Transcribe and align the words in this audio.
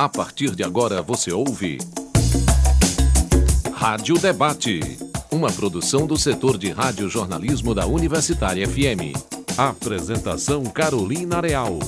A 0.00 0.08
partir 0.08 0.54
de 0.54 0.64
agora 0.64 1.02
você 1.02 1.30
ouve. 1.30 1.76
Rádio 3.74 4.18
Debate. 4.18 4.80
Uma 5.30 5.52
produção 5.52 6.06
do 6.06 6.16
setor 6.16 6.56
de 6.56 6.70
rádio-jornalismo 6.70 7.74
da 7.74 7.84
Universitária 7.84 8.66
FM. 8.66 9.12
Apresentação 9.58 10.64
Carolina 10.64 11.42
Real. 11.42 11.78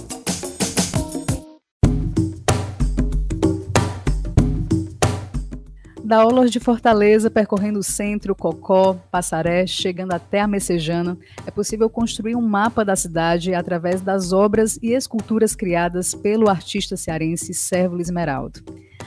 Da 6.05 6.21
aulas 6.21 6.51
de 6.51 6.59
Fortaleza, 6.59 7.31
percorrendo 7.31 7.79
o 7.79 7.83
centro, 7.83 8.35
Cocó, 8.35 8.95
Passaré, 9.11 9.67
chegando 9.67 10.13
até 10.13 10.41
a 10.41 10.49
Messejana, 10.49 11.17
é 11.47 11.51
possível 11.51 11.89
construir 11.89 12.35
um 12.35 12.43
mapa 12.43 12.85
da 12.85 12.97
cidade 12.97 13.55
através 13.55 14.01
das 14.01 14.33
obras 14.33 14.79
e 14.83 14.93
esculturas 14.93 15.55
criadas 15.55 16.13
pelo 16.13 16.51
artista 16.51 16.97
cearense 16.97 17.55
Sérvulo 17.55 18.03
Esmeraldo. 18.03 18.61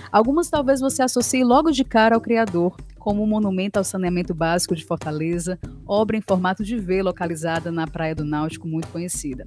Algumas 0.09 0.49
talvez 0.49 0.79
você 0.79 1.03
associe 1.03 1.43
logo 1.43 1.69
de 1.69 1.83
cara 1.83 2.15
ao 2.15 2.21
criador, 2.21 2.77
como 2.97 3.21
o 3.21 3.27
Monumento 3.27 3.77
ao 3.77 3.83
Saneamento 3.83 4.33
Básico 4.33 4.75
de 4.75 4.85
Fortaleza, 4.85 5.59
obra 5.85 6.15
em 6.15 6.21
formato 6.21 6.63
de 6.63 6.77
V 6.77 7.03
localizada 7.03 7.71
na 7.71 7.85
Praia 7.85 8.15
do 8.15 8.23
Náutico, 8.23 8.67
muito 8.67 8.87
conhecida 8.87 9.45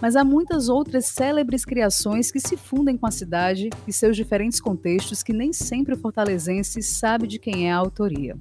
mas 0.00 0.16
há 0.16 0.24
muitas 0.24 0.68
outras 0.68 1.06
célebres 1.06 1.64
criações 1.64 2.30
que 2.30 2.40
se 2.40 2.56
fundem 2.56 2.96
com 2.96 3.06
a 3.06 3.10
cidade 3.10 3.70
e 3.86 3.92
seus 3.92 4.16
diferentes 4.16 4.60
contextos 4.60 5.22
que 5.22 5.32
nem 5.32 5.52
sempre 5.52 5.94
o 5.94 5.98
fortalezense 5.98 6.82
sabe 6.82 7.26
de 7.26 7.38
quem 7.38 7.68
é 7.68 7.72
a 7.72 7.76
autoria. 7.76 8.36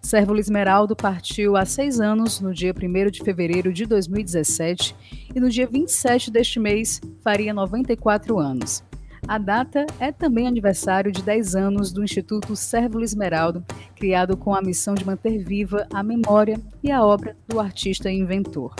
Sérvulo 0.00 0.38
Esmeraldo 0.38 0.96
partiu 0.96 1.56
há 1.56 1.66
seis 1.66 2.00
anos, 2.00 2.40
no 2.40 2.54
dia 2.54 2.72
1 2.72 3.10
de 3.10 3.22
fevereiro 3.22 3.72
de 3.72 3.84
2017, 3.84 4.96
e 5.34 5.40
no 5.40 5.50
dia 5.50 5.66
27 5.66 6.30
deste 6.30 6.58
mês 6.58 7.00
faria 7.22 7.52
94 7.52 8.38
anos. 8.38 8.82
A 9.26 9.36
data 9.36 9.84
é 9.98 10.10
também 10.10 10.46
aniversário 10.46 11.12
de 11.12 11.22
10 11.22 11.54
anos 11.54 11.92
do 11.92 12.02
Instituto 12.02 12.56
Sérvulo 12.56 13.04
Esmeraldo, 13.04 13.62
criado 13.94 14.36
com 14.36 14.54
a 14.54 14.62
missão 14.62 14.94
de 14.94 15.04
manter 15.04 15.44
viva 15.44 15.86
a 15.92 16.02
memória 16.02 16.58
e 16.82 16.90
a 16.90 17.04
obra 17.04 17.36
do 17.46 17.60
artista 17.60 18.10
e 18.10 18.16
inventor. 18.16 18.74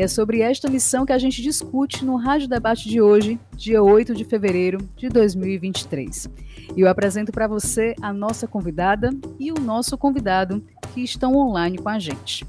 É 0.00 0.08
sobre 0.08 0.40
esta 0.40 0.70
missão 0.70 1.04
que 1.04 1.12
a 1.12 1.18
gente 1.18 1.42
discute 1.42 2.06
no 2.06 2.16
Rádio 2.16 2.48
Debate 2.48 2.88
de 2.88 3.02
hoje, 3.02 3.38
dia 3.54 3.82
8 3.82 4.14
de 4.14 4.24
fevereiro 4.24 4.78
de 4.96 5.10
2023. 5.10 6.26
E 6.74 6.80
eu 6.80 6.88
apresento 6.88 7.30
para 7.30 7.46
você 7.46 7.94
a 8.00 8.10
nossa 8.10 8.46
convidada 8.46 9.10
e 9.38 9.52
o 9.52 9.60
nosso 9.60 9.98
convidado 9.98 10.64
que 10.94 11.02
estão 11.02 11.36
online 11.36 11.76
com 11.76 11.90
a 11.90 11.98
gente. 11.98 12.46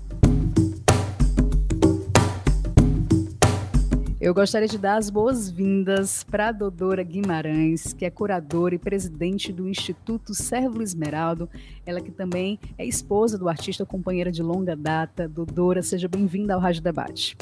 Eu 4.21 4.35
gostaria 4.35 4.67
de 4.67 4.77
dar 4.77 4.97
as 4.97 5.09
boas-vindas 5.09 6.23
para 6.23 6.49
a 6.49 6.51
Dodora 6.51 7.01
Guimarães, 7.01 7.91
que 7.91 8.05
é 8.05 8.09
curadora 8.11 8.75
e 8.75 8.77
presidente 8.77 9.51
do 9.51 9.67
Instituto 9.67 10.35
Sérvulo 10.35 10.83
Esmeraldo. 10.83 11.49
Ela 11.83 11.99
que 11.99 12.11
também 12.11 12.59
é 12.77 12.85
esposa 12.85 13.35
do 13.35 13.49
artista 13.49 13.83
companheira 13.83 14.31
de 14.31 14.43
longa 14.43 14.75
data. 14.75 15.27
Dodora, 15.27 15.81
seja 15.81 16.07
bem-vinda 16.07 16.53
ao 16.53 16.59
Rádio 16.59 16.83
Debate. 16.83 17.35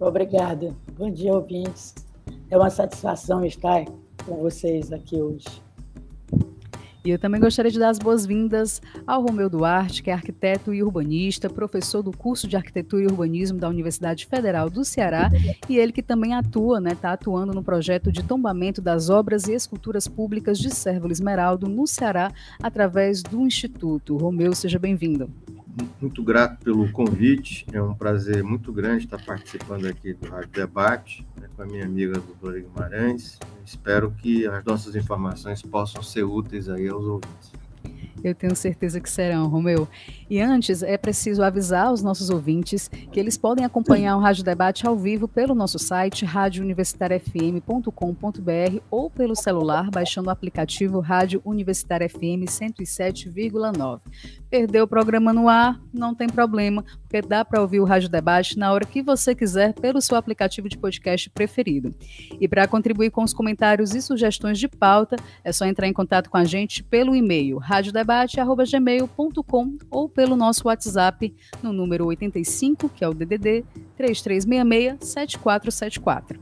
Obrigada. 0.00 0.74
Bom 0.96 1.10
dia, 1.10 1.34
ouvintes. 1.34 1.94
É 2.48 2.56
uma 2.56 2.70
satisfação 2.70 3.44
estar 3.44 3.84
com 4.24 4.36
vocês 4.36 4.90
aqui 4.90 5.20
hoje. 5.20 5.61
E 7.04 7.10
eu 7.10 7.18
também 7.18 7.40
gostaria 7.40 7.70
de 7.70 7.80
dar 7.80 7.88
as 7.88 7.98
boas-vindas 7.98 8.80
ao 9.04 9.22
Romeu 9.22 9.50
Duarte, 9.50 10.02
que 10.02 10.10
é 10.10 10.12
arquiteto 10.12 10.72
e 10.72 10.82
urbanista, 10.82 11.50
professor 11.50 12.00
do 12.00 12.16
curso 12.16 12.46
de 12.46 12.56
Arquitetura 12.56 13.02
e 13.02 13.06
Urbanismo 13.06 13.58
da 13.58 13.68
Universidade 13.68 14.24
Federal 14.26 14.70
do 14.70 14.84
Ceará, 14.84 15.28
e 15.68 15.76
ele 15.76 15.90
que 15.90 16.02
também 16.02 16.34
atua, 16.34 16.80
né, 16.80 16.92
está 16.92 17.12
atuando 17.12 17.52
no 17.52 17.62
projeto 17.62 18.12
de 18.12 18.22
tombamento 18.22 18.80
das 18.80 19.10
obras 19.10 19.48
e 19.48 19.52
esculturas 19.52 20.06
públicas 20.06 20.58
de 20.58 20.70
Sérvulo 20.70 21.12
Esmeraldo 21.12 21.68
no 21.68 21.88
Ceará, 21.88 22.32
através 22.62 23.20
do 23.22 23.40
Instituto. 23.40 24.16
Romeu, 24.16 24.54
seja 24.54 24.78
bem-vindo. 24.78 25.28
Muito 26.00 26.22
grato 26.22 26.62
pelo 26.62 26.90
convite, 26.92 27.66
é 27.72 27.80
um 27.80 27.94
prazer 27.94 28.44
muito 28.44 28.72
grande 28.72 29.04
estar 29.04 29.24
participando 29.24 29.86
aqui 29.86 30.12
do 30.12 30.28
Rádio 30.28 30.50
Debate 30.50 31.26
né, 31.40 31.48
com 31.56 31.62
a 31.62 31.66
minha 31.66 31.86
amiga 31.86 32.14
doutora 32.14 32.60
Guimarães. 32.60 33.38
Espero 33.64 34.10
que 34.10 34.46
as 34.46 34.62
nossas 34.64 34.94
informações 34.94 35.62
possam 35.62 36.02
ser 36.02 36.24
úteis 36.24 36.68
aí 36.68 36.88
aos 36.88 37.04
ouvintes. 37.04 37.52
Eu 38.22 38.34
tenho 38.34 38.54
certeza 38.54 39.00
que 39.00 39.10
serão, 39.10 39.48
Romeu. 39.48 39.88
E 40.30 40.40
antes, 40.40 40.82
é 40.82 40.96
preciso 40.96 41.42
avisar 41.42 41.92
os 41.92 42.02
nossos 42.02 42.30
ouvintes 42.30 42.88
que 43.10 43.18
eles 43.18 43.36
podem 43.36 43.64
acompanhar 43.64 44.16
o 44.16 44.20
Rádio 44.20 44.44
Debate 44.44 44.86
ao 44.86 44.96
vivo 44.96 45.26
pelo 45.26 45.54
nosso 45.54 45.78
site 45.78 46.24
radiouniversitariafm.com.br 46.24 48.78
ou 48.90 49.10
pelo 49.10 49.34
celular, 49.34 49.90
baixando 49.90 50.28
o 50.28 50.30
aplicativo 50.30 51.00
Rádio 51.00 51.42
Universitária 51.44 52.08
FM 52.08 52.46
107,9. 52.46 54.00
Perdeu 54.52 54.84
o 54.84 54.86
programa 54.86 55.32
no 55.32 55.48
ar? 55.48 55.80
Não 55.94 56.14
tem 56.14 56.28
problema, 56.28 56.84
porque 57.04 57.26
dá 57.26 57.42
para 57.42 57.62
ouvir 57.62 57.80
o 57.80 57.84
Rádio 57.84 58.10
Debate 58.10 58.58
na 58.58 58.70
hora 58.70 58.84
que 58.84 59.02
você 59.02 59.34
quiser 59.34 59.72
pelo 59.72 59.98
seu 60.02 60.14
aplicativo 60.14 60.68
de 60.68 60.76
podcast 60.76 61.30
preferido. 61.30 61.94
E 62.38 62.46
para 62.46 62.68
contribuir 62.68 63.10
com 63.10 63.24
os 63.24 63.32
comentários 63.32 63.94
e 63.94 64.02
sugestões 64.02 64.58
de 64.58 64.68
pauta, 64.68 65.16
é 65.42 65.50
só 65.52 65.64
entrar 65.64 65.88
em 65.88 65.92
contato 65.94 66.28
com 66.28 66.36
a 66.36 66.44
gente 66.44 66.82
pelo 66.82 67.16
e-mail 67.16 67.56
radiodebate@gmail.com 67.56 69.78
ou 69.90 70.06
pelo 70.06 70.36
nosso 70.36 70.68
WhatsApp 70.68 71.34
no 71.62 71.72
número 71.72 72.04
85, 72.04 72.90
que 72.90 73.02
é 73.02 73.08
o 73.08 73.14
DDD 73.14 73.64
3366 73.96 74.98
7474. 75.00 76.38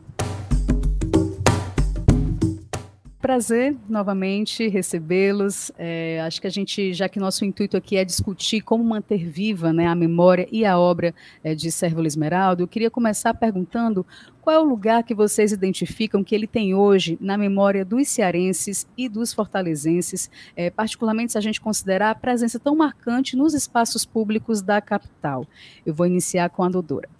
Prazer 3.21 3.77
novamente 3.87 4.67
recebê-los. 4.67 5.71
É, 5.77 6.23
acho 6.23 6.41
que 6.41 6.47
a 6.47 6.51
gente, 6.51 6.95
já 6.95 7.07
que 7.07 7.21
nosso 7.21 7.45
intuito 7.45 7.77
aqui 7.77 7.99
é 7.99 8.05
discutir 8.05 8.63
como 8.63 8.83
manter 8.83 9.29
viva 9.29 9.75
né, 9.75 9.87
a 9.87 9.95
memória 9.95 10.49
e 10.51 10.65
a 10.65 10.79
obra 10.79 11.15
é, 11.45 11.55
de 11.55 11.71
Sérvulo 11.71 12.07
Esmeraldo, 12.07 12.63
eu 12.63 12.69
queria 12.69 12.91
começar 12.91 13.35
perguntando 13.35 14.07
qual 14.41 14.57
é 14.57 14.59
o 14.59 14.65
lugar 14.65 15.03
que 15.03 15.15
vocês 15.15 15.53
identificam 15.53 16.25
que 16.25 16.35
ele 16.35 16.47
tem 16.47 16.75
hoje 16.75 17.19
na 17.21 17.37
memória 17.37 17.85
dos 17.85 18.09
cearenses 18.09 18.89
e 18.97 19.07
dos 19.07 19.35
fortalezenses, 19.35 20.31
é, 20.57 20.71
particularmente 20.71 21.33
se 21.33 21.39
a 21.39 21.43
gente 21.43 21.61
considerar 21.61 22.13
a 22.13 22.15
presença 22.15 22.59
tão 22.59 22.75
marcante 22.75 23.37
nos 23.37 23.53
espaços 23.53 24.07
públicos 24.07 24.63
da 24.63 24.81
capital. 24.81 25.47
Eu 25.85 25.93
vou 25.93 26.07
iniciar 26.07 26.49
com 26.49 26.63
a 26.63 26.71
Dodora. 26.71 27.11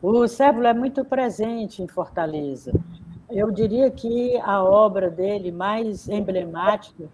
O 0.00 0.26
Sérvulo 0.26 0.66
é 0.66 0.72
muito 0.72 1.04
presente 1.04 1.82
em 1.82 1.86
Fortaleza. 1.86 2.72
Eu 3.28 3.50
diria 3.50 3.90
que 3.90 4.36
a 4.38 4.62
obra 4.62 5.10
dele 5.10 5.50
mais 5.50 6.08
emblemática 6.08 7.08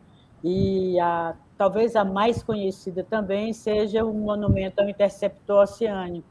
e 0.45 0.99
a, 1.01 1.35
talvez 1.57 1.97
a 1.97 2.05
mais 2.05 2.43
conhecida 2.43 3.03
também 3.03 3.53
seja 3.53 4.05
o 4.05 4.13
monumento 4.13 4.81
ao 4.81 4.89
interceptor 4.89 5.63
oceânico. 5.63 6.29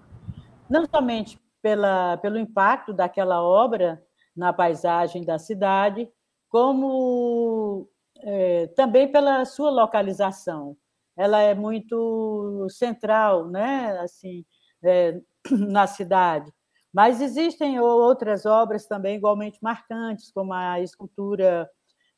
Não 0.69 0.85
somente 0.85 1.39
pela, 1.61 2.17
pelo 2.17 2.37
impacto 2.37 2.93
daquela 2.93 3.41
obra 3.41 4.03
na 4.35 4.53
paisagem 4.53 5.23
da 5.23 5.39
cidade, 5.39 6.09
como 6.49 7.87
é, 8.17 8.67
também 8.67 9.11
pela 9.11 9.45
sua 9.45 9.69
localização. 9.69 10.75
Ela 11.17 11.41
é 11.41 11.53
muito 11.53 12.67
central, 12.69 13.47
né? 13.47 13.97
assim, 13.99 14.45
é, 14.83 15.19
na 15.51 15.87
cidade. 15.87 16.51
Mas 16.94 17.22
existem 17.22 17.79
outras 17.79 18.46
obras 18.46 18.85
também 18.85 19.16
igualmente 19.16 19.59
marcantes, 19.62 20.31
como 20.31 20.53
a 20.53 20.79
escultura 20.81 21.69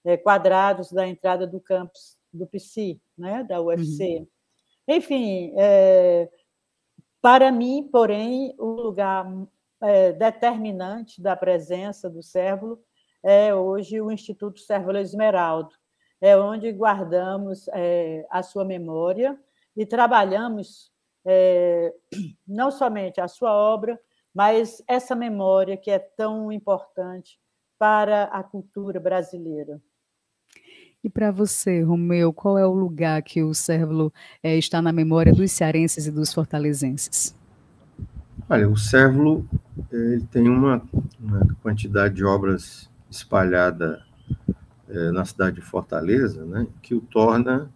é, 0.04 0.18
Quadrados 0.18 0.92
da 0.92 1.08
entrada 1.08 1.46
do 1.46 1.60
campus 1.60 2.18
do 2.32 2.48
PC, 2.48 3.00
né, 3.18 3.44
da 3.44 3.62
UFC. 3.62 4.18
Uhum. 4.20 4.28
Enfim, 4.88 5.54
é, 5.58 6.30
para 7.22 7.52
mim, 7.52 7.88
porém, 7.92 8.56
o 8.58 8.66
lugar 8.66 9.26
é, 9.82 10.12
determinante 10.12 11.22
da 11.22 11.36
presença 11.36 12.10
do 12.10 12.24
Cérvulo 12.24 12.84
é 13.24 13.54
hoje 13.56 14.02
o 14.02 14.12
Instituto 14.12 14.60
Cérvulo 14.60 14.98
Esmeraldo, 14.98 15.74
é 16.20 16.36
onde 16.36 16.72
guardamos 16.72 17.68
é, 17.70 18.26
a 18.30 18.44
sua 18.44 18.66
memória 18.66 19.40
e 19.76 19.86
trabalhamos 19.86 20.92
é, 21.26 21.94
não 22.48 22.72
somente 22.72 23.22
a 23.22 23.28
sua 23.28 23.54
obra, 23.54 24.00
mas 24.34 24.82
essa 24.88 25.16
memória 25.16 25.78
que 25.78 25.92
é 25.92 26.00
tão 26.00 26.52
importante 26.52 27.40
para 27.78 28.26
a 28.26 28.44
cultura 28.44 29.00
brasileira. 29.00 29.82
E 31.04 31.10
para 31.10 31.32
você, 31.32 31.82
Romeu, 31.82 32.32
qual 32.32 32.58
é 32.58 32.66
o 32.66 32.74
lugar 32.74 33.22
que 33.22 33.44
o 33.44 33.54
Cérvulo 33.54 34.12
é, 34.42 34.58
está 34.58 34.82
na 34.82 34.94
memória 34.94 35.34
dos 35.34 35.52
cearenses 35.52 36.08
e 36.08 36.12
dos 36.12 36.34
fortalezenses? 36.34 37.36
Olha, 38.50 38.70
o 38.70 38.78
Cérvulo 38.78 39.46
ele 39.92 40.26
tem 40.32 40.48
uma, 40.48 40.82
uma 41.20 41.46
quantidade 41.62 42.16
de 42.16 42.24
obras 42.24 42.90
espalhada 43.10 44.02
é, 44.88 45.12
na 45.12 45.26
cidade 45.26 45.58
de 45.58 45.62
Fortaleza, 45.62 46.46
né, 46.46 46.68
que 46.82 46.96
o 46.96 47.02
torna 47.02 47.70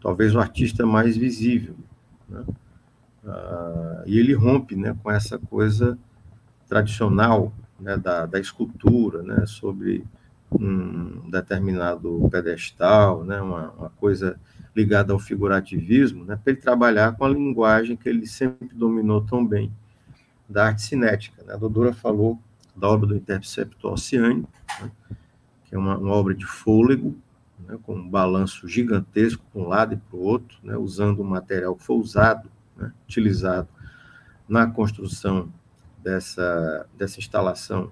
talvez 0.00 0.34
o 0.34 0.38
artista 0.38 0.86
mais 0.86 1.16
visível. 1.16 1.74
Né? 2.28 2.44
Uh, 3.26 4.04
e 4.06 4.18
ele 4.18 4.32
rompe 4.34 4.76
né, 4.76 4.96
com 5.02 5.10
essa 5.10 5.36
coisa 5.36 5.98
tradicional 6.68 7.52
né, 7.78 7.96
da, 7.96 8.24
da 8.24 8.38
escultura, 8.38 9.20
né, 9.22 9.44
sobre 9.46 10.04
um 10.50 11.28
determinado 11.28 12.28
pedestal, 12.30 13.24
né, 13.24 13.40
uma, 13.40 13.70
uma 13.72 13.90
coisa 13.90 14.38
ligada 14.74 15.12
ao 15.12 15.18
figurativismo, 15.18 16.24
né, 16.24 16.36
para 16.36 16.52
ele 16.52 16.60
trabalhar 16.60 17.16
com 17.16 17.24
a 17.24 17.28
linguagem 17.28 17.96
que 17.96 18.08
ele 18.08 18.26
sempre 18.26 18.68
dominou 18.72 19.20
tão 19.22 19.44
bem, 19.44 19.72
da 20.48 20.66
arte 20.66 20.82
cinética. 20.82 21.42
Né? 21.42 21.54
A 21.54 21.56
Dodora 21.56 21.92
falou 21.92 22.38
da 22.76 22.88
obra 22.88 23.08
do 23.08 23.16
Interceptor 23.16 23.94
Oceânico, 23.94 24.48
né, 24.80 24.90
que 25.64 25.74
é 25.74 25.78
uma, 25.78 25.98
uma, 25.98 26.12
obra 26.12 26.32
de 26.32 26.46
fôlego, 26.46 27.16
né, 27.66 27.76
com 27.82 27.96
um 27.96 28.08
balanço 28.08 28.68
gigantesco 28.68 29.42
para 29.52 29.60
um 29.60 29.66
lado 29.66 29.94
e 29.94 29.96
para 29.96 30.16
o 30.16 30.22
outro, 30.22 30.58
né, 30.62 30.76
usando 30.76 31.22
um 31.22 31.26
material 31.26 31.74
que 31.74 31.82
foi 31.82 31.96
usado, 31.96 32.48
né, 32.76 32.92
utilizado 33.04 33.68
na 34.48 34.66
construção 34.66 35.52
dessa, 36.02 36.86
dessa 36.96 37.18
instalação 37.18 37.90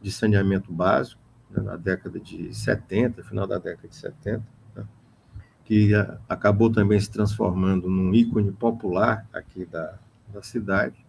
de 0.00 0.10
saneamento 0.10 0.72
básico, 0.72 1.20
né, 1.50 1.62
na 1.62 1.76
década 1.76 2.18
de 2.18 2.52
70, 2.54 3.22
final 3.22 3.46
da 3.46 3.58
década 3.58 3.88
de 3.88 3.94
70, 3.94 4.42
né, 4.74 4.84
que 5.64 5.94
a, 5.94 6.18
acabou 6.28 6.70
também 6.70 6.98
se 6.98 7.10
transformando 7.10 7.88
num 7.88 8.14
ícone 8.14 8.50
popular 8.52 9.26
aqui 9.32 9.64
da, 9.64 9.98
da 10.32 10.42
cidade. 10.42 11.04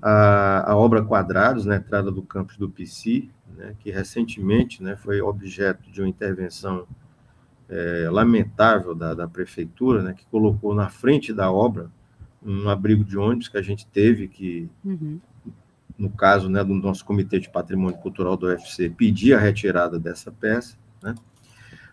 A, 0.00 0.70
a 0.70 0.76
obra 0.76 1.04
Quadrados, 1.04 1.66
na 1.66 1.76
entrada 1.76 2.10
do 2.10 2.22
campus 2.22 2.56
do 2.56 2.70
PC, 2.70 3.28
né, 3.56 3.74
que 3.80 3.90
recentemente 3.90 4.82
né, 4.82 4.96
foi 4.96 5.20
objeto 5.20 5.90
de 5.90 6.00
uma 6.00 6.08
intervenção 6.08 6.86
é, 7.68 8.08
lamentável 8.10 8.94
da, 8.94 9.14
da 9.14 9.28
prefeitura, 9.28 10.02
né, 10.02 10.14
que 10.14 10.26
colocou 10.26 10.74
na 10.74 10.88
frente 10.88 11.32
da 11.32 11.50
obra 11.50 11.90
um 12.44 12.68
abrigo 12.68 13.04
de 13.04 13.18
ônibus 13.18 13.48
que 13.48 13.58
a 13.58 13.62
gente 13.62 13.86
teve 13.86 14.28
que 14.28 14.68
uhum 14.84 15.20
no 16.00 16.08
caso 16.08 16.48
né, 16.48 16.64
do 16.64 16.72
nosso 16.72 17.04
Comitê 17.04 17.38
de 17.38 17.50
Patrimônio 17.50 17.98
Cultural 17.98 18.34
do 18.34 18.46
UFC, 18.46 18.88
pedir 18.88 19.34
a 19.34 19.38
retirada 19.38 19.98
dessa 19.98 20.32
peça. 20.32 20.74
Né? 21.02 21.14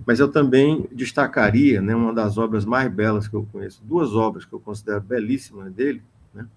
Mas 0.05 0.21
eu 0.21 0.29
também 0.29 0.88
destacaria 0.94 1.81
né, 1.81 1.94
uma 1.94 2.13
das 2.13 2.38
obras 2.38 2.63
mais 2.63 2.89
belas 2.89 3.27
que 3.27 3.33
eu 3.33 3.45
conheço, 3.51 3.83
duas 3.83 4.15
obras 4.15 4.45
que 4.45 4.53
eu 4.53 4.61
considero 4.61 5.01
belíssimas 5.01 5.73
dele, 5.73 6.01
né, 6.33 6.47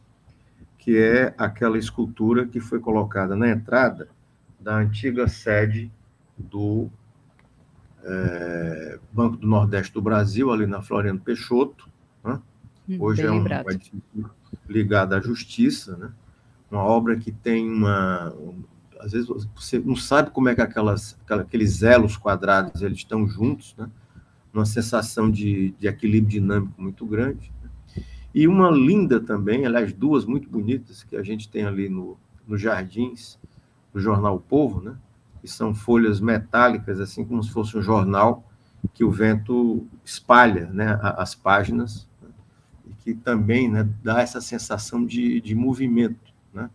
que 0.79 0.97
é 0.97 1.35
aquela 1.37 1.77
escultura 1.77 2.47
que 2.47 2.61
foi 2.61 2.79
colocada 2.79 3.35
na 3.35 3.49
entrada 3.51 4.09
da 4.61 4.77
antiga 4.77 5.27
sede 5.27 5.91
do 6.39 6.89
é, 8.05 9.01
Banco 9.13 9.39
do 9.39 9.47
Nordeste 9.49 9.93
do 9.93 10.01
Brasil, 10.01 10.53
ali 10.53 10.67
na 10.67 10.83
Floriano 10.83 11.19
Peixoto. 11.19 11.89
Né? 12.23 12.41
Hoje 12.99 13.23
Bem 13.23 13.31
é 13.31 13.33
um, 13.33 14.25
ligado 14.69 15.15
à 15.15 15.21
justiça, 15.21 15.97
né? 15.97 16.11
uma 16.71 16.83
obra 16.83 17.17
que 17.17 17.33
tem 17.33 17.69
uma. 17.69 18.35
Às 18.99 19.13
vezes 19.13 19.29
você 19.55 19.79
não 19.79 19.97
sabe 19.97 20.31
como 20.31 20.49
é 20.49 20.55
que 20.55 20.61
aquelas, 20.61 21.19
aqueles 21.29 21.83
elos 21.83 22.17
quadrados 22.17 22.83
eles 22.83 22.99
estão 22.99 23.27
juntos, 23.27 23.75
né? 23.77 23.91
uma 24.53 24.67
sensação 24.67 25.31
de, 25.31 25.71
de 25.79 25.87
equilíbrio 25.87 26.41
dinâmico 26.41 26.81
muito 26.81 27.07
grande. 27.07 27.53
Né? 27.63 28.03
E 28.35 28.47
uma 28.47 28.71
linda 28.71 29.21
também, 29.21 29.65
aliás, 29.65 29.93
duas 29.93 30.25
muito 30.25 30.49
bonitas 30.49 31.03
que 31.03 31.17
a 31.17 31.23
gente 31.23 31.49
tem 31.49 31.65
ali 31.65 31.89
no, 31.89 32.19
nos 32.47 32.61
jardins 32.61 33.39
do 33.93 34.01
jornal 34.01 34.37
o 34.37 34.41
Povo, 34.41 34.81
né? 34.83 34.97
que 35.41 35.49
são 35.49 35.75
folhas 35.75 36.21
metálicas, 36.21 37.01
assim 37.01 37.25
como 37.25 37.43
se 37.43 37.51
fosse 37.51 37.77
um 37.77 37.83
jornal 37.83 38.45
que 38.93 39.05
o 39.05 39.11
vento 39.11 39.87
espalha 40.05 40.67
né? 40.67 40.99
as 41.01 41.35
páginas? 41.35 42.10
E 42.91 42.95
que 42.95 43.15
também 43.15 43.71
né, 43.71 43.89
dá 44.03 44.21
essa 44.21 44.41
sensação 44.41 45.05
de, 45.05 45.41
de 45.41 45.55
movimento. 45.55 46.33
Né? 46.53 46.69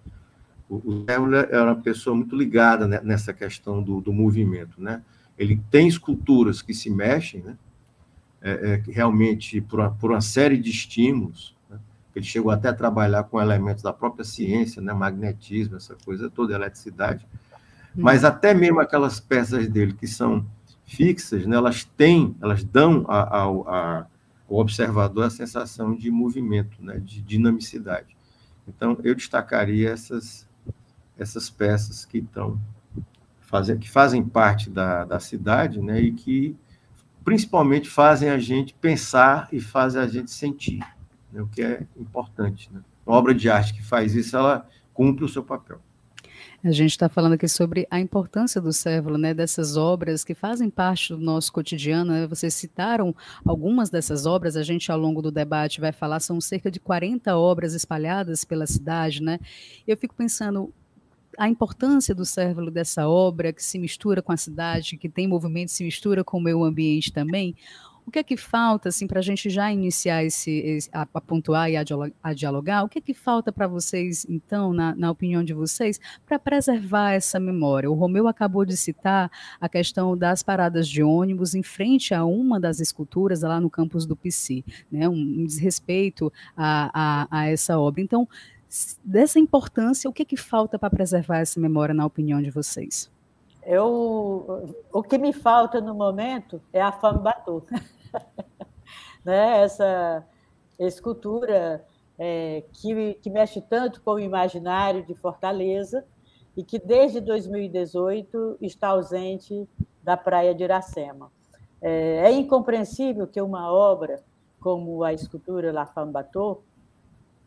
O, 0.70 0.76
o 0.76 1.06
era 1.08 1.66
uma 1.66 1.76
pessoa 1.76 2.16
muito 2.16 2.36
ligada 2.36 2.88
nessa 3.02 3.34
questão 3.34 3.84
do, 3.84 4.00
do 4.00 4.14
movimento. 4.14 4.82
Né? 4.82 5.02
Ele 5.38 5.62
tem 5.70 5.88
esculturas 5.88 6.62
que 6.62 6.74
se 6.74 6.90
mexem, 6.90 7.42
né? 7.42 7.58
É, 8.42 8.52
é, 8.52 8.92
realmente 8.92 9.60
por 9.60 9.80
uma, 9.80 9.90
por 9.90 10.12
uma, 10.12 10.22
série 10.22 10.58
de 10.58 10.70
estímulos. 10.70 11.56
Né? 11.68 11.80
Ele 12.16 12.26
chegou 12.26 12.52
até 12.52 12.70
a 12.70 12.74
trabalhar 12.74 13.24
com 13.24 13.42
elementos 13.42 13.82
da 13.82 13.92
própria 13.92 14.24
ciência, 14.24 14.80
né? 14.82 14.94
magnetismo, 14.94 15.78
essa 15.78 15.96
coisa 16.06 16.30
toda, 16.30 16.54
eletricidade. 16.54 17.26
Hum. 17.98 18.02
Mas 18.04 18.24
até 18.24 18.54
mesmo 18.54 18.80
aquelas 18.80 19.20
peças 19.20 19.68
dele 19.68 19.94
que 19.94 20.06
são 20.06 20.46
fixas, 20.86 21.48
né? 21.48 21.56
elas 21.56 21.84
têm, 21.84 22.36
elas 22.40 22.64
dão 22.64 23.04
ao, 23.08 23.68
ao 24.50 24.58
observador 24.58 25.26
a 25.26 25.30
sensação 25.30 25.96
de 25.96 26.10
movimento, 26.12 26.84
né? 26.84 27.00
de 27.00 27.22
dinamicidade. 27.22 28.16
Então, 28.68 28.98
eu 29.04 29.14
destacaria 29.14 29.90
essas, 29.92 30.48
essas 31.18 31.50
peças 31.50 32.06
que 32.06 32.18
estão 32.20 32.60
fazem, 33.42 33.78
que 33.78 33.90
fazem 33.90 34.24
parte 34.24 34.70
da, 34.70 35.06
da 35.06 35.20
cidade, 35.20 35.82
né, 35.82 36.02
e 36.02 36.12
que 36.12 36.56
principalmente 37.24 37.90
fazem 37.90 38.30
a 38.30 38.38
gente 38.38 38.74
pensar 38.74 39.48
e 39.52 39.60
fazem 39.60 40.02
a 40.02 40.08
gente 40.08 40.32
sentir, 40.32 40.80
né, 41.32 41.42
o 41.42 41.48
que 41.48 41.62
é 41.62 41.86
importante. 41.98 42.72
Né? 42.72 42.82
Uma 43.06 43.16
obra 43.18 43.34
de 43.34 43.50
arte 43.50 43.74
que 43.74 43.84
faz 43.84 44.16
isso, 44.16 44.36
ela 44.36 44.68
cumpre 44.94 45.24
o 45.24 45.30
seu 45.30 45.44
papel. 45.44 45.80
A 46.64 46.72
gente 46.72 46.92
está 46.92 47.08
falando 47.08 47.34
aqui 47.34 47.48
sobre 47.48 47.88
a 47.92 48.00
importância 48.00 48.60
do 48.60 48.74
Cévolo, 48.74 49.18
né, 49.18 49.34
dessas 49.34 49.78
obras 49.78 50.24
que 50.24 50.34
fazem 50.34 50.70
parte 50.70 51.14
do 51.14 51.20
nosso 51.20 51.52
cotidiano. 51.54 52.12
Né? 52.12 52.28
Vocês 52.28 52.54
citaram 52.54 53.16
algumas 53.46 53.90
dessas 53.90 54.26
obras, 54.26 54.56
a 54.56 54.64
gente 54.64 54.92
ao 54.92 54.98
longo 54.98 55.22
do 55.22 55.32
debate 55.32 55.80
vai 55.80 55.92
falar, 55.92 56.20
são 56.20 56.42
cerca 56.42 56.72
de 56.72 56.80
40 56.80 57.38
obras 57.38 57.74
espalhadas 57.74 58.44
pela 58.44 58.66
cidade, 58.66 59.22
né? 59.22 59.40
Eu 59.88 59.96
fico 59.96 60.16
pensando, 60.16 60.74
a 61.38 61.48
importância 61.50 62.16
do 62.16 62.26
Cérvulo 62.26 62.72
dessa 62.72 63.08
obra 63.08 63.54
que 63.54 63.64
se 63.64 63.78
mistura 63.78 64.22
com 64.22 64.32
a 64.32 64.38
cidade, 64.38 64.98
que 64.98 65.10
tem 65.10 65.28
movimento, 65.28 65.72
se 65.72 65.84
mistura 65.84 66.24
com 66.24 66.38
o 66.38 66.42
meio 66.42 66.64
ambiente 66.64 67.12
também. 67.12 67.56
O 68.08 68.12
que 68.12 68.20
é 68.20 68.24
que 68.24 68.38
falta, 68.38 68.90
assim, 68.90 69.08
para 69.08 69.20
a 69.20 69.24
gente 69.24 69.50
já 69.50 69.72
iniciar 69.72 70.24
esse, 70.24 70.52
esse 70.52 70.90
a, 70.94 71.08
a, 71.12 71.22
pontuar 71.22 71.72
e 71.72 71.76
a, 71.76 71.84
a, 72.22 72.34
dialogar? 72.34 72.84
O 72.84 72.90
que 72.90 73.00
é 73.00 73.02
que 73.02 73.16
falta 73.16 73.52
para 73.52 73.68
vocês, 73.68 74.26
então, 74.30 74.72
na, 74.74 74.96
na 74.96 75.10
opinião 75.10 75.44
de 75.44 75.54
vocês, 75.54 76.00
para 76.24 76.38
preservar 76.38 77.14
essa 77.14 77.40
memória? 77.40 77.90
O 77.90 77.96
Romeu 77.96 78.28
acabou 78.28 78.64
de 78.64 78.78
citar 78.78 79.32
a 79.60 79.68
questão 79.68 80.16
das 80.16 80.44
paradas 80.44 80.88
de 80.88 81.02
ônibus 81.02 81.56
em 81.56 81.64
frente 81.64 82.14
a 82.14 82.24
uma 82.24 82.60
das 82.60 82.80
esculturas 82.80 83.42
lá 83.42 83.60
no 83.60 83.72
campus 83.72 84.06
do 84.06 84.16
PC, 84.16 84.64
né? 84.92 85.10
Um, 85.10 85.14
um 85.14 85.46
desrespeito 85.46 86.32
a, 86.56 86.92
a, 86.94 87.28
a 87.32 87.48
essa 87.48 87.80
obra. 87.80 88.02
Então, 88.02 88.28
dessa 89.04 89.40
importância, 89.40 90.08
o 90.08 90.14
que 90.14 90.22
é 90.22 90.26
que 90.26 90.38
falta 90.38 90.78
para 90.78 90.92
preservar 90.92 91.40
essa 91.40 91.60
memória, 91.60 91.94
na 91.94 92.06
opinião 92.06 92.40
de 92.40 92.52
vocês? 92.52 93.10
Eu, 93.66 94.76
o 94.94 95.02
que 95.02 95.18
me 95.18 95.34
falta 95.34 95.82
no 95.82 95.96
momento 95.96 96.62
é 96.72 96.80
a 96.80 96.92
fama 96.92 97.20
Batu. 97.20 97.64
né? 99.24 99.64
Essa 99.64 100.26
escultura 100.80 101.86
é, 102.18 102.64
que, 102.74 103.16
que 103.16 103.30
mexe 103.30 103.62
tanto 103.62 104.02
com 104.02 104.12
o 104.12 104.20
imaginário 104.20 105.06
de 105.06 105.14
Fortaleza 105.16 106.06
e 106.56 106.64
que 106.64 106.80
desde 106.80 107.20
2018 107.20 108.58
está 108.62 108.90
ausente 108.90 109.68
da 110.04 110.16
praia 110.16 110.54
de 110.54 110.64
Iracema. 110.64 111.32
É, 111.82 112.24
é 112.26 112.32
incompreensível 112.32 113.28
que 113.28 113.42
uma 113.42 113.72
obra 113.72 114.24
como 114.60 115.04
a 115.04 115.14
escultura 115.14 115.72
La 115.72 115.86
Femme 115.86 116.12
Bateau 116.12 116.64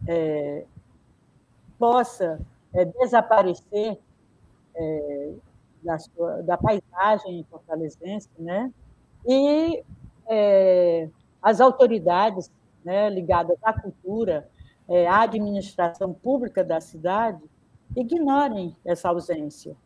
é, 0.07 0.65
possa 1.79 2.41
é, 2.73 2.85
desaparecer 2.85 3.99
é, 4.75 5.33
da, 5.83 5.99
sua, 5.99 6.43
da 6.43 6.57
paisagem 6.57 7.45
fortalezense, 7.51 8.29
né? 8.39 8.73
E 9.27 9.83
é, 10.29 11.09
as 11.43 11.61
autoridades 11.61 12.51
né, 12.85 13.09
ligadas 13.11 13.57
à 13.63 13.73
cultura, 13.73 14.49
é, 14.89 15.07
à 15.07 15.23
administração 15.23 16.13
pública 16.13 16.65
da 16.65 16.81
cidade, 16.81 17.43
ignorem 17.97 18.77
essa 18.85 19.09
ausência. 19.09 19.77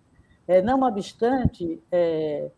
É, 0.47 0.61
não 0.61 0.83
obstante, 0.83 1.81
é, 1.91 2.51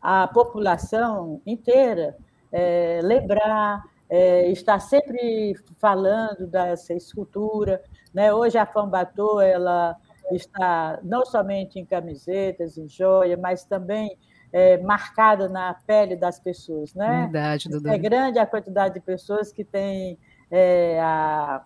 a 0.00 0.26
população 0.28 1.40
inteira 1.46 2.16
é, 2.52 3.00
lembrar, 3.02 3.84
é, 4.08 4.50
estar 4.50 4.80
sempre 4.80 5.54
falando 5.78 6.46
dessa 6.46 6.94
escultura. 6.94 7.82
Né? 8.12 8.32
Hoje 8.32 8.58
a 8.58 8.66
Fambatô, 8.66 9.40
ela 9.40 9.96
está 10.30 10.98
não 11.02 11.24
somente 11.24 11.78
em 11.78 11.84
camisetas, 11.84 12.76
em 12.76 12.88
joia, 12.88 13.36
mas 13.36 13.64
também 13.64 14.16
é, 14.52 14.78
marcada 14.78 15.48
na 15.48 15.74
pele 15.86 16.16
das 16.16 16.38
pessoas. 16.38 16.94
Né? 16.94 17.22
Verdade, 17.22 17.68
Dudu. 17.68 17.88
É 17.88 17.98
grande 17.98 18.38
a 18.38 18.46
quantidade 18.46 18.94
de 18.94 19.00
pessoas 19.00 19.52
que 19.52 19.64
têm 19.64 20.18
é, 20.50 21.00
a, 21.00 21.64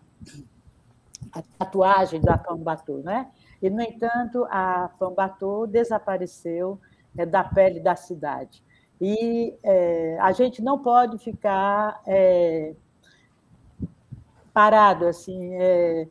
a, 1.32 1.42
tatuagem 1.58 2.20
da 2.20 2.38
Fambatu, 2.38 2.98
né? 2.98 3.28
E, 3.60 3.70
no 3.70 3.80
entanto, 3.80 4.46
a 4.50 4.90
Fambatu 4.98 5.66
desapareceu 5.66 6.80
é, 7.16 7.24
da 7.24 7.44
pele 7.44 7.80
da 7.80 7.94
cidade. 7.94 8.62
E 9.00 9.56
é, 9.62 10.18
a 10.20 10.32
gente 10.32 10.62
não 10.62 10.78
pode 10.78 11.18
ficar 11.18 12.00
é, 12.06 12.74
parado 14.52 15.06
assim, 15.06 15.54
é, 15.54 16.08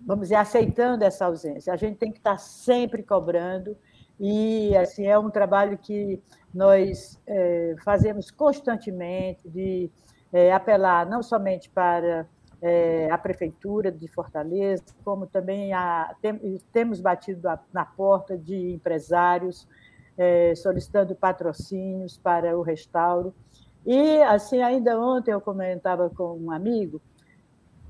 vamos 0.00 0.24
dizer, 0.24 0.36
aceitando 0.36 1.04
essa 1.04 1.26
ausência. 1.26 1.72
A 1.72 1.76
gente 1.76 1.96
tem 1.96 2.10
que 2.10 2.18
estar 2.18 2.38
sempre 2.38 3.02
cobrando 3.02 3.76
e 4.20 4.76
assim 4.76 5.06
é 5.06 5.18
um 5.18 5.30
trabalho 5.30 5.78
que 5.78 6.20
nós 6.52 7.20
é, 7.26 7.76
fazemos 7.84 8.30
constantemente 8.30 9.48
de 9.48 9.90
é, 10.32 10.52
apelar 10.52 11.06
não 11.06 11.22
somente 11.22 11.70
para 11.70 12.26
é, 12.60 13.08
a 13.10 13.16
prefeitura 13.16 13.92
de 13.92 14.08
Fortaleza, 14.08 14.84
como 15.04 15.26
também 15.26 15.72
a, 15.72 16.14
tem, 16.20 16.60
temos 16.72 17.00
batido 17.00 17.48
a, 17.48 17.58
na 17.72 17.84
porta 17.84 18.36
de 18.36 18.72
empresários 18.72 19.68
é, 20.16 20.54
solicitando 20.56 21.14
patrocínios 21.14 22.18
para 22.18 22.58
o 22.58 22.62
restauro. 22.62 23.32
E 23.86 24.20
assim 24.22 24.60
ainda 24.60 24.98
ontem 24.98 25.30
eu 25.30 25.40
comentava 25.40 26.10
com 26.10 26.36
um 26.36 26.50
amigo 26.50 27.00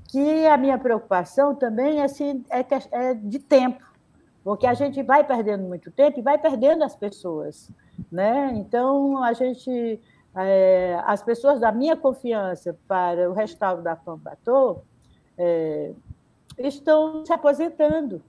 que 0.07 0.45
a 0.45 0.57
minha 0.57 0.77
preocupação 0.77 1.55
também 1.55 2.01
assim, 2.01 2.43
é, 2.49 2.65
é 2.91 3.13
de 3.13 3.39
tempo 3.39 3.88
porque 4.49 4.65
a 4.65 4.73
gente 4.73 5.03
vai 5.03 5.23
perdendo 5.23 5.63
muito 5.63 5.91
tempo 5.91 6.17
e 6.17 6.23
vai 6.23 6.35
perdendo 6.35 6.83
as 6.83 6.95
pessoas, 6.95 7.69
né? 8.11 8.51
Então 8.55 9.23
a 9.23 9.31
gente, 9.31 10.01
é, 10.35 10.99
as 11.05 11.21
pessoas 11.21 11.59
da 11.59 11.71
minha 11.71 11.95
confiança 11.95 12.75
para 12.87 13.29
o 13.29 13.33
restauro 13.33 13.83
da 13.83 13.95
Pambatô 13.95 14.81
é, 15.37 15.93
estão 16.57 17.23
se 17.27 17.31
aposentando 17.31 18.23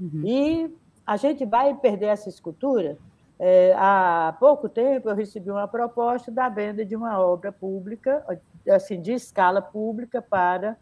uhum. 0.00 0.22
e 0.24 0.76
a 1.06 1.16
gente 1.16 1.44
vai 1.44 1.72
perder 1.76 2.06
essa 2.06 2.28
escultura. 2.28 2.98
É, 3.38 3.72
há 3.78 4.34
pouco 4.40 4.68
tempo 4.68 5.08
eu 5.08 5.14
recebi 5.14 5.48
uma 5.48 5.68
proposta 5.68 6.28
da 6.28 6.48
venda 6.48 6.84
de 6.84 6.96
uma 6.96 7.20
obra 7.20 7.52
pública, 7.52 8.26
assim 8.68 9.00
de 9.00 9.12
escala 9.12 9.62
pública 9.62 10.20
para 10.20 10.76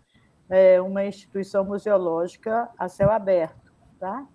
é, 0.48 0.80
uma 0.80 1.04
instituição 1.04 1.66
museológica 1.66 2.70
a 2.78 2.88
céu 2.88 3.10
aberto, 3.10 3.70
tá? 4.00 4.26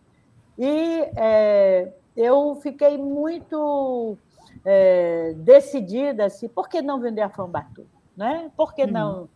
E 0.59 1.09
é, 1.15 1.89
eu 2.17 2.53
fiquei 2.55 2.97
muito 2.97 4.17
é, 4.65 5.33
decidida 5.37 6.25
assim, 6.25 6.49
por 6.49 6.67
que 6.67 6.81
não 6.81 6.99
vender 6.99 7.21
a 7.21 7.29
Fambatu? 7.29 7.87
Né? 8.15 8.51
Por 8.57 8.73
que 8.73 8.85
não? 8.85 9.21
Uhum. 9.21 9.27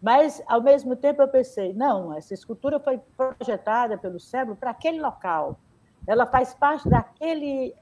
Mas, 0.00 0.42
ao 0.46 0.62
mesmo 0.62 0.96
tempo, 0.96 1.20
eu 1.20 1.28
pensei, 1.28 1.74
não, 1.74 2.16
essa 2.16 2.32
escultura 2.32 2.80
foi 2.80 2.98
projetada 3.14 3.98
pelo 3.98 4.18
cérebro 4.18 4.56
para 4.56 4.70
aquele 4.70 4.98
local. 4.98 5.58
Ela 6.06 6.24
faz 6.24 6.54
parte 6.54 6.88
daquele, 6.88 7.74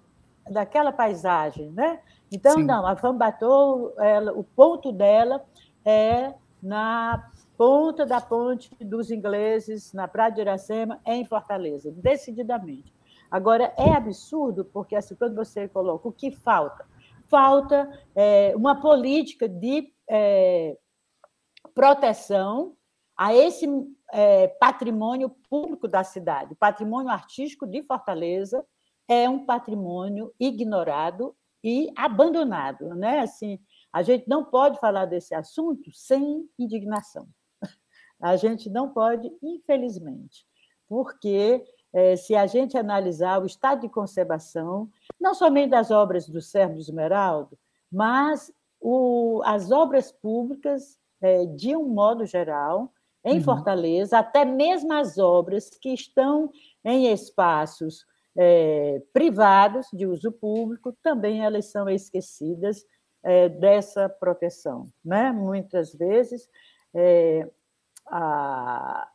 daquela 0.51 0.91
paisagem, 0.91 1.71
né? 1.71 2.01
Então, 2.33 2.55
Sim. 2.55 2.65
não, 2.65 2.85
a 2.85 2.97
Fambatu, 2.97 3.93
ela, 3.99 4.33
o 4.33 4.43
ponto 4.43 4.91
dela 4.91 5.45
é 5.85 6.35
na 6.61 7.31
ponta 7.59 8.07
da 8.07 8.21
ponte 8.21 8.71
dos 8.81 9.11
ingleses, 9.11 9.93
na 9.93 10.07
Praia 10.07 10.31
de 10.31 10.41
Iracema, 10.41 11.01
em 11.05 11.25
Fortaleza, 11.25 11.91
decididamente. 11.91 12.95
Agora, 13.29 13.75
é 13.77 13.91
absurdo, 13.91 14.65
porque 14.65 14.95
assim, 14.95 15.17
quando 15.17 15.35
você 15.35 15.67
coloca 15.67 16.09
o 16.09 16.13
que 16.13 16.31
falta? 16.31 16.87
Falta 17.27 17.91
é, 18.15 18.55
uma 18.57 18.81
política 18.81 19.49
de 19.49 19.93
é, 20.09 20.79
proteção 21.75 22.77
a 23.17 23.35
esse 23.35 23.67
é, 24.13 24.47
patrimônio 24.47 25.29
público 25.51 25.89
da 25.89 26.05
cidade. 26.05 26.53
O 26.53 26.57
patrimônio 26.57 27.11
artístico 27.11 27.67
de 27.67 27.83
Fortaleza 27.83 28.65
é 29.09 29.29
um 29.29 29.45
patrimônio 29.45 30.33
ignorado 30.39 31.35
e 31.63 31.91
abandonado. 31.97 32.95
Né? 32.95 33.19
Assim, 33.19 33.59
a 33.93 34.03
gente 34.03 34.29
não 34.29 34.45
pode 34.45 34.79
falar 34.79 35.07
desse 35.07 35.35
assunto 35.35 35.91
sem 35.93 36.49
indignação. 36.57 37.29
A 38.21 38.37
gente 38.37 38.69
não 38.69 38.89
pode, 38.89 39.31
infelizmente, 39.43 40.47
porque 40.89 41.65
é, 41.93 42.17
se 42.17 42.35
a 42.35 42.47
gente 42.47 42.77
analisar 42.77 43.41
o 43.43 43.47
estado 43.47 43.83
de 43.83 43.89
conservação, 43.89 44.89
não 45.21 45.35
somente 45.35 45.71
das 45.71 45.91
obras 45.91 46.29
do 46.29 46.41
Sérgio 46.41 46.79
Esmeraldo, 46.79 47.59
mas 47.91 48.53
o, 48.81 49.41
as 49.45 49.71
obras 49.71 50.13
públicas, 50.13 50.99
é, 51.21 51.47
de 51.47 51.77
um 51.77 51.89
modo 51.89 52.25
geral, 52.27 52.93
em 53.25 53.39
uhum. 53.39 53.45
Fortaleza, 53.45 54.19
até 54.19 54.45
mesmo 54.45 54.93
as 54.93 55.19
obras 55.19 55.71
que 55.71 55.93
estão 55.93 56.51
em 56.85 57.13
espaços 57.13 58.07
é, 58.37 59.03
privados 59.13 59.89
de 59.93 60.07
uso 60.07 60.31
público, 60.31 60.97
também 61.03 61.45
elas 61.45 61.67
são 61.67 61.89
esquecidas 61.89 62.85
é, 63.23 63.49
dessa 63.49 64.09
proteção. 64.09 64.89
Né? 65.05 65.33
Muitas 65.33 65.93
vezes, 65.93 66.49
é, 66.95 67.49
a, 68.11 69.09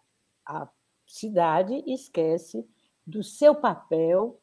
a 0.46 0.70
cidade 1.06 1.84
esquece 1.88 2.68
do 3.06 3.24
seu 3.24 3.54
papel 3.54 4.40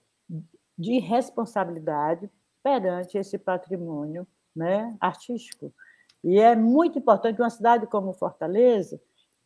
de 0.77 0.99
responsabilidade 0.99 2.31
perante 2.63 3.19
esse 3.19 3.39
patrimônio 3.39 4.27
né, 4.55 4.97
artístico. 5.01 5.73
E 6.23 6.39
é 6.39 6.55
muito 6.55 6.99
importante 6.99 7.41
uma 7.41 7.51
cidade 7.51 7.87
como 7.87 8.13
Fortaleza, 8.13 9.01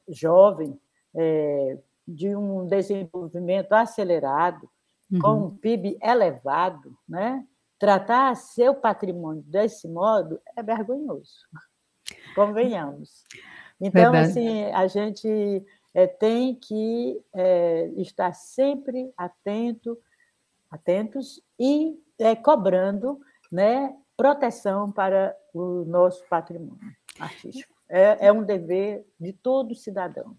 jovem, 0.09 0.79
é, 1.15 1.79
de 2.07 2.37
um 2.37 2.67
desenvolvimento 2.67 3.73
acelerado, 3.73 4.69
uhum. 5.11 5.19
com 5.21 5.47
um 5.47 5.57
PIB 5.57 5.99
elevado, 6.03 6.97
né, 7.09 7.47
tratar 7.79 8.35
seu 8.37 8.75
patrimônio 8.75 9.43
desse 9.43 9.89
modo 9.89 10.41
é 10.57 10.63
vergonhoso. 10.63 11.47
Convenhamos. 12.35 13.25
Então, 13.81 14.13
Verdade. 14.13 14.31
assim, 14.31 14.65
a 14.73 14.87
gente 14.87 15.65
é, 15.93 16.07
tem 16.07 16.55
que 16.55 17.21
é, 17.33 17.87
estar 17.97 18.33
sempre 18.35 19.13
atento, 19.17 19.99
atentos 20.71 21.43
e 21.59 21.99
é, 22.19 22.35
cobrando 22.35 23.21
né, 23.51 23.95
proteção 24.17 24.91
para 24.91 25.37
o 25.53 25.85
nosso 25.85 26.25
patrimônio 26.29 26.95
artístico. 27.19 27.73
É, 27.89 28.27
é 28.27 28.33
um 28.33 28.43
dever 28.43 29.07
de 29.21 29.33
todo 29.33 29.75
cidadão. 29.75 30.37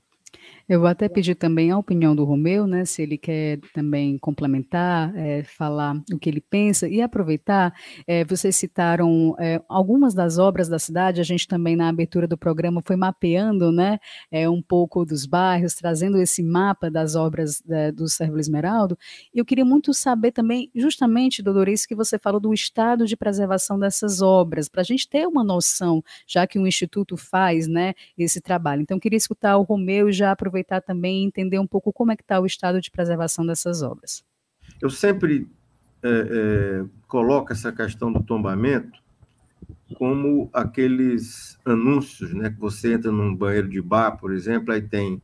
Eu 0.67 0.79
vou 0.79 0.89
até 0.89 1.07
pedir 1.07 1.35
também 1.35 1.69
a 1.69 1.77
opinião 1.77 2.15
do 2.15 2.25
Romeu, 2.25 2.65
né, 2.65 2.85
se 2.85 3.03
ele 3.03 3.19
quer 3.19 3.59
também 3.71 4.17
complementar, 4.17 5.15
é, 5.15 5.43
falar 5.43 5.95
o 6.11 6.17
que 6.17 6.27
ele 6.27 6.41
pensa 6.41 6.87
e 6.89 7.03
aproveitar. 7.03 7.71
É, 8.07 8.25
vocês 8.25 8.55
citaram 8.55 9.35
é, 9.37 9.61
algumas 9.69 10.15
das 10.15 10.39
obras 10.39 10.67
da 10.67 10.79
cidade. 10.79 11.21
A 11.21 11.23
gente 11.23 11.47
também 11.47 11.75
na 11.75 11.87
abertura 11.87 12.27
do 12.27 12.35
programa 12.35 12.81
foi 12.83 12.95
mapeando, 12.95 13.71
né, 13.71 13.99
é, 14.31 14.49
um 14.49 14.59
pouco 14.59 15.05
dos 15.05 15.27
bairros, 15.27 15.75
trazendo 15.75 16.17
esse 16.17 16.41
mapa 16.41 16.89
das 16.89 17.15
obras 17.15 17.61
né, 17.63 17.91
do 17.91 18.07
Sérgio 18.07 18.39
Esmeraldo. 18.39 18.97
E 19.31 19.37
eu 19.37 19.45
queria 19.45 19.65
muito 19.65 19.93
saber 19.93 20.31
também, 20.31 20.71
justamente, 20.73 21.43
Dodorice, 21.43 21.87
que 21.87 21.93
você 21.93 22.17
falou 22.17 22.39
do 22.39 22.51
estado 22.51 23.05
de 23.05 23.15
preservação 23.15 23.77
dessas 23.77 24.19
obras, 24.19 24.67
para 24.67 24.81
a 24.81 24.85
gente 24.85 25.07
ter 25.07 25.27
uma 25.27 25.43
noção, 25.43 26.03
já 26.25 26.47
que 26.47 26.57
o 26.57 26.65
instituto 26.65 27.15
faz, 27.15 27.67
né, 27.67 27.93
esse 28.17 28.41
trabalho. 28.41 28.81
Então, 28.81 28.97
eu 28.97 29.01
queria 29.01 29.17
escutar 29.17 29.57
o 29.57 29.61
Romeu 29.61 30.09
e 30.09 30.11
já 30.11 30.31
aproveitar 30.31 30.54
aproveitar 30.55 30.81
também 30.81 31.23
e 31.23 31.25
entender 31.25 31.59
um 31.59 31.67
pouco 31.67 31.91
como 31.91 32.11
é 32.11 32.15
que 32.15 32.23
está 32.23 32.39
o 32.39 32.45
estado 32.45 32.79
de 32.79 32.89
preservação 32.89 33.45
dessas 33.45 33.81
obras. 33.81 34.23
Eu 34.81 34.89
sempre 34.89 35.47
é, 36.01 36.09
é, 36.09 36.85
coloco 37.07 37.51
essa 37.51 37.71
questão 37.71 38.11
do 38.11 38.23
tombamento 38.23 39.03
como 39.97 40.49
aqueles 40.53 41.59
anúncios, 41.65 42.33
né? 42.33 42.49
Que 42.49 42.59
você 42.59 42.93
entra 42.93 43.11
num 43.11 43.35
banheiro 43.35 43.69
de 43.69 43.81
bar, 43.81 44.17
por 44.17 44.33
exemplo, 44.33 44.73
aí 44.73 44.81
tem 44.81 45.21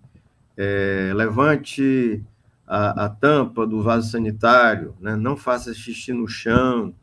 é, 0.57 1.11
levante 1.15 2.23
a, 2.67 3.05
a, 3.05 3.09
tampa 3.09 3.65
do 3.65 3.81
vaso 3.81 4.11
sanitário, 4.11 4.95
né? 4.99 5.15
não 5.15 5.35
faça 5.35 5.73
xixi 5.73 6.13
no 6.13 6.27
chão, 6.27 6.93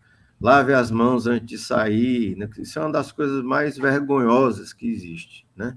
lave 0.40 0.72
as 0.72 0.90
mãos 0.90 1.26
antes 1.26 1.46
de 1.46 1.58
sair. 1.58 2.36
Né? 2.36 2.48
Isso 2.58 2.78
é 2.78 2.82
uma 2.82 2.92
das 2.92 3.10
coisas 3.10 3.42
mais 3.42 3.76
vergonhosas 3.76 4.72
que 4.72 4.88
existe, 4.88 5.44
né? 5.56 5.76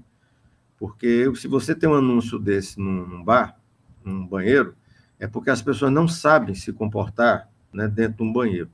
Porque 0.82 1.32
se 1.36 1.46
você 1.46 1.76
tem 1.76 1.88
um 1.88 1.94
anúncio 1.94 2.40
desse 2.40 2.76
num, 2.80 3.06
num 3.06 3.22
bar, 3.22 3.56
num 4.04 4.26
banheiro, 4.26 4.74
é 5.16 5.28
porque 5.28 5.48
as 5.48 5.62
pessoas 5.62 5.92
não 5.92 6.08
sabem 6.08 6.56
se 6.56 6.72
comportar 6.72 7.48
né, 7.72 7.86
dentro 7.86 8.16
de 8.16 8.22
um 8.24 8.32
banheiro. 8.32 8.68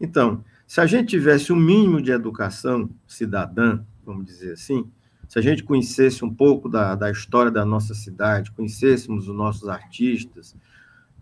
Então, 0.00 0.44
se 0.66 0.80
a 0.80 0.86
gente 0.86 1.10
tivesse 1.10 1.52
um 1.52 1.56
mínimo 1.56 2.02
de 2.02 2.10
educação 2.10 2.90
cidadã, 3.06 3.80
vamos 4.04 4.26
dizer 4.26 4.54
assim, 4.54 4.90
se 5.28 5.38
a 5.38 5.40
gente 5.40 5.62
conhecesse 5.62 6.24
um 6.24 6.34
pouco 6.34 6.68
da, 6.68 6.96
da 6.96 7.12
história 7.12 7.52
da 7.52 7.64
nossa 7.64 7.94
cidade, 7.94 8.50
conhecêssemos 8.50 9.28
os 9.28 9.36
nossos 9.36 9.68
artistas 9.68 10.56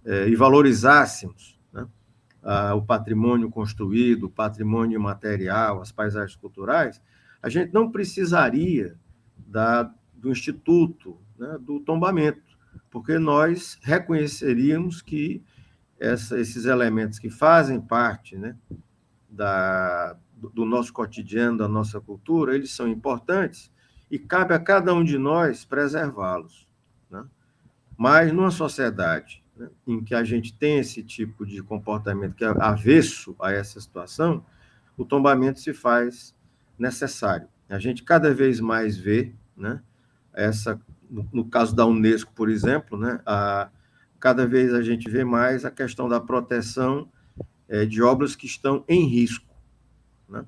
é, 0.06 0.26
e 0.26 0.34
valorizássemos 0.34 1.60
né, 1.70 1.86
a, 2.42 2.74
o 2.74 2.80
patrimônio 2.80 3.50
construído, 3.50 4.24
o 4.24 4.30
patrimônio 4.30 4.98
material, 4.98 5.82
as 5.82 5.92
paisagens 5.92 6.34
culturais, 6.34 6.98
a 7.42 7.50
gente 7.50 7.74
não 7.74 7.90
precisaria 7.90 8.96
da, 9.36 9.92
do 10.24 10.30
Instituto 10.30 11.18
né, 11.38 11.58
do 11.60 11.78
Tombamento, 11.80 12.40
porque 12.90 13.18
nós 13.18 13.78
reconheceríamos 13.82 15.02
que 15.02 15.42
essa, 16.00 16.40
esses 16.40 16.64
elementos 16.64 17.18
que 17.18 17.28
fazem 17.28 17.78
parte 17.78 18.34
né, 18.34 18.56
da, 19.28 20.16
do 20.54 20.64
nosso 20.64 20.94
cotidiano, 20.94 21.58
da 21.58 21.68
nossa 21.68 22.00
cultura, 22.00 22.54
eles 22.54 22.70
são 22.70 22.88
importantes 22.88 23.70
e 24.10 24.18
cabe 24.18 24.54
a 24.54 24.58
cada 24.58 24.94
um 24.94 25.04
de 25.04 25.18
nós 25.18 25.66
preservá-los. 25.66 26.66
Né? 27.10 27.22
Mas 27.94 28.32
numa 28.32 28.50
sociedade 28.50 29.44
né, 29.54 29.68
em 29.86 30.02
que 30.02 30.14
a 30.14 30.24
gente 30.24 30.54
tem 30.54 30.78
esse 30.78 31.02
tipo 31.02 31.44
de 31.44 31.62
comportamento 31.62 32.34
que 32.34 32.44
é 32.46 32.54
avesso 32.58 33.36
a 33.38 33.52
essa 33.52 33.78
situação, 33.78 34.42
o 34.96 35.04
tombamento 35.04 35.60
se 35.60 35.74
faz 35.74 36.34
necessário. 36.78 37.46
A 37.68 37.78
gente 37.78 38.02
cada 38.02 38.32
vez 38.32 38.58
mais 38.58 38.96
vê, 38.96 39.34
né, 39.54 39.82
essa, 40.34 40.80
no, 41.10 41.44
caso 41.44 41.74
da 41.74 41.86
Unesco, 41.86 42.32
por 42.34 42.50
exemplo, 42.50 42.98
né, 42.98 43.20
a, 43.24 43.68
cada 44.18 44.46
vez 44.46 44.74
a 44.74 44.82
gente 44.82 45.08
vê 45.08 45.24
mais 45.24 45.64
a 45.64 45.70
questão 45.70 46.08
da 46.08 46.20
proteção 46.20 47.08
é, 47.68 47.86
de 47.86 48.02
obras 48.02 48.34
que 48.34 48.46
estão 48.46 48.84
em 48.88 49.06
risco, 49.06 49.46
né, 50.28 50.44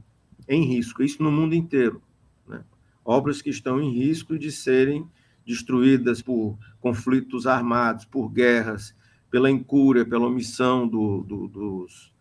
em 0.49 0.65
risco, 0.65 1.03
isso 1.03 1.23
no 1.23 1.31
mundo 1.31 1.55
inteiro, 1.55 2.03
né, 2.47 2.63
obras 3.05 3.41
que 3.41 3.51
estão 3.51 3.81
em 3.81 3.93
risco 3.93 4.39
de 4.39 4.51
serem 4.51 5.09
destruídas 5.47 6.21
por 6.21 6.59
conflitos 6.81 7.47
armados, 7.47 8.05
por 8.05 8.29
guerras, 8.29 8.95
pela 9.31 9.51
incúria, 9.51 10.05
pela 10.05 10.27
omissão 10.27 10.89
do, 10.89 11.23
do, 11.23 11.49
dos, 11.49 12.13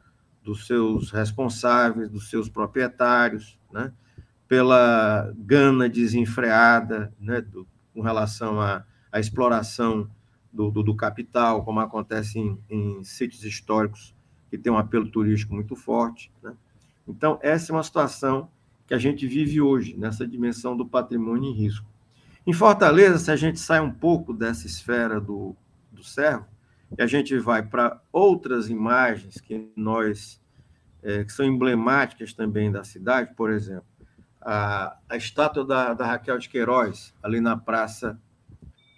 dos 0.44 0.68
seus 0.68 1.12
responsáveis, 1.12 2.10
dos 2.10 2.30
seus 2.30 2.48
proprietários, 2.48 3.58
né? 3.72 3.92
Pela 4.48 5.34
gana 5.38 5.90
desenfreada 5.90 7.14
né? 7.20 7.42
do, 7.42 7.68
com 7.94 8.02
relação 8.02 8.60
à, 8.62 8.84
à 9.12 9.20
exploração 9.20 10.10
do, 10.52 10.72
do, 10.72 10.84
do, 10.84 10.96
capital, 10.96 11.64
como 11.64 11.80
acontece 11.80 12.40
em, 12.40 12.58
em, 12.70 13.04
sítios 13.04 13.44
históricos 13.44 14.16
que 14.50 14.58
tem 14.58 14.72
um 14.72 14.78
apelo 14.78 15.10
turístico 15.10 15.54
muito 15.54 15.76
forte. 15.76 16.32
Né? 16.42 16.54
Então, 17.08 17.40
essa 17.42 17.72
é 17.72 17.76
uma 17.76 17.84
situação 17.84 18.50
que 18.88 18.94
a 18.94 18.98
gente 18.98 19.28
vive 19.28 19.60
hoje, 19.60 19.98
nessa 19.98 20.28
dimensão 20.28 20.78
do 20.78 20.86
patrimônio 20.86 21.50
em 21.50 21.54
risco. 21.54 21.86
Em 22.46 22.54
Fortaleza, 22.54 23.18
se 23.18 23.32
a 23.32 23.36
gente 23.36 23.60
sai 23.60 23.82
um 23.82 23.92
pouco 23.92 24.32
dessa 24.32 24.68
esfera 24.68 25.20
do, 25.20 25.56
do 25.92 26.04
servo, 26.04 26.46
e 26.96 27.02
a 27.02 27.08
gente 27.08 27.38
vai 27.40 27.64
para 27.64 28.00
outras 28.12 28.70
imagens 28.70 29.42
que 29.42 29.72
nós 29.76 30.40
é, 31.02 31.24
que 31.24 31.32
são 31.32 31.46
emblemáticas 31.46 32.34
também 32.34 32.72
da 32.72 32.84
cidade, 32.84 33.34
por 33.36 33.52
exemplo, 33.52 33.86
a, 34.46 34.96
a 35.10 35.18
estátua 35.18 35.66
da, 35.66 35.96
da 35.96 36.06
Raquel 36.06 36.38
de 36.38 36.48
Queiroz, 36.48 37.12
ali 37.24 37.42
na 37.42 37.58
Praça, 37.58 38.20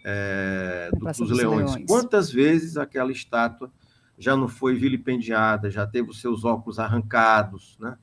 é, 0.03 0.89
do, 0.91 0.99
Praça 0.99 1.21
dos, 1.21 1.29
dos 1.29 1.37
Leões. 1.37 1.71
Leões. 1.71 1.85
Quantas 1.87 2.29
vezes 2.29 2.75
aquela 2.75 3.13
estátua 3.13 3.71
já 4.17 4.35
não 4.35 4.49
foi 4.49 4.75
vilipendiada, 4.75 5.71
já 5.71 5.87
teve 5.87 6.09
os 6.09 6.19
seus 6.19 6.43
óculos 6.43 6.79
arrancados, 6.79 7.77
né? 7.79 7.97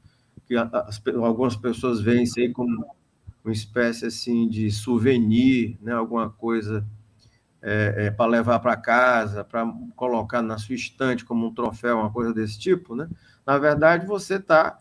que 0.47 0.57
as, 0.57 1.03
algumas 1.23 1.55
pessoas 1.55 2.01
veem 2.01 2.23
isso 2.23 2.41
aí 2.41 2.51
como 2.51 2.87
uma 3.45 3.53
espécie 3.53 4.07
assim 4.07 4.49
de 4.49 4.71
souvenir, 4.71 5.77
né? 5.83 5.93
alguma 5.93 6.31
coisa 6.31 6.87
é, 7.61 8.07
é, 8.07 8.11
para 8.11 8.31
levar 8.31 8.59
para 8.61 8.77
casa, 8.77 9.45
para 9.45 9.71
colocar 9.95 10.41
na 10.41 10.57
sua 10.57 10.75
estante 10.75 11.25
como 11.27 11.47
um 11.47 11.55
troféu, 11.55 11.99
uma 11.99 12.11
coisa 12.11 12.33
desse 12.33 12.59
tipo, 12.59 12.95
né? 12.95 13.07
na 13.47 13.59
verdade 13.59 14.07
você 14.07 14.37
está 14.37 14.79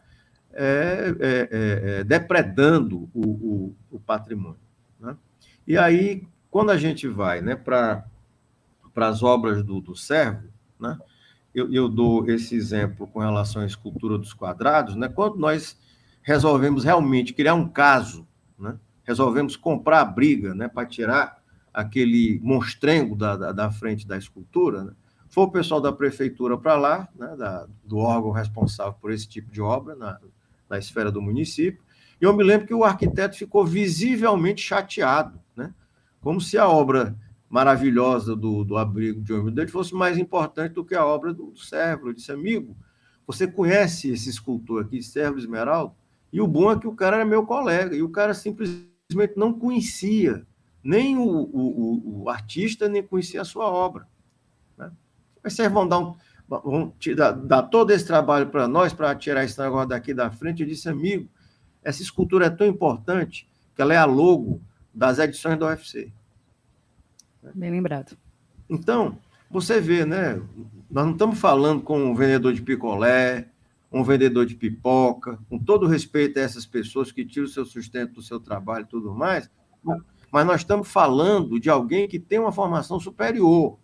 é, 0.53 1.15
é, 1.19 1.50
é, 1.51 2.00
é, 2.00 2.03
depredando 2.03 3.10
o, 3.13 3.27
o, 3.27 3.75
o 3.91 4.00
patrimônio. 4.00 4.60
Né? 5.00 5.15
E 5.65 5.77
aí, 5.77 6.27
quando 6.51 6.69
a 6.69 6.77
gente 6.77 7.07
vai 7.07 7.41
né, 7.41 7.55
para 7.55 8.05
as 8.95 9.24
obras 9.24 9.63
do, 9.63 9.81
do 9.81 9.95
servo, 9.95 10.48
né, 10.79 10.98
eu, 11.53 11.72
eu, 11.74 11.89
dou 11.89 12.29
esse 12.29 12.55
exemplo 12.55 13.07
com 13.07 13.19
relação 13.19 13.62
à 13.62 13.65
escultura 13.65 14.17
dos 14.17 14.33
quadrados, 14.33 14.95
né, 14.95 15.07
quando 15.07 15.38
nós 15.38 15.77
resolvemos 16.22 16.83
realmente 16.83 17.33
criar 17.33 17.55
um 17.55 17.67
caso, 17.67 18.27
né, 18.57 18.77
resolvemos 19.03 19.55
comprar 19.55 20.01
a 20.01 20.05
briga 20.05 20.53
né, 20.53 20.67
para 20.67 20.88
tirar 20.88 21.41
aquele 21.74 22.39
monstrengo 22.43 23.15
da, 23.15 23.36
da, 23.36 23.51
da 23.51 23.72
frente 23.72 24.07
da 24.07 24.17
escultura, 24.17 24.83
né? 24.83 24.93
foi 25.27 25.45
o 25.45 25.51
pessoal 25.51 25.81
da 25.81 25.91
prefeitura 25.91 26.55
para 26.55 26.75
lá, 26.75 27.10
né, 27.15 27.36
da, 27.36 27.67
do 27.83 27.98
órgão 27.98 28.29
responsável 28.29 28.93
por 29.01 29.12
esse 29.12 29.27
tipo 29.27 29.51
de 29.51 29.60
obra 29.60 29.95
na, 29.95 30.19
na 30.70 30.77
esfera 30.77 31.11
do 31.11 31.22
município, 31.22 31.81
e 32.20 32.25
eu 32.25 32.35
me 32.35 32.44
lembro 32.44 32.68
que 32.68 32.74
o 32.74 32.83
arquiteto 32.83 33.37
ficou 33.37 33.66
visivelmente 33.66 34.61
chateado, 34.61 35.40
né, 35.55 35.74
como 36.22 36.40
se 36.40 36.57
a 36.57 36.68
obra 36.68 37.16
maravilhosa 37.50 38.35
do, 38.35 38.64
do 38.64 38.77
abrigo 38.77 39.22
de 39.22 39.51
dele 39.51 39.70
fosse 39.70 39.94
mais 39.94 40.18
importante 40.18 40.74
do 40.74 40.83
que 40.83 40.96
a 40.96 41.05
obra 41.05 41.31
do, 41.33 41.51
do. 41.51 42.07
Eu 42.07 42.14
disse, 42.14 42.31
amigo, 42.31 42.75
você 43.27 43.46
conhece 43.46 44.09
esse 44.09 44.29
escultor 44.29 44.83
aqui, 44.83 45.03
Sérvulo 45.03 45.40
Esmeralda? 45.40 45.94
E 46.31 46.42
o 46.42 46.48
bom 46.48 46.72
é 46.72 46.79
que 46.79 46.87
o 46.87 46.96
cara 46.96 47.18
era 47.18 47.25
meu 47.25 47.46
colega, 47.46 47.96
e 47.96 48.01
o 48.01 48.09
cara 48.09 48.33
simplesmente 48.33 49.33
não 49.35 49.53
conhecia 49.53 50.46
nem 50.83 51.18
o, 51.18 51.24
o, 51.24 52.24
o 52.24 52.29
artista 52.29 52.90
nem 52.90 53.03
conhecia 53.03 53.42
a 53.42 53.46
sua 53.46 53.66
obra. 53.66 54.07
Né? 54.77 54.92
Mas 55.44 55.53
vocês 55.53 55.72
vão 55.72 55.87
dar, 55.87 56.00
um, 56.00 56.16
vão 56.48 56.94
dar, 57.16 57.32
dar 57.32 57.64
todo 57.64 57.92
esse 57.92 58.06
trabalho 58.06 58.48
para 58.48 58.68
nós, 58.68 58.94
para 58.94 59.16
tirar 59.16 59.44
esse 59.44 59.60
negócio 59.60 59.90
daqui 59.90 60.14
da 60.14 60.32
frente. 60.32 60.62
Eu 60.62 60.68
disse, 60.68 60.90
amigo, 60.90 61.29
essa 61.84 62.01
escultura 62.01 62.48
é 62.48 62.50
tão 62.50 62.68
importante 62.68 63.48
que 63.75 63.82
ela 63.82 63.94
é 63.94 63.98
a 63.98 64.06
logo 64.06 64.62
das 64.94 65.20
edições 65.20 65.58
da 65.58 65.68
UFC. 65.68 66.12
Bem 67.53 67.72
lembrado. 67.72 68.18
Então, 68.70 69.18
você 69.50 69.82
vê, 69.82 70.06
né? 70.06 70.42
Nós 70.90 71.06
não 71.06 71.12
estamos 71.14 71.40
falando 71.40 71.82
com 71.82 72.00
um 72.00 72.16
vendedor 72.16 72.53
de 72.53 72.62
picolé, 72.62 73.50
um 73.92 74.03
vendedor 74.03 74.46
de 74.46 74.56
pipoca, 74.56 75.38
com 75.50 75.60
todo 75.60 75.88
respeito 75.88 76.40
a 76.40 76.42
essas 76.42 76.66
pessoas 76.66 77.12
que 77.12 77.25
tiram 77.25 77.46
o 77.46 77.50
seu 77.50 77.66
sustento 77.66 78.14
do 78.14 78.22
seu 78.22 78.40
trabalho 78.40 78.86
e 78.86 78.88
tudo 78.88 79.14
mais, 79.14 79.50
mas 80.32 80.48
nós 80.48 80.62
estamos 80.62 80.88
falando 80.88 81.60
de 81.60 81.70
alguém 81.70 82.08
que 82.08 82.18
tem 82.20 82.40
uma 82.40 82.51
formação 82.51 83.00
superior. 83.00 83.77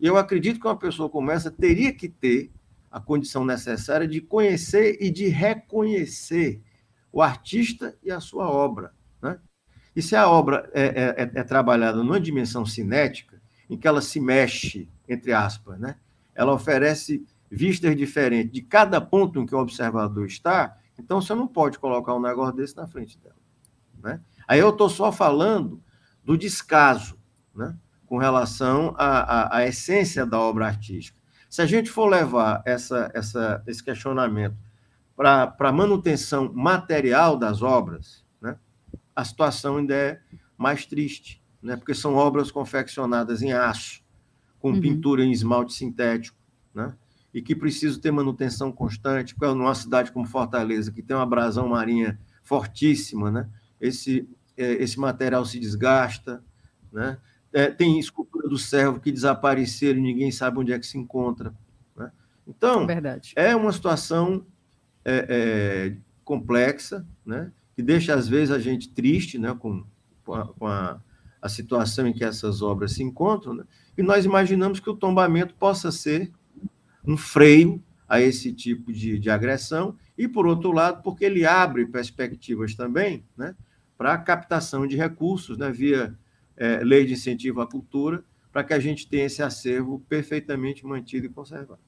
Eu 0.00 0.16
acredito 0.16 0.58
que 0.58 0.66
uma 0.66 0.76
pessoa 0.76 1.10
como 1.10 1.30
essa 1.30 1.50
teria 1.50 1.92
que 1.92 2.08
ter 2.08 2.50
a 2.90 2.98
condição 2.98 3.44
necessária 3.44 4.08
de 4.08 4.20
conhecer 4.20 4.96
e 5.00 5.10
de 5.10 5.28
reconhecer 5.28 6.60
o 7.12 7.22
artista 7.22 7.96
e 8.02 8.10
a 8.10 8.18
sua 8.18 8.48
obra. 8.48 8.92
Né? 9.22 9.38
E 9.94 10.02
se 10.02 10.16
a 10.16 10.28
obra 10.28 10.68
é, 10.72 10.82
é, 10.82 11.22
é, 11.22 11.30
é 11.34 11.44
trabalhada 11.44 11.98
numa 11.98 12.20
dimensão 12.20 12.64
cinética, 12.64 13.40
em 13.68 13.76
que 13.76 13.86
ela 13.86 14.00
se 14.00 14.18
mexe, 14.18 14.88
entre 15.08 15.32
aspas, 15.32 15.78
né? 15.78 15.96
ela 16.34 16.52
oferece 16.52 17.24
vistas 17.50 17.96
diferentes 17.96 18.52
de 18.52 18.62
cada 18.62 19.00
ponto 19.00 19.40
em 19.40 19.46
que 19.46 19.54
o 19.54 19.58
observador 19.58 20.26
está, 20.26 20.76
então 20.98 21.20
você 21.20 21.34
não 21.34 21.46
pode 21.46 21.78
colocar 21.78 22.14
um 22.14 22.20
negócio 22.20 22.56
desse 22.56 22.76
na 22.76 22.86
frente 22.86 23.18
dela. 23.18 23.36
Né? 24.02 24.20
Aí 24.48 24.58
eu 24.58 24.70
estou 24.70 24.88
só 24.88 25.12
falando 25.12 25.82
do 26.24 26.36
descaso, 26.36 27.18
né? 27.54 27.76
Com 28.10 28.18
relação 28.18 28.92
à, 28.98 29.20
à, 29.20 29.56
à, 29.58 29.66
essência 29.68 30.26
da 30.26 30.36
obra 30.36 30.66
artística. 30.66 31.16
Se 31.48 31.62
a 31.62 31.66
gente 31.66 31.88
for 31.88 32.06
levar 32.06 32.60
essa, 32.66 33.08
essa, 33.14 33.62
esse 33.68 33.84
questionamento 33.84 34.56
para 35.16 35.54
a 35.60 35.72
manutenção 35.72 36.52
material 36.52 37.36
das 37.36 37.62
obras, 37.62 38.24
né? 38.42 38.58
a 39.14 39.24
situação 39.24 39.76
ainda 39.76 39.94
é 39.94 40.20
mais 40.58 40.84
triste, 40.84 41.40
né? 41.62 41.76
porque 41.76 41.94
são 41.94 42.16
obras 42.16 42.50
confeccionadas 42.50 43.42
em 43.42 43.52
aço, 43.52 44.02
com 44.58 44.72
uhum. 44.72 44.80
pintura 44.80 45.24
em 45.24 45.30
esmalte 45.30 45.72
sintético, 45.72 46.36
né? 46.74 46.92
e 47.32 47.40
que 47.40 47.54
precisam 47.54 48.00
ter 48.00 48.10
manutenção 48.10 48.72
constante. 48.72 49.36
Numa 49.40 49.74
cidade 49.76 50.10
como 50.10 50.26
Fortaleza, 50.26 50.90
que 50.90 51.00
tem 51.00 51.16
uma 51.16 51.22
abrasão 51.22 51.68
marinha 51.68 52.18
fortíssima, 52.42 53.30
né? 53.30 53.48
esse 53.80 54.28
é, 54.56 54.72
esse 54.82 54.98
material 54.98 55.44
se 55.44 55.60
desgasta, 55.60 56.42
né? 56.92 57.16
É, 57.52 57.68
tem 57.68 57.98
escultura 57.98 58.48
do 58.48 58.56
servo 58.56 59.00
que 59.00 59.10
desapareceram 59.10 59.98
e 59.98 60.02
ninguém 60.02 60.30
sabe 60.30 60.58
onde 60.58 60.72
é 60.72 60.78
que 60.78 60.86
se 60.86 60.96
encontra. 60.96 61.52
Né? 61.96 62.10
Então, 62.46 62.86
Verdade. 62.86 63.32
é 63.34 63.54
uma 63.56 63.72
situação 63.72 64.46
é, 65.04 65.26
é, 65.28 65.96
complexa, 66.24 67.04
né? 67.26 67.50
que 67.74 67.82
deixa, 67.82 68.14
às 68.14 68.28
vezes, 68.28 68.52
a 68.52 68.58
gente 68.58 68.88
triste 68.90 69.38
né? 69.38 69.54
com, 69.58 69.84
com, 70.24 70.34
a, 70.34 70.46
com 70.46 70.66
a, 70.66 71.00
a, 71.42 71.48
situação 71.48 72.06
em 72.06 72.12
que 72.12 72.22
essas 72.22 72.62
obras 72.62 72.92
se 72.92 73.02
encontram, 73.02 73.54
né? 73.54 73.64
e 73.98 74.02
nós 74.02 74.24
imaginamos 74.24 74.78
que 74.78 74.90
o 74.90 74.96
tombamento 74.96 75.54
possa 75.54 75.90
ser 75.90 76.30
um 77.04 77.16
freio 77.16 77.82
a 78.08 78.20
esse 78.20 78.52
tipo 78.52 78.92
de, 78.92 79.18
de 79.18 79.30
agressão, 79.30 79.96
e, 80.16 80.28
por 80.28 80.46
outro 80.46 80.70
lado, 80.70 81.02
porque 81.02 81.24
ele 81.24 81.46
abre 81.46 81.86
perspectivas 81.86 82.74
também, 82.74 83.24
né? 83.36 83.56
para 83.96 84.14
a 84.14 84.18
captação 84.18 84.86
de 84.86 84.96
recursos 84.96 85.58
né, 85.58 85.70
via 85.70 86.18
é, 86.60 86.84
lei 86.84 87.06
de 87.06 87.14
incentivo 87.14 87.60
à 87.62 87.66
cultura, 87.66 88.22
para 88.52 88.62
que 88.62 88.74
a 88.74 88.78
gente 88.78 89.08
tenha 89.08 89.24
esse 89.24 89.42
acervo 89.42 90.04
perfeitamente 90.08 90.84
mantido 90.84 91.26
e 91.26 91.28
conservado. 91.30 91.80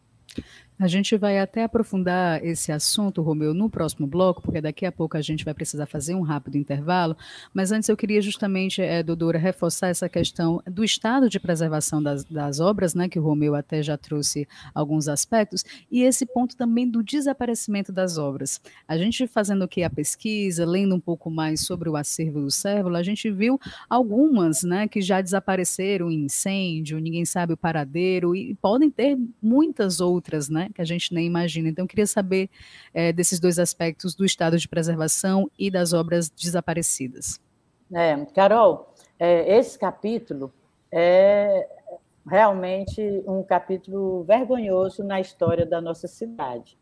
A 0.79 0.89
gente 0.89 1.17
vai 1.17 1.39
até 1.39 1.63
aprofundar 1.63 2.45
esse 2.45 2.73
assunto, 2.73 3.23
Romeu, 3.23 3.55
no 3.55 3.71
próximo 3.71 4.07
bloco, 4.07 4.43
porque 4.43 4.61
daqui 4.61 4.85
a 4.85 4.91
pouco 4.91 5.17
a 5.17 5.21
gente 5.21 5.45
vai 5.45 5.55
precisar 5.55 5.87
fazer 5.87 6.15
um 6.15 6.23
rápido 6.23 6.57
intervalo. 6.57 7.17
Mas 7.55 7.71
antes 7.71 7.89
eu 7.89 7.97
queria 7.97 8.21
justamente, 8.21 8.83
é, 8.83 9.01
doutora, 9.01 9.39
reforçar 9.39 9.89
essa 9.89 10.09
questão 10.09 10.61
do 10.67 10.83
estado 10.83 11.29
de 11.29 11.39
preservação 11.39 12.03
das, 12.03 12.25
das 12.25 12.59
obras, 12.59 12.95
né, 12.95 13.09
que 13.09 13.19
o 13.19 13.23
Romeu 13.23 13.55
até 13.55 13.81
já 13.81 13.97
trouxe 13.97 14.49
alguns 14.75 15.07
aspectos, 15.07 15.65
e 15.91 16.03
esse 16.03 16.27
ponto 16.27 16.57
também 16.57 16.91
do 16.91 17.03
desaparecimento 17.03 17.93
das 17.93 18.19
obras. 18.19 18.61
A 18.89 18.99
gente 18.99 19.27
fazendo 19.29 19.63
aqui 19.63 19.85
a 19.85 19.91
pesquisa, 19.91 20.67
lendo 20.67 20.97
um 20.97 21.01
pouco 21.01 21.31
mais 21.31 21.61
sobre 21.61 21.89
o 21.89 21.97
acervo 21.97 22.41
do 22.41 22.51
Cérvulo, 22.51 22.97
a 22.97 23.03
gente 23.03 23.31
viu 23.31 23.61
algumas 23.89 24.65
né, 24.65 24.89
que 24.89 25.01
já 25.01 25.21
desapareceram 25.21 26.11
em 26.11 26.25
incêndio, 26.25 26.99
ninguém 26.99 27.25
sabe 27.25 27.53
o 27.53 27.57
paradeiro, 27.57 28.35
e 28.35 28.55
podem 28.57 28.91
ter 28.91 29.17
muitas 29.41 30.01
outras, 30.01 30.49
né? 30.49 30.71
Que 30.73 30.81
a 30.81 30.85
gente 30.85 31.13
nem 31.13 31.27
imagina. 31.27 31.69
Então, 31.69 31.85
eu 31.85 31.89
queria 31.89 32.07
saber 32.07 32.49
é, 32.95 33.13
desses 33.13 33.39
dois 33.39 33.59
aspectos 33.59 34.15
do 34.15 34.25
estado 34.25 34.59
de 34.59 34.69
preservação 34.69 35.51
e 35.59 35.71
das 35.71 35.93
obras 35.93 36.31
desaparecidas. 36.31 37.41
É, 37.95 38.17
Carol, 38.35 38.95
é, 39.19 39.59
esse 39.59 39.79
capítulo 39.79 40.53
é 40.91 41.69
realmente 42.27 43.01
um 43.27 43.43
capítulo 43.43 44.23
vergonhoso 44.25 45.03
na 45.03 45.21
história 45.21 45.67
da 45.67 45.81
nossa 45.81 46.07
cidade, 46.07 46.79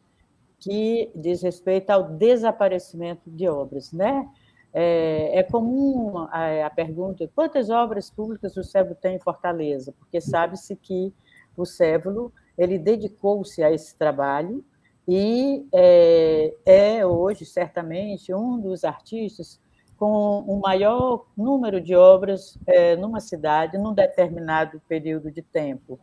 que 0.59 1.11
diz 1.15 1.43
respeito 1.43 1.91
ao 1.91 2.05
desaparecimento 2.05 3.31
de 3.31 3.49
obras, 3.49 3.93
né? 3.93 4.29
É, 4.73 5.39
é 5.39 5.43
comum 5.43 6.17
a, 6.31 6.71
pergunta: 6.71 7.29
quantas 7.35 7.71
obras 7.71 8.11
públicas 8.11 8.57
o 8.57 8.63
Cébulo 8.63 8.95
tem 8.95 9.17
em 9.17 9.21
Fortaleza? 9.21 9.93
Porque 9.99 10.21
sabe-se 10.21 10.77
que 10.77 11.13
o 11.57 11.65
Cébulo 11.65 12.33
ele 12.61 12.79
dedicou-se 12.79 13.63
a 13.63 13.73
esse 13.73 13.97
trabalho 13.97 14.63
e 15.09 15.67
é, 15.73 16.55
é, 16.67 17.07
hoje, 17.07 17.47
certamente, 17.47 18.35
um 18.35 18.61
dos 18.61 18.85
artistas 18.85 19.59
com 19.97 20.41
o 20.41 20.61
maior 20.61 21.27
número 21.35 21.81
de 21.81 21.97
obras 21.97 22.59
é, 22.67 22.97
numa 22.97 23.19
cidade, 23.19 23.79
num 23.79 23.95
determinado 23.95 24.81
período 24.87 25.31
de 25.31 25.41
tempo. 25.41 25.99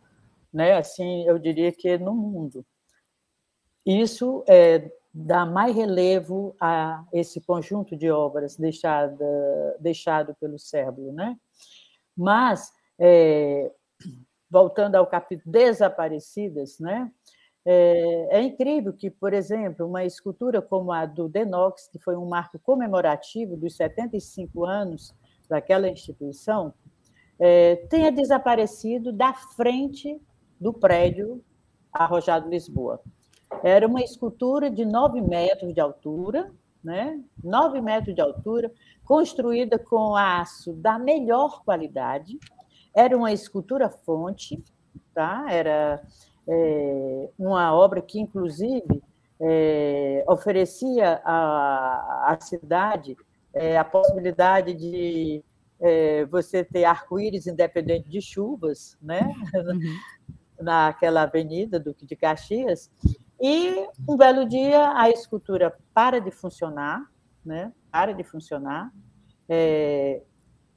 Né? 0.52 0.74
Assim, 0.74 1.28
eu 1.28 1.38
diria 1.38 1.72
que 1.72 1.96
no 2.00 2.16
mundo. 2.16 2.66
Isso 3.86 4.44
é, 4.48 4.92
dá 5.14 5.46
mais 5.46 5.76
relevo 5.76 6.56
a 6.60 7.06
esse 7.14 7.40
conjunto 7.40 7.96
de 7.96 8.10
obras 8.10 8.58
deixada, 8.58 9.78
deixado 9.80 10.36
pelo 10.40 10.58
Cérebro. 10.58 11.12
Né? 11.12 11.38
Mas 12.16 12.72
é, 13.00 13.72
voltando 14.50 14.96
ao 14.96 15.08
capítulo 15.08 15.52
Desaparecidas, 15.52 16.80
né? 16.80 17.12
É, 17.70 18.38
é, 18.38 18.42
incrível 18.42 18.94
que, 18.94 19.10
por 19.10 19.34
exemplo, 19.34 19.86
uma 19.86 20.06
escultura 20.06 20.62
como 20.62 20.92
a 20.92 21.06
do 21.06 21.28
Denox, 21.28 21.90
que 21.90 22.00
foi 22.00 22.16
um 22.16 22.26
marco 22.26 22.58
comemorativo 22.60 23.58
dos 23.58 23.76
75 23.76 24.64
anos 24.64 25.14
daquela 25.50 25.90
instituição, 25.90 26.74
é, 27.38 27.76
tenha 27.90 28.10
desaparecido 28.10 29.12
da 29.12 29.34
frente 29.34 30.18
do 30.60 30.72
prédio 30.72 31.44
Arrojado 31.92 32.50
Lisboa. 32.50 33.02
Era 33.62 33.86
uma 33.86 34.02
escultura 34.02 34.72
de 34.72 34.86
9 34.86 35.20
metros 35.22 35.74
de 35.74 35.82
altura, 35.82 36.50
né? 36.82 37.22
9 37.44 37.82
metros 37.82 38.16
de 38.16 38.22
altura, 38.22 38.72
construída 39.04 39.78
com 39.78 40.16
aço 40.16 40.72
da 40.72 40.98
melhor 40.98 41.64
qualidade, 41.64 42.40
era 42.98 43.16
uma 43.16 43.32
escultura 43.32 43.90
fonte, 43.90 44.64
tá? 45.14 45.46
era 45.50 46.02
é, 46.50 47.30
uma 47.38 47.72
obra 47.76 48.02
que, 48.02 48.20
inclusive, 48.20 49.04
é, 49.40 50.26
oferecia 50.28 51.22
à, 51.24 52.34
à 52.34 52.40
cidade 52.42 53.16
é, 53.54 53.78
a 53.78 53.86
possibilidade 53.86 54.74
de 54.74 55.44
é, 55.80 56.26
você 56.26 56.64
ter 56.64 56.86
arco-íris 56.86 57.46
independente 57.46 58.10
de 58.10 58.20
chuvas, 58.20 58.98
né? 59.00 59.32
Uhum. 59.54 59.80
naquela 60.60 61.22
avenida 61.22 61.80
Duque 61.80 62.04
de 62.04 62.16
Caxias. 62.16 62.90
E 63.40 63.88
um 64.10 64.18
belo 64.18 64.48
dia 64.48 64.92
a 64.96 65.08
escultura 65.12 65.78
para 65.94 66.20
de 66.20 66.32
funcionar, 66.32 67.06
né? 67.46 67.72
para 67.92 68.12
de 68.12 68.24
funcionar. 68.24 68.92
É, 69.48 70.24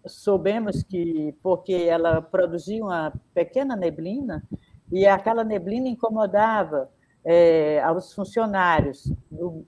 soubemos 0.06 0.82
que, 0.82 1.34
porque 1.42 1.72
ela 1.72 2.22
produzia 2.22 2.82
uma 2.82 3.12
pequena 3.34 3.76
neblina, 3.76 4.42
e 4.90 5.06
aquela 5.06 5.44
neblina 5.44 5.88
incomodava 5.88 6.90
é, 7.24 7.80
aos 7.82 8.12
funcionários 8.12 9.12
do 9.30 9.64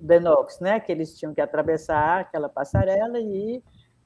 Denox, 0.00 0.60
né, 0.60 0.80
que 0.80 0.92
eles 0.92 1.18
tinham 1.18 1.34
que 1.34 1.40
atravessar 1.40 2.20
aquela 2.20 2.48
passarela 2.48 3.18
e 3.18 3.62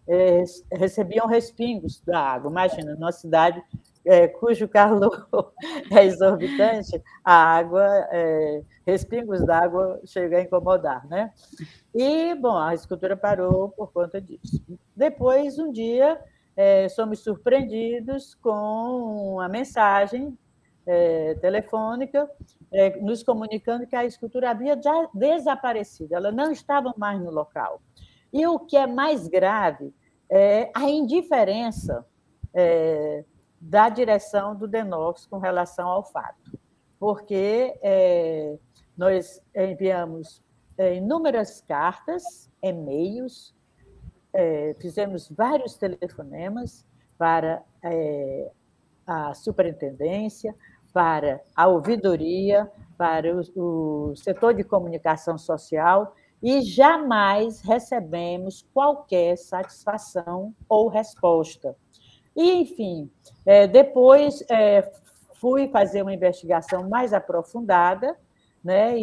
é, 0.06 0.42
recebiam 0.72 1.26
respingos 1.26 2.00
da 2.00 2.18
água. 2.18 2.50
Imagina, 2.50 2.94
numa 2.94 3.12
cidade 3.12 3.62
é, 4.08 4.26
cujo 4.26 4.66
calor 4.66 5.28
é 5.92 6.04
exorbitante, 6.06 7.02
a 7.22 7.34
água, 7.34 7.84
é, 8.10 8.62
respingos 8.86 9.44
d'água 9.44 10.00
chegam 10.06 10.38
a 10.38 10.42
incomodar, 10.42 11.06
né? 11.06 11.30
E, 11.94 12.34
bom, 12.34 12.56
a 12.56 12.74
escultura 12.74 13.18
parou 13.18 13.68
por 13.68 13.92
conta 13.92 14.18
disso. 14.18 14.64
Depois, 14.96 15.58
um 15.58 15.70
dia, 15.70 16.18
é, 16.56 16.88
somos 16.88 17.22
surpreendidos 17.22 18.34
com 18.36 19.34
uma 19.34 19.48
mensagem 19.48 20.36
é, 20.86 21.34
telefônica 21.34 22.28
é, 22.72 22.98
nos 23.00 23.22
comunicando 23.22 23.86
que 23.86 23.94
a 23.94 24.06
escultura 24.06 24.50
havia 24.50 24.80
já 24.80 25.06
desaparecido, 25.12 26.14
ela 26.14 26.32
não 26.32 26.50
estava 26.50 26.94
mais 26.96 27.20
no 27.20 27.30
local. 27.30 27.82
E 28.32 28.46
o 28.46 28.58
que 28.58 28.76
é 28.76 28.86
mais 28.86 29.28
grave 29.28 29.94
é 30.30 30.70
a 30.74 30.88
indiferença 30.88 32.06
é, 32.54 33.22
da 33.60 33.88
direção 33.88 34.54
do 34.54 34.68
Denox 34.68 35.26
com 35.26 35.38
relação 35.38 35.88
ao 35.88 36.04
fato, 36.04 36.58
porque 36.98 37.78
é, 37.82 38.56
nós 38.96 39.42
enviamos 39.54 40.42
é, 40.76 40.94
inúmeras 40.94 41.60
cartas, 41.60 42.50
e-mails, 42.62 43.54
é, 44.32 44.74
fizemos 44.80 45.28
vários 45.28 45.76
telefonemas 45.76 46.86
para 47.16 47.62
é, 47.82 48.50
a 49.06 49.34
superintendência, 49.34 50.54
para 50.92 51.40
a 51.56 51.66
ouvidoria, 51.66 52.70
para 52.96 53.34
o, 53.34 54.10
o 54.10 54.16
setor 54.16 54.54
de 54.54 54.64
comunicação 54.64 55.36
social 55.36 56.14
e 56.42 56.60
jamais 56.62 57.60
recebemos 57.60 58.64
qualquer 58.72 59.36
satisfação 59.36 60.54
ou 60.68 60.88
resposta. 60.88 61.76
E, 62.38 62.52
enfim, 62.60 63.10
é, 63.44 63.66
depois 63.66 64.44
é, 64.48 64.88
fui 65.40 65.66
fazer 65.70 66.02
uma 66.02 66.14
investigação 66.14 66.88
mais 66.88 67.12
aprofundada, 67.12 68.16
né, 68.62 68.94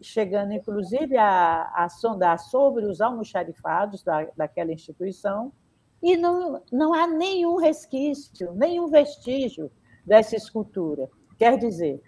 chegando 0.00 0.54
inclusive 0.54 1.14
a, 1.18 1.70
a 1.74 1.90
sondar 1.90 2.38
sobre 2.38 2.86
os 2.86 3.02
almoxarifados 3.02 4.02
da, 4.02 4.26
daquela 4.34 4.72
instituição, 4.72 5.52
e 6.02 6.16
não, 6.16 6.62
não 6.72 6.94
há 6.94 7.06
nenhum 7.06 7.56
resquício, 7.56 8.54
nenhum 8.54 8.88
vestígio 8.88 9.70
dessa 10.02 10.34
escultura. 10.34 11.10
Quer 11.38 11.58
dizer, 11.58 12.00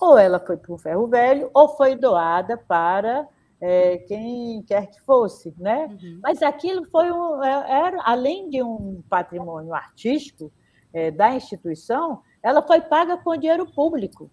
ou 0.00 0.16
ela 0.16 0.38
foi 0.38 0.56
para 0.56 0.72
o 0.72 0.78
ferro 0.78 1.08
velho, 1.08 1.50
ou 1.52 1.70
foi 1.70 1.96
doada 1.96 2.56
para 2.56 3.26
é, 3.60 3.98
quem 3.98 4.62
quer 4.62 4.86
que 4.86 5.00
fosse, 5.02 5.52
né? 5.58 5.86
Uhum. 5.86 6.20
Mas 6.22 6.42
aquilo 6.42 6.84
foi 6.84 7.10
um, 7.10 7.42
é, 7.42 7.70
era 7.70 8.02
além 8.04 8.48
de 8.48 8.62
um 8.62 9.02
patrimônio 9.08 9.74
artístico 9.74 10.52
é, 10.92 11.10
da 11.10 11.34
instituição, 11.34 12.22
ela 12.42 12.62
foi 12.62 12.80
paga 12.80 13.16
com 13.16 13.36
dinheiro 13.36 13.66
público. 13.72 14.30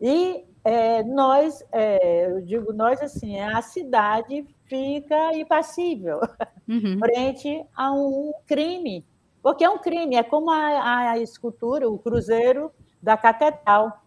E 0.00 0.44
é, 0.62 1.02
nós, 1.02 1.64
é, 1.72 2.30
eu 2.30 2.42
digo 2.42 2.72
nós 2.72 3.00
assim, 3.00 3.40
a 3.40 3.60
cidade 3.62 4.46
fica 4.66 5.34
impassível 5.34 6.20
uhum. 6.68 6.98
frente 7.00 7.64
a 7.74 7.92
um 7.92 8.32
crime, 8.46 9.04
porque 9.42 9.64
é 9.64 9.70
um 9.70 9.78
crime, 9.78 10.16
é 10.16 10.22
como 10.22 10.50
a, 10.50 11.12
a 11.12 11.18
escultura, 11.18 11.88
o 11.88 11.98
cruzeiro 11.98 12.70
da 13.02 13.16
catedral, 13.16 14.02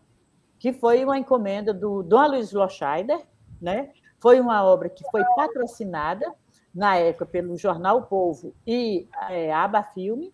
que 0.59 0.71
foi 0.71 1.03
uma 1.03 1.17
encomenda 1.17 1.73
do 1.73 2.03
Dom 2.03 2.27
Luiz 2.27 2.51
Loscheider, 2.51 3.19
né? 3.59 3.89
Foi 4.21 4.39
uma 4.39 4.63
obra 4.63 4.87
que 4.87 5.03
foi 5.09 5.23
patrocinada 5.35 6.31
na 6.73 6.95
época 6.95 7.25
pelo 7.25 7.57
jornal 7.57 7.97
o 7.97 8.03
Povo 8.03 8.53
e 8.65 9.07
é, 9.29 9.51
Aba 9.51 9.83
Filme, 9.83 10.31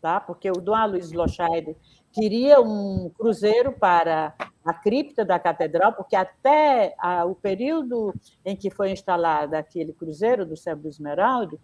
tá? 0.00 0.20
Porque 0.20 0.50
o 0.50 0.60
Dom 0.60 0.86
Luiz 0.86 1.12
Loscheider 1.12 1.74
queria 2.12 2.60
um 2.60 3.10
cruzeiro 3.16 3.72
para 3.72 4.34
a 4.64 4.74
cripta 4.74 5.24
da 5.24 5.38
catedral, 5.38 5.94
porque 5.94 6.14
até 6.14 6.94
a, 6.98 7.24
o 7.24 7.34
período 7.34 8.14
em 8.44 8.54
que 8.54 8.70
foi 8.70 8.92
instalado 8.92 9.56
aquele 9.56 9.92
cruzeiro 9.92 10.44
do 10.44 10.56
Céu 10.56 10.76
do 10.76 10.88
Esmeralda, 10.88 11.58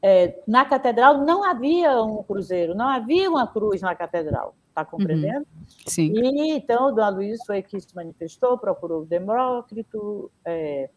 é, 0.00 0.40
na 0.46 0.64
catedral 0.64 1.18
não 1.18 1.44
havia 1.44 2.00
um 2.00 2.22
cruzeiro, 2.22 2.74
não 2.74 2.88
havia 2.88 3.28
uma 3.28 3.46
cruz 3.46 3.82
na 3.82 3.94
catedral. 3.94 4.54
Está 4.72 4.84
compreendendo? 4.84 5.46
Uhum. 5.54 5.64
Sim. 5.86 6.12
E 6.14 6.52
então 6.52 6.88
o 6.88 6.92
Dom 6.92 7.10
Luiz 7.10 7.44
foi 7.46 7.62
que 7.62 7.78
se 7.80 7.94
manifestou, 7.94 8.58
procurou 8.58 9.02
o 9.02 9.06
Demócrito, 9.06 10.30
é, 10.44 10.88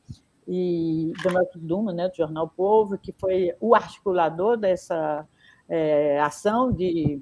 e 0.47 1.11
Demócrito 1.21 1.59
Duma, 1.59 1.91
né, 1.93 2.07
do 2.07 2.15
Jornal 2.15 2.47
Povo, 2.47 2.97
que 2.97 3.11
foi 3.11 3.53
o 3.59 3.75
articulador 3.75 4.57
dessa 4.57 5.27
é, 5.67 6.19
ação 6.19 6.71
de 6.71 7.21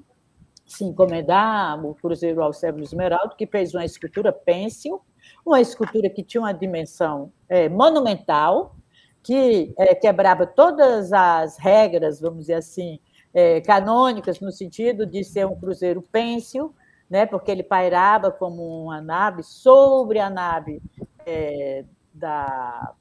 se 0.66 0.84
encomendar 0.84 1.84
o 1.86 1.94
Cruzeiro 1.96 2.42
ao 2.42 2.54
Sérgio 2.54 2.84
Esmeralda, 2.84 3.36
que 3.36 3.48
fez 3.48 3.74
uma 3.74 3.86
escultura 3.86 4.32
pêncil, 4.32 5.02
uma 5.46 5.60
escultura 5.60 6.10
que 6.10 6.24
tinha 6.24 6.42
uma 6.42 6.54
dimensão 6.54 7.32
é, 7.50 7.68
monumental, 7.70 8.76
que 9.22 9.74
é, 9.78 9.96
quebrava 9.96 10.46
todas 10.46 11.14
as 11.14 11.58
regras, 11.58 12.20
vamos 12.20 12.42
dizer 12.42 12.56
assim, 12.56 13.00
é, 13.34 13.60
canônicas, 13.62 14.40
no 14.40 14.52
sentido 14.52 15.06
de 15.06 15.24
ser 15.24 15.48
um 15.48 15.56
cruzeiro 15.56 16.02
pêncil, 16.02 16.74
né, 17.10 17.26
porque 17.26 17.52
ele 17.52 17.64
pairava 17.64 18.32
como 18.32 18.84
uma 18.84 19.02
nave 19.02 19.44
sobre 19.44 20.20
a 20.20 20.30
nave 20.30 20.82
é, 21.26 21.86
da, 22.14 22.94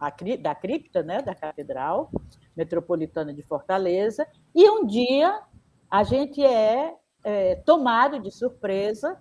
a, 0.00 0.12
da 0.40 0.54
cripta, 0.54 1.02
né, 1.02 1.22
da 1.22 1.34
Catedral 1.34 2.10
Metropolitana 2.56 3.32
de 3.32 3.42
Fortaleza, 3.42 4.26
e 4.54 4.68
um 4.70 4.86
dia 4.86 5.40
a 5.90 6.02
gente 6.02 6.42
é, 6.42 6.94
é 7.22 7.54
tomado 7.56 8.18
de 8.18 8.30
surpresa 8.30 9.18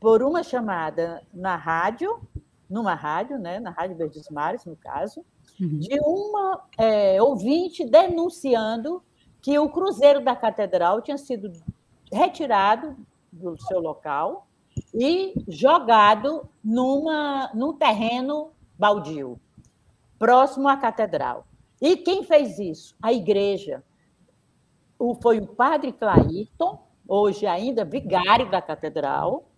por 0.00 0.22
uma 0.22 0.42
chamada 0.42 1.22
na 1.32 1.56
rádio, 1.56 2.20
numa 2.68 2.94
rádio, 2.94 3.38
né, 3.38 3.60
na 3.60 3.70
Rádio 3.70 3.96
Verdes 3.96 4.28
Mares, 4.30 4.64
no 4.64 4.76
caso, 4.76 5.24
uhum. 5.60 5.78
de 5.78 5.98
uma 6.00 6.64
é, 6.78 7.22
ouvinte 7.22 7.84
denunciando 7.84 9.02
que 9.42 9.58
o 9.58 9.68
cruzeiro 9.68 10.24
da 10.24 10.36
catedral 10.36 11.02
tinha 11.02 11.18
sido 11.18 11.52
retirado 12.10 12.96
do 13.30 13.60
seu 13.60 13.80
local 13.80 14.46
e 14.94 15.34
jogado 15.48 16.48
numa, 16.62 17.50
num 17.52 17.72
terreno 17.72 18.52
baldio, 18.78 19.38
próximo 20.18 20.68
à 20.68 20.76
catedral. 20.76 21.44
E 21.80 21.96
quem 21.96 22.22
fez 22.22 22.58
isso? 22.58 22.94
A 23.02 23.12
igreja. 23.12 23.82
O, 24.98 25.14
foi 25.16 25.40
o 25.40 25.46
padre 25.46 25.92
Clairton, 25.92 26.86
hoje 27.08 27.44
ainda 27.44 27.84
vigário 27.84 28.48
da 28.48 28.62
catedral, 28.62 29.48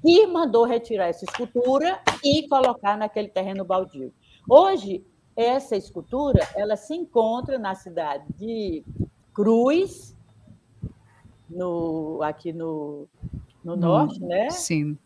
que 0.00 0.26
mandou 0.26 0.64
retirar 0.64 1.08
essa 1.08 1.24
escultura 1.24 2.00
e 2.22 2.46
colocar 2.48 2.96
naquele 2.96 3.28
terreno 3.28 3.64
baldio. 3.64 4.14
Hoje, 4.48 5.04
essa 5.34 5.76
escultura 5.76 6.46
ela 6.54 6.76
se 6.76 6.94
encontra 6.94 7.58
na 7.58 7.74
cidade 7.74 8.24
de 8.34 8.84
Cruz, 9.34 10.16
no, 11.48 12.20
aqui 12.22 12.52
no, 12.52 13.08
no 13.64 13.74
hum, 13.74 13.76
norte, 13.76 14.20
né? 14.20 14.50
Sim. 14.50 14.98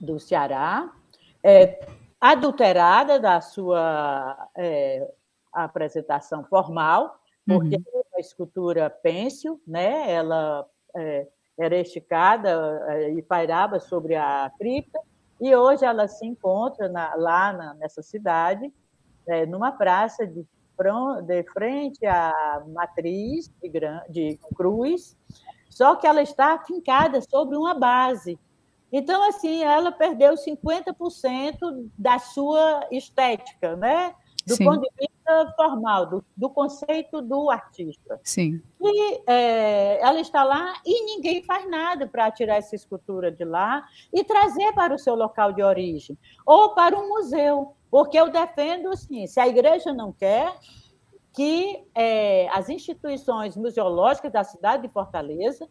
Do 0.00 0.18
Ceará, 0.18 0.92
é, 1.42 1.86
adulterada 2.20 3.18
da 3.18 3.40
sua 3.40 4.48
é, 4.56 5.10
apresentação 5.52 6.44
formal, 6.44 7.18
porque 7.46 7.76
uhum. 7.76 8.02
uma 8.12 8.20
escultura 8.20 8.88
pêncil, 8.90 9.60
né? 9.66 10.10
Ela 10.10 10.66
é, 10.96 11.28
era 11.58 11.76
esticada 11.76 12.84
é, 12.88 13.10
e 13.12 13.22
pairava 13.22 13.78
sobre 13.78 14.16
a 14.16 14.50
cripta, 14.58 14.98
e 15.40 15.54
hoje 15.54 15.84
ela 15.84 16.08
se 16.08 16.26
encontra 16.26 16.88
na, 16.88 17.14
lá 17.14 17.52
na, 17.52 17.74
nessa 17.74 18.02
cidade, 18.02 18.72
é, 19.26 19.46
numa 19.46 19.72
praça 19.72 20.26
de 20.26 20.46
de 21.26 21.42
frente 21.52 22.04
à 22.06 22.62
matriz 22.68 23.50
de, 23.62 23.70
de 24.10 24.38
cruz, 24.54 25.16
só 25.70 25.96
que 25.96 26.06
ela 26.06 26.22
está 26.22 26.58
fincada 26.64 27.20
sobre 27.20 27.56
uma 27.56 27.74
base. 27.74 28.38
Então, 28.92 29.28
assim, 29.28 29.64
ela 29.64 29.90
perdeu 29.90 30.34
50% 30.34 31.90
da 31.98 32.20
sua 32.20 32.86
estética, 32.92 33.74
né? 33.74 34.14
Do 34.46 34.54
Sim. 34.54 34.64
ponto 34.64 34.82
de 34.82 34.90
vista 35.00 35.52
formal, 35.56 36.06
do, 36.06 36.24
do 36.36 36.48
conceito 36.48 37.20
do 37.20 37.50
artista. 37.50 38.20
Sim. 38.22 38.62
E 38.80 39.20
é, 39.26 40.00
ela 40.00 40.20
está 40.20 40.44
lá 40.44 40.74
e 40.86 41.06
ninguém 41.06 41.42
faz 41.42 41.68
nada 41.68 42.06
para 42.06 42.30
tirar 42.30 42.56
essa 42.56 42.76
escultura 42.76 43.32
de 43.32 43.44
lá 43.44 43.84
e 44.12 44.22
trazer 44.22 44.72
para 44.74 44.94
o 44.94 44.98
seu 44.98 45.16
local 45.16 45.52
de 45.52 45.62
origem, 45.62 46.16
ou 46.46 46.74
para 46.74 46.96
um 46.96 47.08
museu. 47.08 47.74
Porque 47.94 48.18
eu 48.18 48.28
defendo, 48.28 48.88
assim, 48.88 49.24
se 49.28 49.38
a 49.38 49.46
igreja 49.46 49.92
não 49.92 50.12
quer, 50.12 50.52
que 51.32 51.80
é, 51.94 52.48
as 52.48 52.68
instituições 52.68 53.56
museológicas 53.56 54.32
da 54.32 54.42
cidade 54.42 54.82
de 54.82 54.92
Fortaleza 54.92 55.68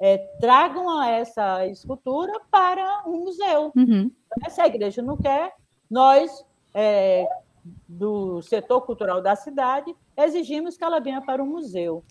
é, 0.00 0.16
tragam 0.40 1.02
essa 1.02 1.66
escultura 1.66 2.32
para 2.50 3.02
um 3.06 3.24
museu. 3.24 3.72
Uhum. 3.76 4.10
Se 4.48 4.62
a 4.62 4.66
igreja 4.66 5.02
não 5.02 5.18
quer, 5.18 5.52
nós, 5.90 6.42
é, 6.72 7.28
do 7.86 8.40
setor 8.40 8.80
cultural 8.80 9.20
da 9.20 9.36
cidade, 9.36 9.94
exigimos 10.16 10.78
que 10.78 10.84
ela 10.84 10.98
venha 10.98 11.20
para 11.20 11.42
o 11.42 11.46
museu. 11.46 12.02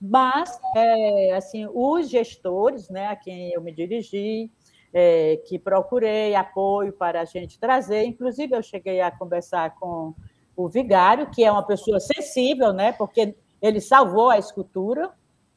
Mas, 0.00 0.56
é, 0.76 1.32
assim, 1.32 1.66
os 1.74 2.08
gestores, 2.08 2.88
né, 2.88 3.08
a 3.08 3.16
quem 3.16 3.50
eu 3.50 3.60
me 3.60 3.72
dirigi, 3.72 4.52
é, 4.92 5.40
que 5.46 5.58
procurei 5.58 6.34
apoio 6.34 6.92
para 6.92 7.20
a 7.20 7.24
gente 7.24 7.58
trazer. 7.58 8.04
Inclusive, 8.04 8.54
eu 8.56 8.62
cheguei 8.62 9.00
a 9.00 9.10
conversar 9.10 9.74
com 9.76 10.14
o 10.56 10.68
vigário, 10.68 11.30
que 11.30 11.44
é 11.44 11.50
uma 11.50 11.62
pessoa 11.62 12.00
sensível, 12.00 12.72
né? 12.72 12.92
porque 12.92 13.34
ele 13.62 13.80
salvou 13.80 14.30
a 14.30 14.38
escultura. 14.38 15.10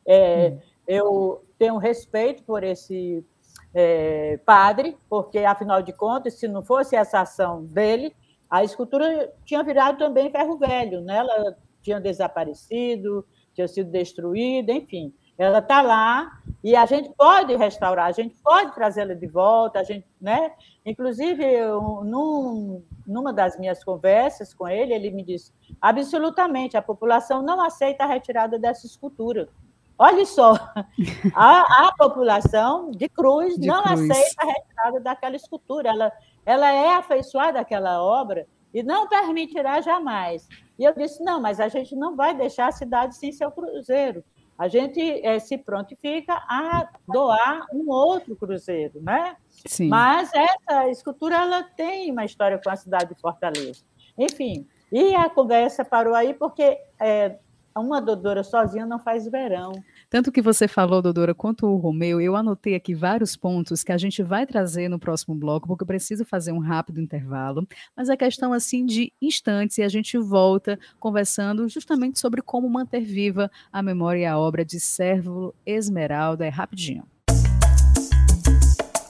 É, 0.05 0.49
hum. 0.49 0.59
Eu 0.85 1.45
tenho 1.57 1.77
respeito 1.77 2.43
por 2.43 2.63
esse 2.63 3.25
é, 3.73 4.37
padre, 4.45 4.97
porque, 5.09 5.39
afinal 5.39 5.81
de 5.81 5.93
contas, 5.93 6.35
se 6.35 6.47
não 6.47 6.61
fosse 6.61 6.95
essa 6.95 7.21
ação 7.21 7.63
dele, 7.65 8.13
a 8.49 8.63
escultura 8.63 9.33
tinha 9.45 9.63
virado 9.63 9.97
também 9.97 10.29
ferro 10.29 10.57
velho, 10.57 11.01
né? 11.01 11.17
ela 11.17 11.57
tinha 11.81 11.99
desaparecido, 11.99 13.25
tinha 13.53 13.67
sido 13.67 13.89
destruída, 13.89 14.71
enfim. 14.71 15.13
Ela 15.37 15.59
está 15.59 15.81
lá 15.81 16.31
e 16.63 16.75
a 16.75 16.85
gente 16.85 17.09
pode 17.17 17.55
restaurar, 17.55 18.05
a 18.05 18.11
gente 18.11 18.35
pode 18.41 18.73
trazê-la 18.73 19.13
de 19.13 19.27
volta, 19.27 19.79
a 19.79 19.83
gente, 19.83 20.07
né? 20.21 20.53
Inclusive, 20.85 21.43
eu, 21.43 22.03
num, 22.05 22.83
numa 23.05 23.33
das 23.33 23.59
minhas 23.59 23.83
conversas 23.83 24.53
com 24.53 24.67
ele, 24.67 24.93
ele 24.93 25.11
me 25.11 25.23
disse: 25.23 25.51
absolutamente, 25.81 26.77
a 26.77 26.81
população 26.81 27.41
não 27.41 27.59
aceita 27.59 28.03
a 28.03 28.07
retirada 28.07 28.57
dessa 28.57 28.85
escultura. 28.85 29.49
Olha 29.97 30.25
só, 30.25 30.53
a, 31.35 31.87
a 31.87 31.91
população 31.97 32.91
de 32.91 33.09
Cruz 33.09 33.55
de 33.55 33.67
não 33.67 33.83
Cruz. 33.83 34.09
aceita 34.09 34.43
a 34.43 34.45
retirada 34.45 34.99
daquela 34.99 35.35
escultura. 35.35 35.89
Ela, 35.89 36.11
ela 36.45 36.71
é 36.71 36.95
afeiçoada 36.95 37.59
àquela 37.59 38.01
obra 38.01 38.47
e 38.73 38.81
não 38.81 39.07
permitirá 39.07 39.81
jamais. 39.81 40.47
E 40.79 40.83
eu 40.83 40.93
disse: 40.93 41.23
não, 41.23 41.41
mas 41.41 41.59
a 41.59 41.67
gente 41.67 41.95
não 41.95 42.15
vai 42.15 42.33
deixar 42.33 42.67
a 42.67 42.71
cidade 42.71 43.17
sem 43.17 43.31
seu 43.31 43.51
cruzeiro 43.51 44.23
a 44.63 44.69
gente 44.69 45.01
é, 45.25 45.39
se 45.39 45.57
prontifica 45.57 46.33
a 46.47 46.87
doar 47.05 47.65
um 47.73 47.89
outro 47.89 48.33
cruzeiro, 48.33 49.01
né? 49.01 49.35
Sim. 49.65 49.89
Mas 49.89 50.31
essa 50.33 50.87
escultura 50.87 51.35
ela 51.35 51.63
tem 51.63 52.09
uma 52.09 52.23
história 52.23 52.57
com 52.63 52.69
a 52.69 52.75
cidade 52.77 53.13
de 53.13 53.19
Fortaleza. 53.19 53.83
Enfim, 54.17 54.65
e 54.89 55.13
a 55.15 55.29
conversa 55.29 55.83
parou 55.83 56.15
aí 56.15 56.33
porque 56.33 56.79
é, 56.97 57.35
uma 57.75 57.99
dodora 57.99 58.41
sozinha 58.41 58.85
não 58.85 58.99
faz 58.99 59.27
verão. 59.27 59.73
Tanto 60.13 60.31
que 60.31 60.43
você 60.43 60.67
falou, 60.67 61.01
doutora, 61.01 61.33
quanto 61.33 61.65
o 61.65 61.75
Romeu, 61.75 62.21
eu 62.21 62.35
anotei 62.35 62.75
aqui 62.75 62.93
vários 62.93 63.35
pontos 63.35 63.83
que 63.83 63.91
a 63.91 63.97
gente 63.97 64.21
vai 64.21 64.45
trazer 64.45 64.87
no 64.87 64.99
próximo 64.99 65.33
bloco, 65.33 65.67
porque 65.67 65.81
eu 65.81 65.87
preciso 65.87 66.23
fazer 66.23 66.51
um 66.51 66.59
rápido 66.59 67.01
intervalo, 67.01 67.67
mas 67.97 68.09
é 68.09 68.15
questão 68.15 68.53
assim 68.53 68.85
de 68.85 69.11
instantes 69.19 69.79
e 69.79 69.81
a 69.81 69.89
gente 69.89 70.15
volta 70.19 70.79
conversando 70.99 71.67
justamente 71.67 72.19
sobre 72.19 72.43
como 72.43 72.69
manter 72.69 72.99
viva 72.99 73.49
a 73.71 73.81
memória 73.81 74.19
e 74.19 74.25
a 74.25 74.37
obra 74.37 74.63
de 74.63 74.79
Sérvulo 74.79 75.55
Esmeralda. 75.65 76.45
É 76.45 76.49
rapidinho. 76.49 77.05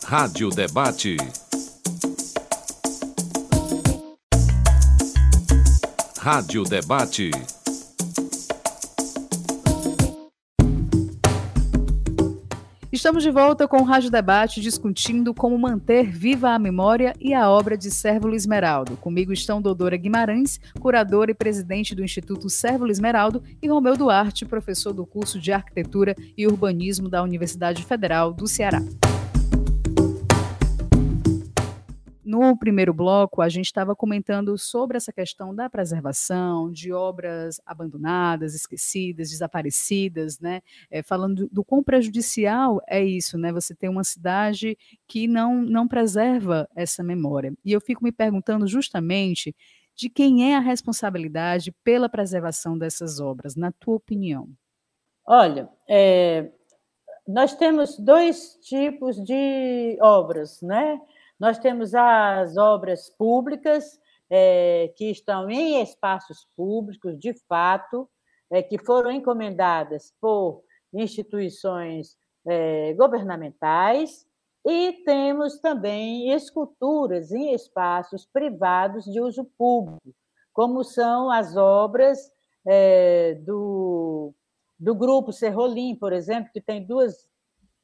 Rádio 0.06 0.52
Debate. 0.52 1.18
Rádio 6.18 6.64
Debate. 6.64 7.30
Estamos 12.94 13.24
de 13.24 13.32
volta 13.32 13.68
com 13.68 13.78
o 13.78 13.84
Rádio 13.84 14.12
Debate 14.12 14.62
discutindo 14.62 15.34
como 15.34 15.58
manter 15.58 16.12
viva 16.12 16.52
a 16.52 16.60
memória 16.60 17.16
e 17.20 17.34
a 17.34 17.50
obra 17.50 17.76
de 17.76 17.90
Sérvulo 17.90 18.36
Esmeraldo. 18.36 18.96
Comigo 18.98 19.34
estão 19.34 19.60
Doutora 19.60 19.98
Guimarães, 19.98 20.62
curadora 20.80 21.32
e 21.32 21.34
presidente 21.34 21.96
do 21.96 22.04
Instituto 22.04 22.52
Sérvulo 22.52 22.92
Esmeraldo, 22.92 23.42
e 23.60 23.68
Romeu 23.68 23.98
Duarte, 23.98 24.46
professor 24.46 24.94
do 24.94 25.08
curso 25.08 25.40
de 25.40 25.52
Arquitetura 25.52 26.16
e 26.38 26.46
Urbanismo 26.46 27.10
da 27.10 27.24
Universidade 27.24 27.84
Federal 27.84 28.32
do 28.32 28.46
Ceará. 28.46 28.84
No 32.34 32.58
primeiro 32.58 32.92
bloco, 32.92 33.44
a 33.44 33.48
gente 33.48 33.68
estava 33.68 33.96
comentando 33.96 34.58
sobre 34.58 34.98
essa 34.98 35.14
questão 35.14 35.54
da 35.54 35.70
preservação, 35.70 36.72
de 36.72 36.92
obras 36.92 37.62
abandonadas, 37.64 38.56
esquecidas, 38.56 39.30
desaparecidas, 39.30 40.40
né? 40.40 40.64
É, 40.90 41.04
falando 41.04 41.46
do, 41.46 41.50
do 41.54 41.64
quão 41.64 41.84
prejudicial 41.84 42.82
é 42.88 43.04
isso, 43.04 43.38
né? 43.38 43.54
Você 43.54 43.76
tem 43.76 43.88
uma 43.88 44.04
cidade 44.04 44.76
que 45.08 45.28
não, 45.28 45.62
não 45.62 45.88
preserva 45.88 46.68
essa 46.76 47.04
memória. 47.04 47.54
E 47.64 47.72
eu 47.72 47.80
fico 47.80 48.04
me 48.04 48.12
perguntando 48.12 48.66
justamente 48.66 49.56
de 49.96 50.10
quem 50.10 50.52
é 50.52 50.56
a 50.56 50.60
responsabilidade 50.60 51.72
pela 51.84 52.10
preservação 52.10 52.76
dessas 52.76 53.20
obras, 53.20 53.56
na 53.56 53.72
tua 53.72 53.98
opinião? 53.98 54.50
Olha, 55.24 55.70
é, 55.88 56.50
nós 57.28 57.56
temos 57.56 57.96
dois 58.00 58.58
tipos 58.64 59.24
de 59.24 60.00
obras, 60.02 60.64
né? 60.64 61.00
Nós 61.44 61.60
temos 61.60 61.94
as 61.94 62.56
obras 62.56 63.10
públicas, 63.10 64.00
é, 64.30 64.94
que 64.96 65.12
estão 65.12 65.50
em 65.50 65.82
espaços 65.82 66.48
públicos, 66.56 67.20
de 67.20 67.34
fato, 67.50 68.10
é, 68.50 68.64
que 68.64 68.78
foram 68.78 69.12
encomendadas 69.12 70.14
por 70.22 70.64
instituições 70.94 72.16
é, 72.48 72.94
governamentais, 72.94 74.26
e 74.66 75.04
temos 75.04 75.60
também 75.60 76.32
esculturas 76.32 77.34
em 77.34 77.54
espaços 77.54 78.26
privados 78.26 79.04
de 79.04 79.20
uso 79.20 79.44
público, 79.58 80.16
como 80.54 80.82
são 80.82 81.30
as 81.30 81.58
obras 81.58 82.32
é, 82.66 83.34
do, 83.42 84.34
do 84.80 84.96
Grupo 84.96 85.34
Serrolim, 85.34 85.94
por 85.94 86.14
exemplo, 86.14 86.54
que 86.54 86.62
tem 86.62 86.88
duas 86.88 87.28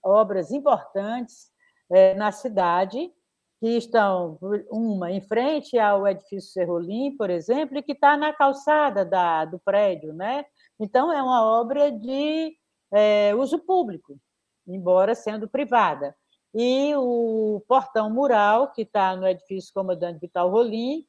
obras 0.01 0.49
importantes 0.49 1.51
é, 1.91 2.13
na 2.13 2.31
cidade, 2.31 3.11
que 3.59 3.75
estão, 3.75 4.37
uma 4.71 5.11
em 5.11 5.19
frente 5.19 5.77
ao 5.77 6.07
edifício 6.07 6.51
Serrolim, 6.51 7.15
por 7.17 7.29
exemplo, 7.29 7.77
e 7.77 7.83
que 7.83 7.91
está 7.91 8.15
na 8.15 8.31
calçada 8.31 9.03
da, 9.03 9.43
do 9.45 9.59
prédio. 9.59 10.13
Né? 10.13 10.45
Então, 10.79 11.11
é 11.11 11.21
uma 11.21 11.43
obra 11.43 11.91
de 11.91 12.55
é, 12.91 13.35
uso 13.35 13.59
público, 13.59 14.17
embora 14.65 15.13
sendo 15.13 15.47
privada. 15.47 16.15
E 16.53 16.93
o 16.95 17.61
portão 17.67 18.09
mural, 18.09 18.71
que 18.71 18.83
está 18.83 19.15
no 19.15 19.27
edifício 19.27 19.73
Comandante 19.73 20.19
Vital 20.19 20.49
Rolim, 20.49 21.05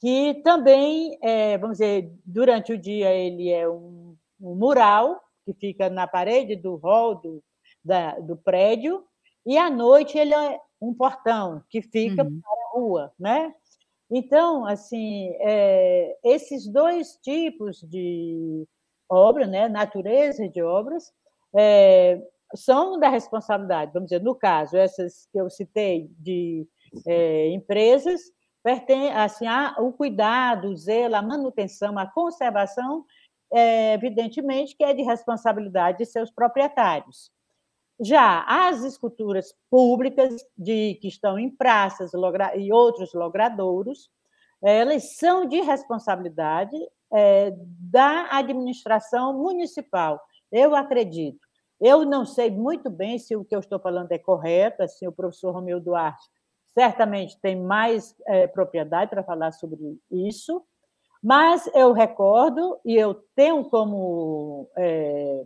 que 0.00 0.34
também, 0.44 1.16
é, 1.22 1.56
vamos 1.56 1.78
dizer, 1.78 2.12
durante 2.24 2.72
o 2.72 2.78
dia 2.78 3.10
ele 3.12 3.48
é 3.48 3.68
um, 3.68 4.14
um 4.40 4.54
mural 4.54 5.20
que 5.44 5.54
fica 5.54 5.88
na 5.88 6.06
parede 6.06 6.56
do 6.56 6.74
hall 6.76 7.14
do, 7.14 7.42
da, 7.82 8.18
do 8.18 8.36
prédio, 8.36 9.04
e 9.46 9.56
à 9.56 9.70
noite 9.70 10.18
ele 10.18 10.34
é 10.34 10.60
um 10.80 10.92
portão 10.94 11.62
que 11.68 11.82
fica 11.82 12.22
uhum. 12.22 12.40
para 12.40 12.50
a 12.50 12.78
rua, 12.78 13.12
né? 13.18 13.54
Então, 14.10 14.64
assim, 14.64 15.30
é, 15.40 16.16
esses 16.22 16.66
dois 16.66 17.16
tipos 17.22 17.80
de 17.82 18.66
obra, 19.08 19.46
né, 19.46 19.68
natureza 19.68 20.48
de 20.48 20.62
obras, 20.62 21.12
é, 21.54 22.20
são 22.54 22.98
da 22.98 23.08
responsabilidade, 23.08 23.92
vamos 23.92 24.10
dizer, 24.10 24.22
no 24.22 24.34
caso, 24.34 24.76
essas 24.76 25.26
que 25.32 25.38
eu 25.38 25.50
citei 25.50 26.08
de 26.18 26.66
é, 27.06 27.48
empresas, 27.50 28.20
pertence, 28.62 29.12
assim, 29.12 29.46
a, 29.46 29.74
o 29.78 29.92
cuidado, 29.92 30.68
o 30.68 30.76
zelo, 30.76 31.16
a 31.16 31.22
manutenção, 31.22 31.98
a 31.98 32.06
conservação, 32.06 33.04
é, 33.52 33.94
evidentemente 33.94 34.76
que 34.76 34.84
é 34.84 34.92
de 34.92 35.02
responsabilidade 35.02 35.98
de 35.98 36.06
seus 36.06 36.30
proprietários. 36.30 37.30
Já 38.00 38.44
as 38.46 38.82
esculturas 38.84 39.54
públicas 39.70 40.44
de 40.56 40.98
que 41.00 41.08
estão 41.08 41.38
em 41.38 41.48
praças 41.48 42.12
e 42.56 42.72
outros 42.72 43.14
logradouros, 43.14 44.10
elas 44.62 45.16
são 45.16 45.46
de 45.46 45.60
responsabilidade 45.60 46.76
é, 47.12 47.52
da 47.56 48.28
administração 48.36 49.32
municipal. 49.32 50.20
Eu 50.52 50.74
acredito. 50.74 51.38
Eu 51.80 52.04
não 52.04 52.24
sei 52.24 52.50
muito 52.50 52.90
bem 52.90 53.18
se 53.18 53.36
o 53.36 53.44
que 53.44 53.54
eu 53.54 53.60
estou 53.60 53.78
falando 53.78 54.12
é 54.12 54.18
correto, 54.18 54.82
assim, 54.82 55.06
o 55.06 55.12
professor 55.12 55.52
Romeu 55.52 55.80
Duarte 55.80 56.26
certamente 56.74 57.40
tem 57.40 57.56
mais 57.56 58.14
é, 58.26 58.46
propriedade 58.46 59.10
para 59.10 59.24
falar 59.24 59.52
sobre 59.52 59.98
isso, 60.10 60.62
mas 61.22 61.66
eu 61.74 61.92
recordo, 61.92 62.78
e 62.84 62.94
eu 62.94 63.14
tenho 63.34 63.64
como 63.64 64.68
é, 64.76 65.44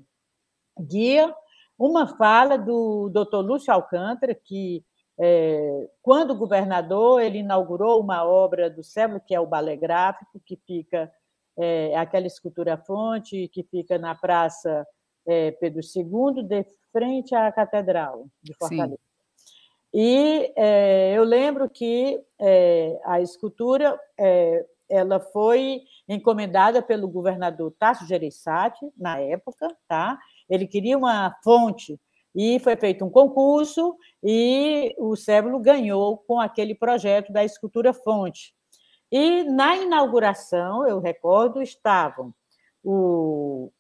guia 0.81 1.35
uma 1.81 2.07
fala 2.07 2.59
do 2.59 3.09
doutor 3.09 3.41
Lúcio 3.41 3.73
Alcântara, 3.73 4.35
que, 4.35 4.85
é, 5.19 5.89
quando 6.03 6.37
governador, 6.37 7.23
ele 7.23 7.39
inaugurou 7.39 8.03
uma 8.03 8.23
obra 8.23 8.69
do 8.69 8.85
Sérgio, 8.85 9.21
que 9.27 9.35
é 9.35 9.41
o 9.41 9.47
balé 9.47 9.77
gráfico, 9.77 10.39
que 10.45 10.57
fica, 10.67 11.11
é, 11.59 11.97
aquela 11.97 12.27
escultura 12.27 12.77
fonte, 12.77 13.49
que 13.49 13.63
fica 13.63 13.99
na 13.99 14.15
Praça 14.15 14.87
é, 15.27 15.53
Pedro 15.53 15.81
II, 15.81 16.43
de 16.43 16.67
frente 16.93 17.35
à 17.35 17.51
Catedral 17.51 18.27
de 18.43 18.53
Fortaleza. 18.55 18.97
Sim. 18.97 19.11
E 19.93 20.53
é, 20.57 21.15
eu 21.17 21.25
lembro 21.25 21.69
que 21.69 22.23
é, 22.39 23.01
a 23.05 23.21
escultura 23.21 23.99
é, 24.19 24.65
ela 24.89 25.19
foi 25.19 25.83
encomendada 26.09 26.83
pelo 26.83 27.09
governador 27.09 27.73
Tasso 27.79 28.07
Gereissati, 28.07 28.87
na 28.97 29.19
época, 29.19 29.69
tá? 29.89 30.19
Ele 30.51 30.67
queria 30.67 30.99
uma 30.99 31.35
fonte 31.45 31.99
e 32.35 32.59
foi 32.61 32.77
feito 32.77 33.05
um 33.05 33.11
concurso 33.11 33.97
e 34.23 34.95
o 34.99 35.17
Cébulo 35.17 35.59
ganhou 35.61 36.19
com 36.19 36.41
aquele 36.41 36.75
projeto 36.75 37.33
da 37.33 37.45
escultura 37.45 37.93
fonte. 37.93 38.55
E 39.11 39.45
na 39.45 39.77
inauguração, 39.77 40.87
eu 40.87 41.01
recordo, 41.01 41.63
estavam 41.63 42.35
o 42.83 43.73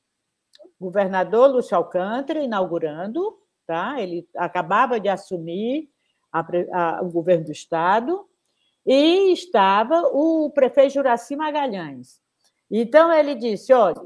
governador 0.80 1.50
Lúcio 1.50 1.76
Alcântara 1.76 2.42
inaugurando, 2.42 3.38
tá? 3.66 4.00
ele 4.00 4.28
acabava 4.36 4.98
de 4.98 5.08
assumir 5.08 5.88
a, 6.32 6.40
a, 6.72 7.02
o 7.02 7.10
governo 7.10 7.46
do 7.46 7.52
Estado, 7.52 8.26
e 8.86 9.32
estava 9.32 10.08
o 10.12 10.50
prefeito 10.50 10.94
Juraci 10.94 11.36
Magalhães. 11.36 12.20
Então, 12.70 13.12
ele 13.12 13.34
disse: 13.34 13.72
olha, 13.72 14.00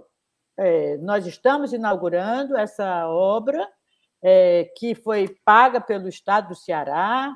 é, 0.56 0.96
nós 0.98 1.26
estamos 1.26 1.72
inaugurando 1.72 2.56
essa 2.56 3.08
obra 3.08 3.68
é, 4.22 4.70
que 4.76 4.94
foi 4.94 5.36
paga 5.44 5.80
pelo 5.80 6.08
Estado 6.08 6.48
do 6.48 6.54
Ceará, 6.54 7.32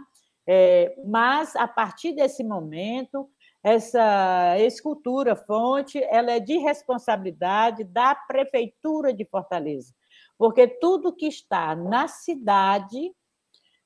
é, 0.46 0.94
mas 1.06 1.54
a 1.56 1.68
partir 1.68 2.12
desse 2.12 2.42
momento 2.42 3.28
essa 3.62 4.56
escultura 4.58 5.34
fonte 5.34 6.02
ela 6.04 6.30
é 6.30 6.40
de 6.40 6.58
responsabilidade 6.58 7.84
da 7.84 8.14
prefeitura 8.14 9.12
de 9.12 9.24
Fortaleza, 9.24 9.92
porque 10.38 10.66
tudo 10.66 11.14
que 11.14 11.26
está 11.26 11.74
na 11.74 12.08
cidade 12.08 13.12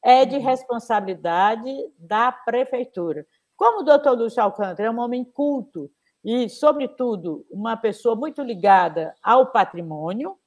é 0.05 0.25
de 0.25 0.37
uhum. 0.37 0.43
responsabilidade 0.43 1.71
da 1.99 2.31
prefeitura. 2.31 3.27
Como 3.57 3.81
o 3.81 3.85
doutor 3.85 4.19
Lúcio 4.19 4.43
Alcântara 4.43 4.89
é 4.89 4.91
um 4.91 4.99
homem 4.99 5.25
culto, 5.25 5.91
e, 6.25 6.49
sobretudo, 6.49 7.45
uma 7.51 7.77
pessoa 7.77 8.15
muito 8.15 8.43
ligada 8.43 9.15
ao 9.23 9.47
patrimônio, 9.47 10.39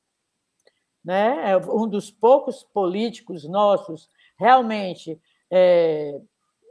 né? 1.03 1.51
é 1.51 1.57
um 1.57 1.87
dos 1.87 2.09
poucos 2.09 2.63
políticos 2.63 3.47
nossos 3.47 4.09
realmente 4.37 5.19
é, 5.51 6.19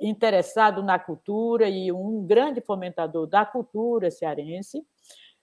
interessado 0.00 0.82
na 0.82 0.98
cultura 0.98 1.68
e 1.68 1.92
um 1.92 2.24
grande 2.26 2.60
fomentador 2.60 3.26
da 3.26 3.44
cultura 3.44 4.10
cearense. 4.10 4.84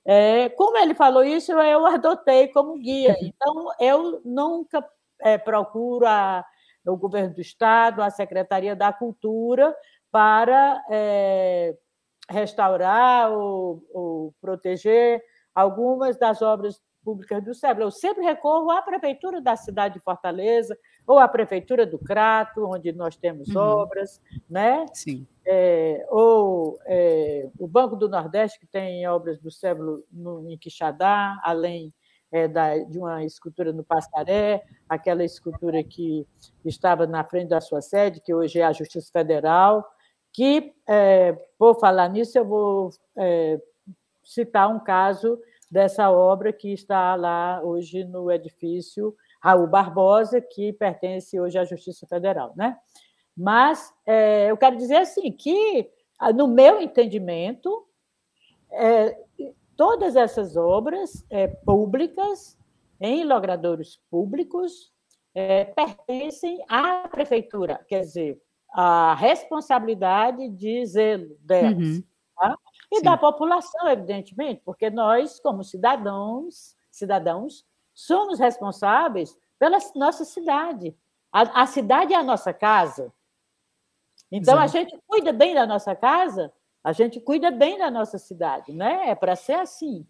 É, 0.04 0.50
como 0.50 0.78
ele 0.78 0.96
falou 0.96 1.24
isso, 1.24 1.52
eu 1.52 1.86
adotei 1.86 2.48
como 2.48 2.78
guia. 2.78 3.16
Então, 3.22 3.72
eu 3.80 4.22
nunca 4.26 4.84
é, 5.22 5.38
procuro 5.38 6.06
a, 6.08 6.44
o 6.86 6.98
governo 6.98 7.36
do 7.36 7.42
Estado, 7.42 8.02
a 8.02 8.10
Secretaria 8.10 8.76
da 8.76 8.92
Cultura, 8.92 9.76
para 10.12 10.84
é, 10.90 11.76
restaurar 12.32 13.32
ou, 13.32 13.84
ou, 13.94 14.34
proteger 14.42 15.22
algumas 15.54 16.18
das 16.18 16.42
obras 16.42 16.82
públicas 17.04 17.44
do 17.44 17.54
SEBRA. 17.54 17.84
Eu 17.84 17.92
sempre 17.92 18.24
recorro 18.24 18.72
à 18.72 18.82
prefeitura 18.82 19.42
da 19.42 19.56
cidade 19.56 19.96
de 19.96 20.00
Fortaleza 20.00 20.78
ou 21.06 21.20
à 21.20 21.28
prefeitura 21.28 21.86
do 21.86 21.98
Crato, 22.00 22.66
onde 22.66 22.92
nós 22.92 23.16
temos 23.16 23.50
uhum. 23.50 23.62
obras, 23.62 24.22
né? 24.50 24.86
Sim. 24.94 25.28
É, 25.46 26.06
ou 26.10 26.80
é, 26.86 27.50
o 27.60 27.68
Banco 27.68 27.96
do 27.96 28.08
Nordeste, 28.08 28.60
que 28.60 28.68
tem 28.68 29.08
obras 29.08 29.40
do 29.40 29.50
SEBRA 29.50 30.00
no, 30.12 30.50
em 30.50 30.58
Quixadá, 30.58 31.40
além 31.44 31.92
é, 32.32 32.48
da, 32.48 32.78
de 32.78 32.98
uma 32.98 33.26
escultura 33.26 33.74
no 33.74 33.84
Passaré, 33.84 34.64
aquela 34.88 35.24
escultura 35.24 35.84
que 35.84 36.26
estava 36.64 37.06
na 37.06 37.24
frente 37.24 37.50
da 37.50 37.60
sua 37.60 37.82
sede, 37.82 38.22
que 38.22 38.34
hoje 38.34 38.60
é 38.60 38.64
a 38.64 38.72
Justiça 38.72 39.12
Federal, 39.12 39.86
que, 40.34 40.74
é, 40.88 41.34
por 41.58 41.80
falar 41.80 42.10
nisso, 42.10 42.38
eu 42.38 42.46
vou 42.46 42.90
é, 43.18 43.62
citar 44.24 44.70
um 44.70 44.80
caso 44.80 45.40
dessa 45.70 46.12
obra 46.12 46.52
que 46.52 46.74
está 46.74 47.16
lá 47.16 47.62
hoje 47.64 48.04
no 48.04 48.32
edifício 48.32 49.16
Raul 49.42 49.68
Barbosa, 49.68 50.42
que 50.42 50.74
pertence 50.74 51.40
hoje 51.40 51.58
à 51.58 51.66
Justiça 51.66 52.06
Federal. 52.06 52.54
Né? 52.56 52.78
Mas 53.36 53.94
é, 54.06 54.52
eu 54.52 54.58
quero 54.58 54.78
dizer 54.78 54.98
assim 54.98 55.32
que, 55.32 55.90
no 56.36 56.48
meu 56.48 56.80
entendimento, 56.82 57.88
é, 58.72 59.18
todas 59.76 60.16
essas 60.16 60.56
obras 60.56 61.26
é, 61.30 61.48
públicas, 61.48 62.58
em 63.00 63.24
logradouros 63.24 64.00
públicos, 64.10 64.92
é, 65.34 65.66
pertencem 65.66 66.64
à 66.70 67.08
prefeitura, 67.08 67.84
quer 67.88 68.02
dizer, 68.02 68.42
a 68.72 69.14
responsabilidade 69.16 70.48
de 70.50 70.86
zelo 70.86 71.38
delas. 71.42 71.78
Uhum. 71.78 72.04
Tá? 72.36 72.58
E 72.92 72.98
Sim. 72.98 73.04
da 73.04 73.18
população, 73.18 73.88
evidentemente, 73.90 74.62
porque 74.64 74.90
nós, 74.90 75.40
como 75.40 75.64
cidadãos, 75.64 76.76
cidadãos, 76.90 77.66
somos 77.94 78.40
responsáveis 78.40 79.38
pela 79.60 79.78
nossa 79.96 80.26
cidade. 80.26 80.96
A, 81.32 81.64
a 81.64 81.66
cidade 81.66 82.14
é 82.14 82.18
a 82.18 82.24
nossa 82.24 82.54
casa. 82.54 83.14
Então, 84.32 84.56
Exato. 84.56 84.64
a 84.64 84.68
gente 84.68 85.00
cuida 85.08 85.34
bem 85.34 85.54
da 85.54 85.66
nossa 85.68 85.96
casa, 85.96 86.52
a 86.84 86.94
gente 86.94 87.20
cuida 87.20 87.52
bem 87.52 87.78
da 87.78 87.92
nossa 87.92 88.18
cidade, 88.18 88.74
né? 88.74 89.10
É 89.10 89.16
para 89.16 89.36
ser 89.36 89.54
assim. 89.54 90.06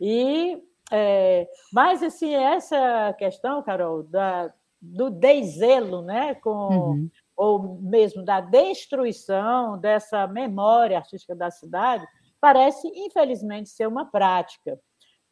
E, 0.00 0.62
é, 0.90 1.48
mas, 1.72 2.02
assim, 2.02 2.34
essa 2.34 3.12
questão, 3.18 3.62
Carol, 3.62 4.02
da, 4.02 4.52
do 4.80 5.10
deselo, 5.10 6.02
né? 6.02 6.34
Com, 6.36 6.50
uhum. 6.50 7.10
Ou 7.36 7.78
mesmo 7.80 8.24
da 8.24 8.40
destruição 8.40 9.78
dessa 9.78 10.26
memória 10.26 10.98
artística 10.98 11.34
da 11.34 11.50
cidade, 11.50 12.06
parece, 12.40 12.88
infelizmente, 12.94 13.70
ser 13.70 13.86
uma 13.86 14.04
prática. 14.04 14.78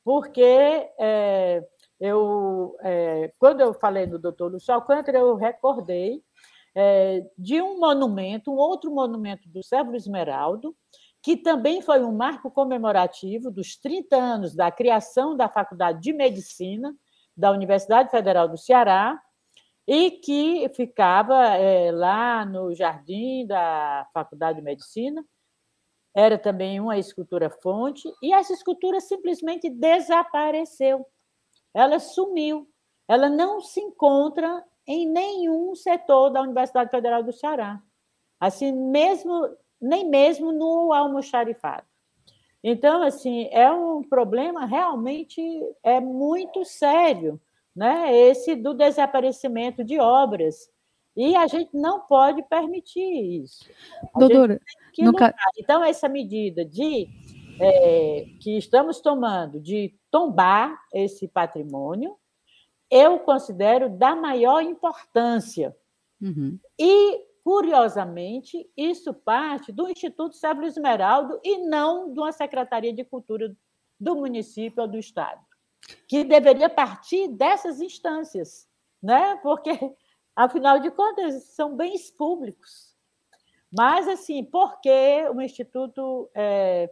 Porque 0.05 0.42
é, 0.98 1.64
eu, 2.00 2.76
é, 2.82 3.32
quando 3.38 3.61
eu 3.61 3.72
falei 3.74 4.07
no 4.07 4.18
doutor 4.18 4.50
Lúcio 4.50 4.74
Alcântara, 4.74 5.18
eu 5.18 5.36
recordei 5.36 6.22
é, 6.74 7.24
de 7.38 7.61
um 7.61 7.78
monumento, 7.78 8.50
um 8.50 8.57
outro 8.57 8.90
monumento 8.90 9.48
do 9.48 9.62
Sérvulo 9.62 9.96
Esmeraldo, 9.96 10.74
que 11.22 11.36
também 11.36 11.80
foi 11.80 12.03
um 12.03 12.11
marco 12.11 12.50
comemorativo 12.50 13.50
dos 13.50 13.76
30 13.76 14.16
anos 14.16 14.55
da 14.55 14.70
criação 14.72 15.36
da 15.36 15.48
Faculdade 15.48 16.00
de 16.00 16.12
Medicina 16.12 16.92
da 17.36 17.53
Universidade 17.53 18.11
Federal 18.11 18.48
do 18.48 18.59
Ceará, 18.59 19.20
e 19.87 20.11
que 20.11 20.68
ficava 20.70 21.57
é, 21.57 21.91
lá 21.91 22.45
no 22.45 22.74
jardim 22.74 23.47
da 23.47 24.07
Faculdade 24.12 24.59
de 24.59 24.64
Medicina. 24.64 25.24
Era 26.14 26.39
também 26.39 26.78
uma 26.78 26.99
escultura 26.99 27.49
fonte, 27.49 28.07
e 28.22 28.35
essa 28.35 28.53
escultura 28.53 29.01
simplesmente 29.01 29.70
desapareceu. 29.70 31.07
Ela 31.74 31.99
sumiu. 31.99 32.68
Ela 33.09 33.28
não 33.28 33.61
se 33.61 33.80
encontra 33.80 34.62
em 34.87 35.09
nenhum 35.09 35.74
setor 35.74 36.30
da 36.30 36.43
Universidade 36.43 36.91
Federal 36.91 37.22
do 37.22 37.33
Ceará. 37.33 37.80
Assim, 38.39 38.72
mesmo, 38.72 39.57
nem 39.80 40.09
mesmo 40.09 40.53
no 40.53 40.93
almoxarifado. 40.93 41.87
Então, 42.62 43.03
assim, 43.03 43.49
é 43.51 43.70
um 43.72 44.03
problema 44.03 44.66
realmente 44.66 45.43
é 45.83 46.01
muito 46.01 46.64
sério, 46.64 47.41
né? 47.75 48.14
Esse 48.14 48.55
do 48.55 48.75
desaparecimento 48.75 49.85
de 49.85 49.99
obras. 49.99 50.70
E 51.14 51.37
a 51.37 51.47
gente 51.47 51.77
não 51.77 52.01
pode 52.01 52.43
permitir 52.45 53.43
isso. 53.43 53.68
A 54.14 54.18
Doutora, 54.18 54.59
ca... 55.18 55.35
então 55.59 55.85
essa 55.85 56.09
medida 56.09 56.64
de 56.64 57.07
é, 57.61 58.25
que 58.41 58.57
estamos 58.57 59.01
tomando 59.01 59.61
de 59.61 59.95
tombar 60.11 60.79
esse 60.93 61.29
patrimônio 61.29 62.16
eu 62.93 63.18
considero 63.20 63.89
da 63.89 64.14
maior 64.14 64.61
importância. 64.61 65.75
Uhum. 66.20 66.59
E, 66.79 67.20
curiosamente, 67.43 68.70
isso 68.77 69.14
parte 69.14 69.73
do 69.73 69.89
Instituto 69.89 70.37
Sérgio 70.37 70.64
Esmeraldo 70.64 71.41
e 71.43 71.66
não 71.66 72.12
de 72.12 72.20
uma 72.20 72.33
Secretaria 72.33 72.93
de 72.93 73.03
Cultura 73.03 73.57
do 73.99 74.14
município 74.16 74.83
ou 74.83 74.89
do 74.89 74.99
Estado, 74.99 75.41
que 76.09 76.24
deveria 76.24 76.68
partir 76.68 77.28
dessas 77.28 77.80
instâncias, 77.80 78.68
né? 79.03 79.37
porque, 79.37 79.70
afinal 80.35 80.78
de 80.78 80.91
contas, 80.91 81.45
são 81.55 81.76
bens 81.76 82.11
públicos. 82.11 82.97
Mas, 83.70 84.07
assim, 84.07 84.45
por 84.45 84.80
que 84.80 85.28
o 85.35 85.41
Instituto 85.41 86.30
é, 86.35 86.91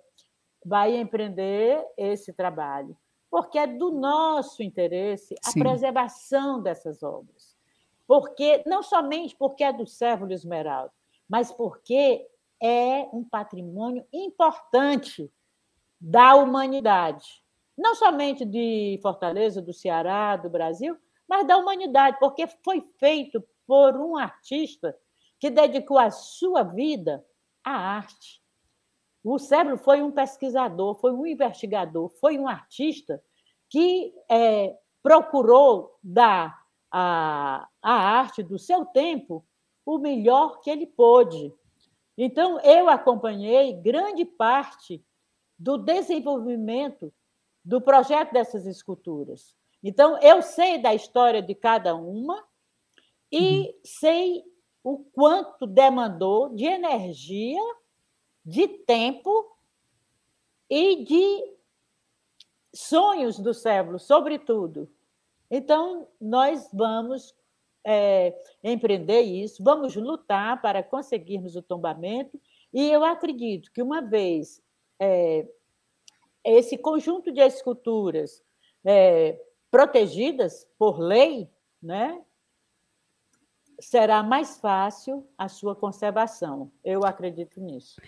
vai 0.65 0.97
empreender 0.97 1.85
esse 1.97 2.33
trabalho? 2.33 2.97
porque 3.31 3.59
é 3.59 3.67
do 3.67 3.93
nosso 3.93 4.63
interesse 4.63 5.35
a 5.45 5.53
Sim. 5.53 5.61
preservação 5.61 6.61
dessas 6.61 7.03
obras. 7.03 7.57
Porque 8.07 8.63
não 8.67 8.83
somente 8.83 9.37
porque 9.37 9.63
é 9.63 9.73
do 9.73 9.87
Sérvulo 9.87 10.33
Esmeralda, 10.33 10.93
mas 11.29 11.53
porque 11.53 12.29
é 12.61 13.09
um 13.13 13.23
patrimônio 13.23 14.05
importante 14.13 15.33
da 16.01 16.35
humanidade. 16.35 17.40
Não 17.81 17.95
somente 17.95 18.45
de 18.45 19.01
Fortaleza, 19.01 19.63
do 19.63 19.73
Ceará, 19.73 20.37
do 20.37 20.51
Brasil, 20.51 20.95
mas 21.27 21.47
da 21.47 21.57
humanidade, 21.57 22.19
porque 22.21 22.47
foi 22.63 22.83
feito 22.99 23.43
por 23.67 23.97
um 23.97 24.19
artista 24.19 24.95
que 25.39 25.49
dedicou 25.49 25.99
a 25.99 26.11
sua 26.11 26.63
vida 26.63 27.25
à 27.65 27.71
arte. 27.71 28.43
O 29.25 29.39
Cérebro 29.39 29.79
foi 29.79 30.03
um 30.03 30.11
pesquisador, 30.11 30.95
foi 30.97 31.11
um 31.11 31.27
investigador, 31.27 32.11
foi 32.21 32.39
um 32.39 32.47
artista 32.47 33.23
que 33.71 34.13
é, 34.31 34.77
procurou 35.03 35.99
dar 36.03 36.63
à, 36.93 37.67
à 37.81 37.93
arte 37.93 38.43
do 38.43 38.59
seu 38.59 38.85
tempo 38.85 39.43
o 39.87 39.97
melhor 39.97 40.61
que 40.61 40.69
ele 40.69 40.87
pôde. 40.87 41.51
Então, 42.19 42.61
eu 42.61 42.91
acompanhei 42.91 43.73
grande 43.73 44.27
parte 44.27 45.03
do 45.59 45.79
desenvolvimento 45.79 47.11
do 47.65 47.81
projeto 47.81 48.33
dessas 48.33 48.67
esculturas. 48.67 49.55
Então, 49.83 50.19
eu 50.21 50.43
sei 50.43 50.79
da 50.79 50.95
história 50.95 51.43
de 51.43 51.55
cada 51.55 51.95
uma 51.95 52.45
e 53.31 53.61
uhum. 53.61 53.75
sei 53.85 54.45
o 54.83 54.99
quanto 54.99 55.67
demandou 55.67 56.55
de 56.55 56.65
energia 56.65 57.61
de 58.45 58.67
tempo 58.69 59.57
e 60.69 61.05
de 61.05 61.55
sonhos 62.75 63.39
do 63.39 63.53
século, 63.53 63.99
sobretudo. 63.99 64.89
Então, 65.51 66.07
nós 66.21 66.69
vamos 66.73 67.35
é, 67.85 68.35
empreender 68.63 69.23
isso, 69.23 69.63
vamos 69.63 69.97
lutar 69.97 70.61
para 70.61 70.83
conseguirmos 70.83 71.57
o 71.57 71.63
tombamento, 71.63 72.41
e 72.73 72.89
eu 72.89 73.05
acredito 73.05 73.73
que, 73.73 73.83
uma 73.83 74.01
vez 74.01 74.63
é, 74.99 75.49
esse 76.45 76.77
conjunto 76.79 77.33
de 77.33 77.41
esculturas 77.41 78.43
é, 78.85 79.41
protegidas 79.71 80.67
por 80.79 80.99
lei, 80.99 81.51
né, 81.83 82.23
será 83.81 84.23
mais 84.23 84.59
fácil 84.59 85.27
a 85.37 85.49
sua 85.49 85.75
conservação. 85.75 86.71
Eu 86.85 87.05
acredito 87.05 87.61
nisso. 87.61 88.01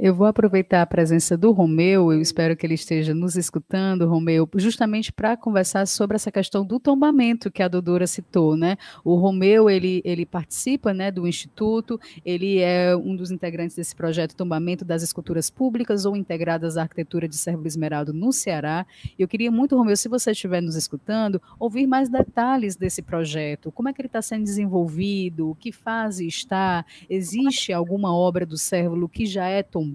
Eu 0.00 0.14
vou 0.14 0.28
aproveitar 0.28 0.80
a 0.80 0.86
presença 0.86 1.36
do 1.36 1.50
Romeu, 1.50 2.12
eu 2.12 2.20
espero 2.20 2.56
que 2.56 2.64
ele 2.64 2.74
esteja 2.74 3.12
nos 3.12 3.34
escutando, 3.34 4.06
Romeu, 4.06 4.48
justamente 4.54 5.12
para 5.12 5.36
conversar 5.36 5.88
sobre 5.88 6.14
essa 6.14 6.30
questão 6.30 6.64
do 6.64 6.78
tombamento 6.78 7.50
que 7.50 7.64
a 7.64 7.66
Dodora 7.66 8.06
citou, 8.06 8.56
né? 8.56 8.76
O 9.04 9.16
Romeu, 9.16 9.68
ele, 9.68 10.00
ele 10.04 10.24
participa, 10.24 10.94
né, 10.94 11.10
do 11.10 11.26
Instituto, 11.26 12.00
ele 12.24 12.60
é 12.60 12.96
um 12.96 13.16
dos 13.16 13.32
integrantes 13.32 13.74
desse 13.74 13.96
projeto 13.96 14.36
Tombamento 14.36 14.84
das 14.84 15.02
Esculturas 15.02 15.50
Públicas 15.50 16.04
ou 16.04 16.16
Integradas 16.16 16.76
à 16.76 16.82
Arquitetura 16.82 17.26
de 17.26 17.36
Sérvulo 17.36 17.66
Esmeraldo 17.66 18.12
no 18.12 18.32
Ceará. 18.32 18.86
Eu 19.18 19.26
queria 19.26 19.50
muito, 19.50 19.76
Romeu, 19.76 19.96
se 19.96 20.08
você 20.08 20.30
estiver 20.30 20.62
nos 20.62 20.76
escutando, 20.76 21.42
ouvir 21.58 21.88
mais 21.88 22.08
detalhes 22.08 22.76
desse 22.76 23.02
projeto, 23.02 23.72
como 23.72 23.88
é 23.88 23.92
que 23.92 24.00
ele 24.00 24.06
está 24.06 24.22
sendo 24.22 24.44
desenvolvido, 24.44 25.56
que 25.58 25.72
fase 25.72 26.24
está, 26.24 26.84
existe 27.10 27.72
alguma 27.72 28.14
obra 28.14 28.46
do 28.46 28.56
Sérvulo 28.56 29.08
que 29.08 29.26
já 29.26 29.48
é 29.48 29.60
tombada 29.60 29.87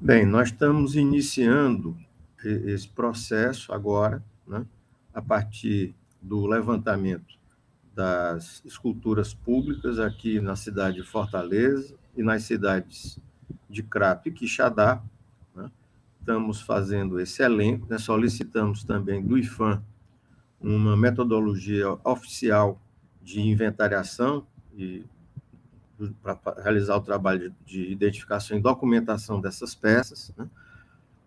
Bem, 0.00 0.26
nós 0.26 0.48
estamos 0.48 0.94
iniciando 0.94 1.96
esse 2.44 2.88
processo 2.88 3.72
agora, 3.72 4.22
né, 4.46 4.64
a 5.12 5.22
partir 5.22 5.94
do 6.20 6.46
levantamento 6.46 7.36
das 7.94 8.62
esculturas 8.64 9.32
públicas 9.32 9.98
aqui 9.98 10.38
na 10.38 10.54
cidade 10.54 10.96
de 10.96 11.02
Fortaleza 11.02 11.96
e 12.14 12.22
nas 12.22 12.42
cidades 12.42 13.18
de 13.70 13.82
Crato 13.82 14.28
e 14.28 14.32
Quixadá. 14.32 15.02
Né? 15.54 15.70
Estamos 16.20 16.60
fazendo 16.60 17.18
esse 17.18 17.42
elenco, 17.42 17.86
né? 17.88 17.96
solicitamos 17.96 18.84
também 18.84 19.24
do 19.24 19.38
IFAM 19.38 19.82
uma 20.60 20.96
metodologia 20.96 21.90
oficial 22.04 22.80
de 23.22 23.40
inventariação 23.40 24.46
e 24.76 25.04
para 26.22 26.62
realizar 26.62 26.96
o 26.96 27.00
trabalho 27.00 27.50
de, 27.64 27.86
de, 27.86 27.92
identificação 27.92 28.56
e 28.56 28.60
documentação 28.60 29.40
dessas 29.40 29.74
peças. 29.74 30.32
Né? 30.36 30.48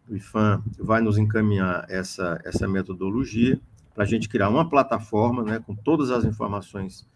O 0.07 0.15
IFAM 0.15 0.63
vai 0.77 1.01
nos 1.01 1.17
encaminhar 1.17 1.85
essa, 1.89 2.39
essa 2.43 2.67
metodologia 2.67 3.59
para 3.93 4.03
a 4.03 4.07
gente 4.07 4.29
criar 4.29 4.49
uma 4.49 4.69
plataforma 4.69 5.43
né, 5.43 5.59
com 5.59 5.75
todas 5.75 6.11
as 6.11 6.25
informações 6.25 7.07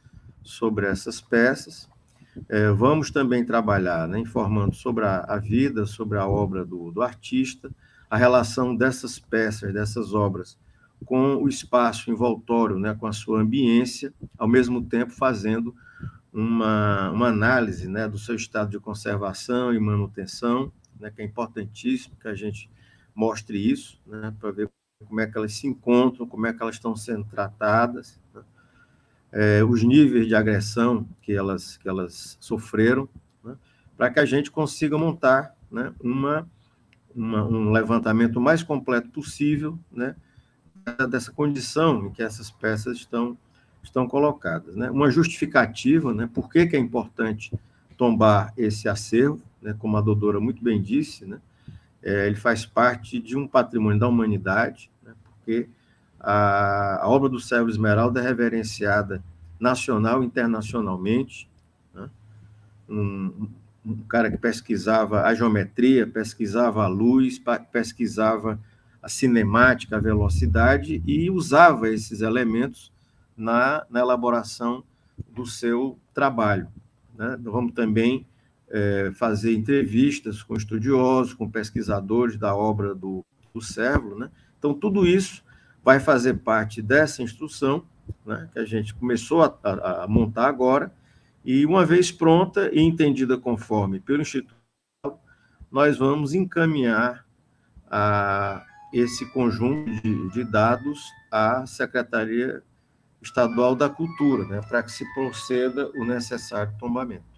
sobre 0.43 0.85
essas 0.87 1.21
peças. 1.21 1.89
É, 2.49 2.69
vamos 2.71 3.11
também 3.11 3.45
trabalhar 3.45 4.07
né, 4.07 4.19
informando 4.19 4.75
sobre 4.75 5.05
a, 5.05 5.19
a, 5.19 5.37
vida, 5.37 5.85
sobre 5.85 6.17
a 6.17 6.27
obra 6.27 6.65
do, 6.65 6.91
do 6.91 7.01
artista, 7.01 7.71
a 8.09 8.17
relação 8.17 8.75
dessas 8.75 9.19
peças, 9.19 9.73
dessas 9.73 10.13
obras 10.13 10.57
com 11.03 11.35
o 11.35 11.47
espaço 11.47 12.09
envoltório, 12.09 12.79
né, 12.79 12.95
com 12.99 13.05
a 13.05 13.13
sua 13.13 13.41
ambiência, 13.41 14.13
ao 14.37 14.47
mesmo 14.47 14.83
tempo 14.83 15.11
fazendo 15.11 15.75
uma, 16.33 17.11
uma 17.11 17.27
análise 17.27 17.87
né, 17.87 18.07
do 18.07 18.17
seu 18.17 18.35
estado 18.35 18.71
de 18.71 18.79
conservação 18.79 19.73
e 19.73 19.79
manutenção, 19.79 20.71
né, 20.99 21.11
que 21.11 21.21
é 21.21 21.25
importantíssimo 21.25 22.15
que 22.19 22.27
a 22.27 22.33
gente 22.33 22.69
mostre 23.13 23.57
isso, 23.57 24.01
né, 24.05 24.33
para 24.39 24.51
ver 24.51 24.69
como 25.05 25.19
é 25.19 25.27
que 25.27 25.37
elas 25.37 25.53
se 25.53 25.67
encontram, 25.67 26.27
como 26.27 26.47
é 26.47 26.53
que 26.53 26.61
elas 26.61 26.75
estão 26.75 26.95
sendo 26.95 27.25
tratadas, 27.25 28.19
né, 28.33 28.41
é, 29.31 29.63
os 29.63 29.83
níveis 29.83 30.27
de 30.27 30.35
agressão 30.35 31.07
que 31.21 31.33
elas, 31.33 31.77
que 31.77 31.87
elas 31.87 32.37
sofreram, 32.39 33.07
né, 33.43 33.55
para 33.95 34.09
que 34.09 34.19
a 34.19 34.25
gente 34.25 34.49
consiga 34.49 34.97
montar 34.97 35.55
né, 35.69 35.93
uma, 36.01 36.49
uma, 37.15 37.43
um 37.43 37.71
levantamento 37.71 38.41
mais 38.41 38.63
completo 38.63 39.09
possível 39.09 39.77
né, 39.91 40.15
dessa 41.09 41.31
condição 41.31 42.07
em 42.07 42.11
que 42.11 42.21
essas 42.21 42.51
peças 42.51 42.97
estão, 42.97 43.37
estão 43.83 44.07
colocadas. 44.07 44.75
Né? 44.75 44.89
Uma 44.89 45.11
justificativa, 45.11 46.13
né, 46.13 46.29
por 46.33 46.49
que, 46.49 46.65
que 46.65 46.75
é 46.75 46.79
importante 46.79 47.51
tombar 47.97 48.53
esse 48.57 48.87
acervo, 48.87 49.41
né, 49.61 49.75
como 49.77 49.97
a 49.97 50.01
doutora 50.01 50.39
muito 50.39 50.63
bem 50.63 50.81
disse, 50.81 51.25
né, 51.25 51.39
é, 52.01 52.27
ele 52.27 52.35
faz 52.35 52.65
parte 52.65 53.19
de 53.19 53.37
um 53.37 53.47
patrimônio 53.47 53.99
da 53.99 54.07
humanidade, 54.07 54.89
né, 55.03 55.13
porque 55.23 55.67
a, 56.19 57.03
a, 57.03 57.07
obra 57.07 57.29
do 57.29 57.39
Sérgio 57.39 57.69
Esmeralda 57.69 58.19
é 58.19 58.23
reverenciada 58.23 59.23
nacional 59.59 60.23
e 60.23 60.25
internacionalmente. 60.25 61.49
Né, 61.93 62.09
um, 62.89 63.47
um 63.85 63.97
cara 64.07 64.31
que 64.31 64.37
pesquisava 64.37 65.23
a 65.23 65.33
geometria, 65.33 66.07
pesquisava 66.07 66.83
a 66.83 66.87
luz, 66.87 67.41
pesquisava 67.71 68.59
a 69.01 69.09
cinemática, 69.09 69.97
a 69.97 69.99
velocidade, 69.99 71.03
e 71.05 71.29
usava 71.29 71.89
esses 71.89 72.21
elementos 72.21 72.92
na, 73.35 73.85
na 73.89 73.99
elaboração 73.99 74.83
do 75.29 75.45
seu 75.45 75.99
trabalho. 76.13 76.67
Né? 77.15 77.37
Vamos 77.41 77.73
também 77.73 78.25
é, 78.69 79.11
fazer 79.15 79.53
entrevistas 79.53 80.41
com 80.41 80.55
estudiosos, 80.55 81.33
com 81.33 81.49
pesquisadores 81.49 82.37
da 82.37 82.55
obra 82.55 82.93
do, 82.95 83.23
do 83.53 83.61
Cérvulo. 83.61 84.17
Né? 84.17 84.29
Então, 84.57 84.73
tudo 84.73 85.05
isso 85.05 85.43
vai 85.83 85.99
fazer 85.99 86.35
parte 86.35 86.81
dessa 86.81 87.21
instrução 87.21 87.85
né, 88.25 88.49
que 88.51 88.59
a 88.59 88.65
gente 88.65 88.93
começou 88.93 89.43
a, 89.43 89.57
a, 89.63 90.03
a 90.03 90.07
montar 90.07 90.47
agora, 90.47 90.91
e 91.45 91.65
uma 91.65 91.85
vez 91.85 92.11
pronta 92.11 92.69
e 92.73 92.79
entendida 92.79 93.37
conforme 93.37 93.99
pelo 93.99 94.21
Instituto, 94.21 94.55
nós 95.69 95.97
vamos 95.97 96.33
encaminhar 96.33 97.25
a, 97.89 98.65
esse 98.93 99.25
conjunto 99.31 99.91
de, 100.01 100.29
de 100.29 100.43
dados 100.43 101.01
à 101.31 101.65
Secretaria 101.65 102.63
Estadual 103.23 103.75
da 103.75 103.89
Cultura, 103.89 104.45
né, 104.45 104.61
para 104.67 104.83
que 104.83 104.91
se 104.91 105.05
proceda 105.13 105.89
o 105.95 106.05
necessário 106.05 106.73
tombamento. 106.77 107.32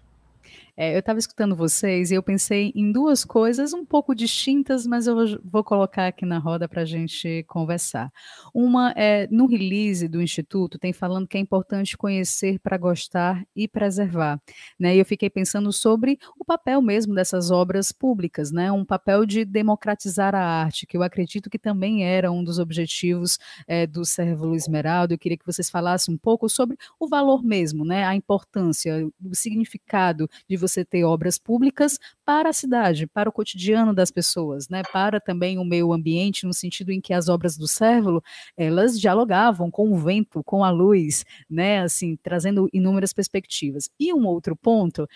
É, 0.78 0.94
eu 0.94 0.98
estava 0.98 1.18
escutando 1.18 1.56
vocês 1.56 2.10
e 2.10 2.14
eu 2.14 2.22
pensei 2.22 2.70
em 2.74 2.92
duas 2.92 3.24
coisas 3.24 3.72
um 3.72 3.82
pouco 3.82 4.14
distintas, 4.14 4.86
mas 4.86 5.06
eu 5.06 5.40
vou 5.42 5.64
colocar 5.64 6.08
aqui 6.08 6.26
na 6.26 6.36
roda 6.36 6.68
para 6.68 6.82
a 6.82 6.84
gente 6.84 7.42
conversar. 7.48 8.12
Uma 8.52 8.92
é 8.94 9.26
no 9.30 9.46
release 9.46 10.06
do 10.06 10.20
Instituto, 10.20 10.78
tem 10.78 10.92
falando 10.92 11.26
que 11.26 11.38
é 11.38 11.40
importante 11.40 11.96
conhecer 11.96 12.58
para 12.58 12.76
gostar 12.76 13.42
e 13.56 13.66
preservar. 13.66 14.38
Né? 14.78 14.96
E 14.96 14.98
eu 14.98 15.06
fiquei 15.06 15.30
pensando 15.30 15.72
sobre 15.72 16.18
o 16.38 16.44
papel 16.44 16.82
mesmo 16.82 17.14
dessas 17.14 17.50
obras 17.50 17.90
públicas, 17.90 18.52
né? 18.52 18.70
um 18.70 18.84
papel 18.84 19.24
de 19.24 19.46
democratizar 19.46 20.34
a 20.34 20.44
arte, 20.44 20.86
que 20.86 20.94
eu 20.94 21.02
acredito 21.02 21.48
que 21.48 21.58
também 21.58 22.04
era 22.04 22.30
um 22.30 22.44
dos 22.44 22.58
objetivos 22.58 23.38
é, 23.66 23.86
do 23.86 24.04
Servo 24.04 24.54
Esmeralda. 24.54 25.14
Eu 25.14 25.18
queria 25.18 25.38
que 25.38 25.46
vocês 25.46 25.70
falassem 25.70 26.14
um 26.14 26.18
pouco 26.18 26.50
sobre 26.50 26.76
o 27.00 27.08
valor 27.08 27.42
mesmo, 27.42 27.82
né? 27.82 28.04
a 28.04 28.14
importância, 28.14 29.08
o 29.24 29.34
significado 29.34 30.28
de 30.46 30.54
você 30.54 30.65
ter 30.84 31.04
obras 31.04 31.38
públicas 31.38 31.98
para 32.24 32.50
a 32.50 32.52
cidade, 32.52 33.06
para 33.06 33.28
o 33.28 33.32
cotidiano 33.32 33.94
das 33.94 34.10
pessoas, 34.10 34.68
né? 34.68 34.82
Para 34.92 35.20
também 35.20 35.58
o 35.58 35.64
meio 35.64 35.92
ambiente, 35.92 36.46
no 36.46 36.52
sentido 36.52 36.90
em 36.90 37.00
que 37.00 37.12
as 37.12 37.28
obras 37.28 37.56
do 37.56 37.68
Cérvulo, 37.68 38.22
elas 38.56 39.00
dialogavam 39.00 39.70
com 39.70 39.92
o 39.92 39.96
vento, 39.96 40.42
com 40.44 40.64
a 40.64 40.70
luz, 40.70 41.24
né? 41.48 41.80
Assim, 41.80 42.16
trazendo 42.22 42.68
inúmeras 42.72 43.12
perspectivas. 43.12 43.88
E 43.98 44.12
um 44.12 44.26
outro 44.26 44.56
ponto, 44.56 45.08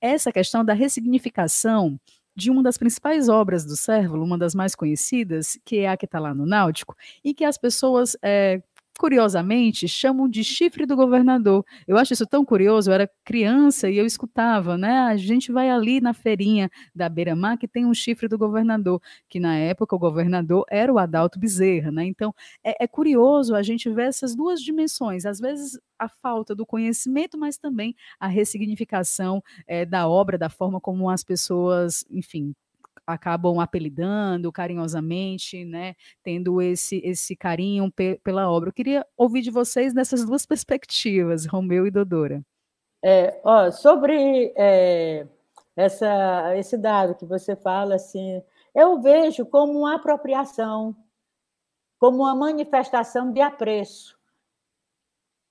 essa 0.00 0.32
questão 0.32 0.64
da 0.64 0.72
ressignificação 0.72 1.98
de 2.38 2.52
uma 2.52 2.62
das 2.62 2.78
principais 2.78 3.28
obras 3.28 3.64
do 3.64 3.76
Cérvulo, 3.76 4.24
uma 4.24 4.38
das 4.38 4.54
mais 4.54 4.76
conhecidas, 4.76 5.58
que 5.64 5.78
é 5.78 5.88
a 5.88 5.96
que 5.96 6.04
está 6.04 6.20
lá 6.20 6.32
no 6.32 6.46
Náutico, 6.46 6.94
e 7.24 7.34
que 7.34 7.44
as 7.44 7.58
pessoas 7.58 8.16
é, 8.22 8.62
curiosamente, 8.98 9.86
chamam 9.86 10.28
de 10.28 10.42
chifre 10.42 10.84
do 10.84 10.96
governador. 10.96 11.64
Eu 11.86 11.96
acho 11.96 12.12
isso 12.12 12.26
tão 12.26 12.44
curioso, 12.44 12.90
eu 12.90 12.94
era 12.94 13.08
criança 13.24 13.88
e 13.88 13.96
eu 13.96 14.04
escutava, 14.04 14.76
né? 14.76 14.90
A 15.02 15.16
gente 15.16 15.52
vai 15.52 15.70
ali 15.70 16.00
na 16.00 16.12
feirinha 16.12 16.68
da 16.92 17.08
Beira-Mar 17.08 17.56
que 17.56 17.68
tem 17.68 17.86
um 17.86 17.94
chifre 17.94 18.26
do 18.26 18.36
governador, 18.36 19.00
que 19.28 19.38
na 19.38 19.56
época 19.56 19.94
o 19.94 19.98
governador 19.98 20.64
era 20.68 20.92
o 20.92 20.98
Adalto 20.98 21.38
Bezerra, 21.38 21.92
né? 21.92 22.04
Então, 22.04 22.34
é, 22.64 22.84
é 22.84 22.88
curioso 22.88 23.54
a 23.54 23.62
gente 23.62 23.88
ver 23.88 24.08
essas 24.08 24.34
duas 24.34 24.60
dimensões, 24.60 25.24
às 25.24 25.38
vezes 25.38 25.78
a 25.96 26.08
falta 26.08 26.54
do 26.54 26.66
conhecimento, 26.66 27.38
mas 27.38 27.56
também 27.56 27.94
a 28.18 28.26
ressignificação 28.26 29.42
é, 29.66 29.84
da 29.84 30.08
obra, 30.08 30.36
da 30.36 30.48
forma 30.50 30.80
como 30.80 31.08
as 31.08 31.22
pessoas, 31.22 32.04
enfim, 32.10 32.52
acabam 33.08 33.58
apelidando 33.58 34.52
carinhosamente, 34.52 35.64
né, 35.64 35.94
tendo 36.22 36.60
esse, 36.60 37.00
esse 37.02 37.34
carinho 37.34 37.90
pe 37.90 38.20
pela 38.22 38.50
obra. 38.50 38.68
Eu 38.68 38.72
queria 38.72 39.06
ouvir 39.16 39.40
de 39.40 39.50
vocês 39.50 39.94
nessas 39.94 40.24
duas 40.24 40.44
perspectivas, 40.46 41.46
Romeu 41.46 41.86
e 41.86 41.90
Dodora. 41.90 42.42
É, 43.02 43.40
ó, 43.42 43.70
sobre 43.70 44.52
é, 44.56 45.26
essa, 45.74 46.56
esse 46.56 46.76
dado 46.76 47.14
que 47.14 47.24
você 47.24 47.56
fala, 47.56 47.94
assim, 47.94 48.42
eu 48.74 49.00
vejo 49.00 49.46
como 49.46 49.78
uma 49.78 49.94
apropriação, 49.96 50.94
como 51.98 52.18
uma 52.18 52.34
manifestação 52.34 53.32
de 53.32 53.40
apreço. 53.40 54.18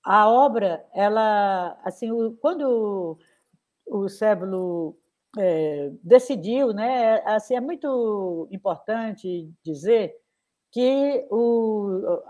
A 0.04 0.28
obra, 0.30 0.86
ela, 0.94 1.78
assim, 1.84 2.08
quando 2.40 3.18
o, 3.86 4.04
o 4.04 4.08
Cébulo 4.08 4.96
é, 5.36 5.90
decidiu, 6.02 6.72
né? 6.72 7.20
Assim, 7.26 7.54
é 7.54 7.60
muito 7.60 8.48
importante 8.50 9.50
dizer 9.62 10.14
que 10.70 11.26
o, 11.30 12.22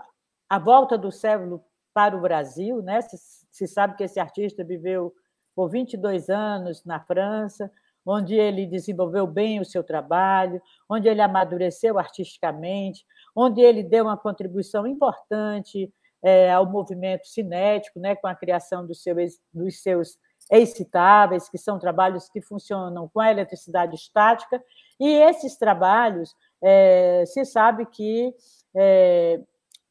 a 0.49 0.59
volta 0.59 0.97
do 0.97 1.11
Cévulo 1.11 1.63
para 1.93 2.15
o 2.15 2.21
Brasil, 2.21 2.81
né? 2.81 3.01
Se, 3.01 3.17
se, 3.51 3.67
sabe 3.67 3.95
que 3.95 4.03
esse 4.03 4.19
artista 4.19 4.63
viveu 4.63 5.13
por 5.55 5.69
22 5.69 6.29
anos 6.29 6.83
na 6.85 6.99
França, 6.99 7.71
onde 8.05 8.35
ele 8.35 8.65
desenvolveu 8.65 9.27
bem 9.27 9.59
o 9.59 9.65
seu 9.65 9.83
trabalho, 9.83 10.61
onde 10.89 11.07
ele 11.07 11.21
amadureceu 11.21 11.99
artisticamente, 11.99 13.05
onde 13.35 13.61
ele 13.61 13.83
deu 13.83 14.05
uma 14.05 14.17
contribuição 14.17 14.87
importante 14.87 15.91
é, 16.23 16.51
ao 16.51 16.65
movimento 16.65 17.27
cinético, 17.27 17.99
né? 17.99 18.15
Com 18.15 18.27
a 18.27 18.35
criação 18.35 18.85
dos 18.85 19.01
seus, 19.01 19.39
dos 19.53 19.81
seus 19.81 20.17
excitáveis, 20.49 21.47
que 21.49 21.57
são 21.57 21.77
trabalhos 21.77 22.29
que 22.29 22.41
funcionam 22.41 23.07
com 23.07 23.19
a 23.19 23.29
eletricidade 23.29 23.95
estática, 23.95 24.63
e 24.99 25.07
esses 25.07 25.57
trabalhos 25.57 26.35
é, 26.61 27.23
se 27.25 27.45
sabe 27.45 27.85
que 27.85 28.33
é, 28.75 29.39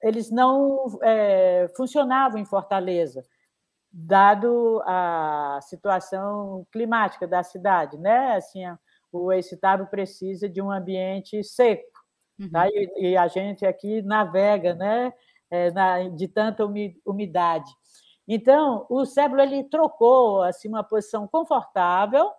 eles 0.03 0.31
não 0.31 0.99
é, 1.03 1.71
funcionavam 1.77 2.39
em 2.39 2.45
Fortaleza, 2.45 3.25
dado 3.91 4.83
a 4.87 5.59
situação 5.63 6.67
climática 6.71 7.27
da 7.27 7.43
cidade, 7.43 7.97
né? 7.99 8.37
Assim, 8.37 8.63
o 9.11 9.33
excitável 9.33 9.87
precisa 9.87 10.49
de 10.49 10.61
um 10.61 10.71
ambiente 10.71 11.43
seco, 11.43 11.99
uhum. 12.39 12.51
tá? 12.51 12.69
e, 12.69 13.11
e, 13.11 13.17
a 13.17 13.27
gente 13.29 13.65
aqui 13.65 14.03
navega, 14.03 14.75
né? 14.75 15.13
É, 15.51 15.71
na, 15.71 16.09
de 16.11 16.29
tanta 16.29 16.63
umidade. 17.07 17.73
Então, 18.31 18.85
o 18.91 19.07
cérebro 19.07 19.41
ele 19.41 19.65
trocou 19.65 20.43
assim 20.43 20.69
uma 20.69 20.85
posição 20.85 21.27
confortável 21.27 22.31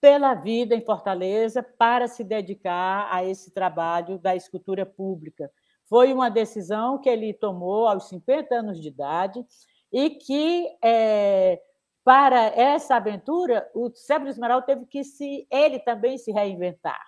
pela 0.00 0.32
vida 0.32 0.74
em 0.74 0.80
Fortaleza 0.80 1.62
para 1.62 2.08
se 2.08 2.24
dedicar 2.24 3.06
a 3.12 3.22
esse 3.22 3.52
trabalho 3.52 4.18
da 4.18 4.34
escultura 4.34 4.86
pública. 4.86 5.52
Foi 5.84 6.14
uma 6.14 6.30
decisão 6.30 6.98
que 6.98 7.10
ele 7.10 7.34
tomou 7.34 7.86
aos 7.86 8.08
50 8.08 8.54
anos 8.54 8.80
de 8.80 8.88
idade 8.88 9.44
e 9.92 10.08
que, 10.08 10.66
é, 10.82 11.60
para 12.02 12.46
essa 12.46 12.96
aventura, 12.96 13.70
o 13.74 13.90
Cérebro 13.94 14.30
Esmeralda 14.30 14.64
teve 14.64 14.86
que 14.86 15.04
se, 15.04 15.46
ele 15.50 15.78
também 15.80 16.16
se 16.16 16.32
reinventar 16.32 17.04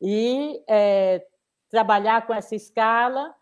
e 0.00 0.62
é, 0.66 1.26
trabalhar 1.68 2.26
com 2.26 2.32
essa 2.32 2.54
escala 2.54 3.34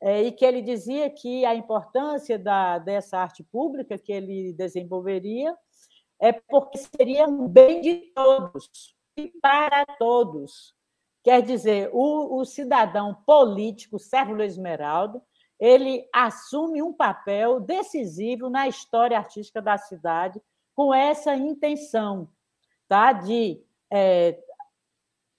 é, 0.00 0.22
e 0.22 0.32
que 0.32 0.44
ele 0.44 0.62
dizia 0.62 1.10
que 1.10 1.44
a 1.44 1.54
importância 1.54 2.38
da, 2.38 2.78
dessa 2.78 3.18
arte 3.18 3.42
pública 3.42 3.98
que 3.98 4.12
ele 4.12 4.52
desenvolveria 4.52 5.56
é 6.20 6.32
porque 6.32 6.78
seria 6.78 7.26
um 7.26 7.48
bem 7.48 7.80
de 7.80 8.12
todos 8.14 8.96
e 9.16 9.28
para 9.40 9.84
todos. 9.98 10.74
Quer 11.22 11.42
dizer, 11.42 11.90
o, 11.92 12.38
o 12.38 12.44
cidadão 12.44 13.14
político, 13.26 13.98
Sérgio 13.98 14.40
Esmeraldo, 14.40 15.20
ele 15.58 16.08
assume 16.14 16.80
um 16.82 16.92
papel 16.92 17.58
decisivo 17.58 18.48
na 18.48 18.68
história 18.68 19.18
artística 19.18 19.60
da 19.60 19.76
cidade 19.76 20.40
com 20.74 20.94
essa 20.94 21.34
intenção 21.34 22.28
tá, 22.86 23.12
de 23.12 23.60
é, 23.92 24.40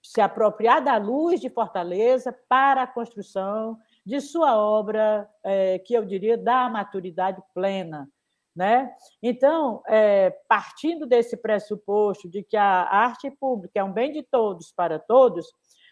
se 0.04 0.20
apropriar 0.20 0.84
da 0.84 0.98
luz 0.98 1.40
de 1.40 1.50
Fortaleza 1.50 2.38
para 2.50 2.84
a 2.84 2.88
construção 2.88 3.80
de 4.06 4.22
sua 4.22 4.58
obra, 4.58 5.30
é, 5.44 5.80
que 5.80 5.94
eu 5.94 6.06
diria, 6.06 6.38
da 6.38 6.70
maturidade 6.70 7.42
plena. 7.54 8.10
Né? 8.56 8.92
Então, 9.22 9.82
é, 9.88 10.32
partindo 10.48 11.06
desse 11.06 11.38
pressuposto 11.38 12.28
de 12.28 12.44
que 12.44 12.58
a 12.58 12.84
arte 12.84 13.30
pública 13.32 13.80
é 13.80 13.84
um 13.84 13.94
bem 13.94 14.12
de 14.12 14.24
todos 14.24 14.72
para 14.72 15.00
todos, 15.00 15.46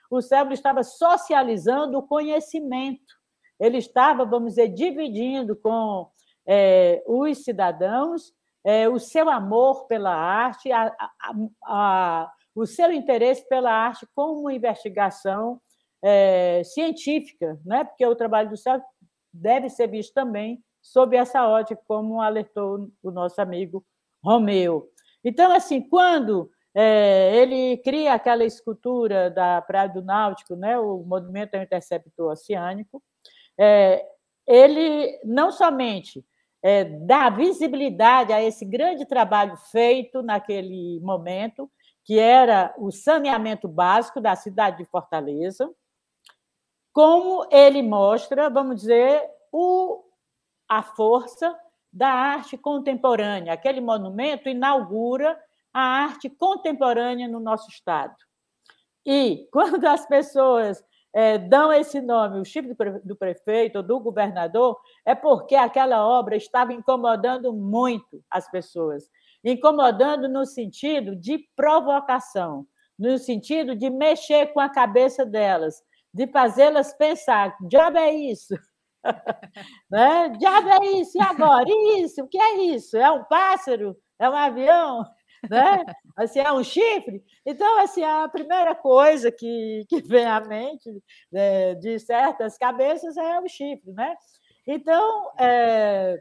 o 0.09 0.21
cérebro 0.21 0.53
estava 0.53 0.83
socializando 0.83 1.97
o 1.97 2.03
conhecimento, 2.03 3.15
ele 3.59 3.77
estava, 3.77 4.25
vamos 4.25 4.51
dizer, 4.51 4.69
dividindo 4.69 5.55
com 5.55 6.09
é, 6.45 7.03
os 7.05 7.43
cidadãos 7.43 8.33
é, 8.67 8.89
o 8.89 8.99
seu 8.99 9.29
amor 9.29 9.87
pela 9.87 10.13
arte, 10.13 10.69
a, 10.73 10.87
a, 10.99 11.33
a, 11.63 12.31
o 12.53 12.65
seu 12.65 12.91
interesse 12.91 13.47
pela 13.47 13.71
arte 13.71 14.05
como 14.13 14.51
investigação 14.51 15.61
é, 16.03 16.61
científica, 16.63 17.59
né? 17.65 17.83
porque 17.83 18.05
o 18.05 18.15
trabalho 18.15 18.49
do 18.49 18.57
céu 18.57 18.81
deve 19.33 19.69
ser 19.69 19.87
visto 19.87 20.13
também 20.13 20.63
sob 20.81 21.15
essa 21.15 21.47
ótica, 21.47 21.81
como 21.87 22.21
alertou 22.21 22.89
o 23.03 23.11
nosso 23.11 23.41
amigo 23.41 23.85
Romeu. 24.23 24.89
Então, 25.23 25.51
assim, 25.51 25.81
quando 25.81 26.49
é, 26.73 27.35
ele 27.35 27.77
cria 27.77 28.13
aquela 28.13 28.45
escultura 28.45 29.29
da 29.29 29.61
Praia 29.61 29.89
do 29.89 30.01
Náutico, 30.01 30.55
né, 30.55 30.77
o 30.79 31.03
Monumento 31.03 31.55
ao 31.55 31.63
Interceptor 31.63 32.31
Oceânico, 32.31 33.03
é, 33.59 34.05
ele 34.45 35.19
não 35.25 35.51
somente 35.51 36.23
é, 36.63 36.83
dá 36.83 37.29
visibilidade 37.29 38.31
a 38.31 38.41
esse 38.43 38.63
grande 38.63 39.05
trabalho 39.05 39.57
feito 39.71 40.21
naquele 40.21 40.99
momento, 41.01 41.69
que 42.05 42.17
era 42.17 42.73
o 42.77 42.91
saneamento 42.91 43.67
básico 43.67 44.21
da 44.21 44.35
cidade 44.35 44.77
de 44.77 44.85
Fortaleza, 44.85 45.69
como 46.97 47.47
ele 47.51 47.83
mostra, 47.83 48.49
vamos 48.49 48.77
dizer, 48.81 49.21
o, 49.51 50.03
a 50.67 50.81
força 50.81 51.55
da 51.93 52.09
arte 52.09 52.57
contemporânea. 52.57 53.53
Aquele 53.53 53.79
monumento 53.79 54.49
inaugura 54.49 55.39
a 55.71 55.79
arte 55.79 56.27
contemporânea 56.27 57.27
no 57.27 57.39
nosso 57.39 57.69
Estado. 57.69 58.15
E 59.05 59.47
quando 59.53 59.85
as 59.85 60.07
pessoas 60.07 60.83
é, 61.13 61.37
dão 61.37 61.71
esse 61.71 62.01
nome, 62.01 62.39
o 62.39 62.43
chifre 62.43 62.75
do 63.03 63.15
prefeito 63.15 63.75
ou 63.75 63.83
do 63.83 63.99
governador, 63.99 64.75
é 65.05 65.13
porque 65.13 65.53
aquela 65.53 66.03
obra 66.03 66.35
estava 66.35 66.73
incomodando 66.73 67.53
muito 67.53 68.23
as 68.27 68.49
pessoas. 68.49 69.07
Incomodando 69.43 70.27
no 70.27 70.47
sentido 70.47 71.15
de 71.15 71.47
provocação, 71.55 72.65
no 72.97 73.19
sentido 73.19 73.75
de 73.75 73.87
mexer 73.87 74.47
com 74.47 74.59
a 74.59 74.67
cabeça 74.67 75.23
delas, 75.23 75.85
de 76.13 76.27
fazê-las 76.27 76.93
pensar: 76.93 77.55
diabo 77.61 77.97
é 77.97 78.13
isso? 78.13 78.55
né? 79.89 80.29
Diabo 80.29 80.69
é 80.69 80.85
isso, 80.99 81.17
e 81.17 81.21
agora? 81.21 81.65
E 81.67 82.01
isso? 82.03 82.23
O 82.23 82.27
que 82.27 82.39
é 82.39 82.57
isso? 82.65 82.97
É 82.97 83.11
um 83.11 83.23
pássaro? 83.23 83.95
É 84.19 84.29
um 84.29 84.35
avião? 84.35 85.05
né? 85.49 85.83
Assim, 86.15 86.39
é 86.39 86.51
um 86.51 86.63
chifre. 86.63 87.23
Então, 87.45 87.79
assim, 87.79 88.03
a 88.03 88.27
primeira 88.27 88.73
coisa 88.75 89.31
que, 89.31 89.85
que 89.87 90.01
vem 90.01 90.25
à 90.25 90.39
mente 90.41 90.89
né, 91.31 91.75
de 91.75 91.99
certas 91.99 92.57
cabeças 92.57 93.15
é 93.17 93.39
o 93.39 93.47
chifre, 93.47 93.91
né? 93.93 94.15
Então, 94.65 95.31
é, 95.39 96.19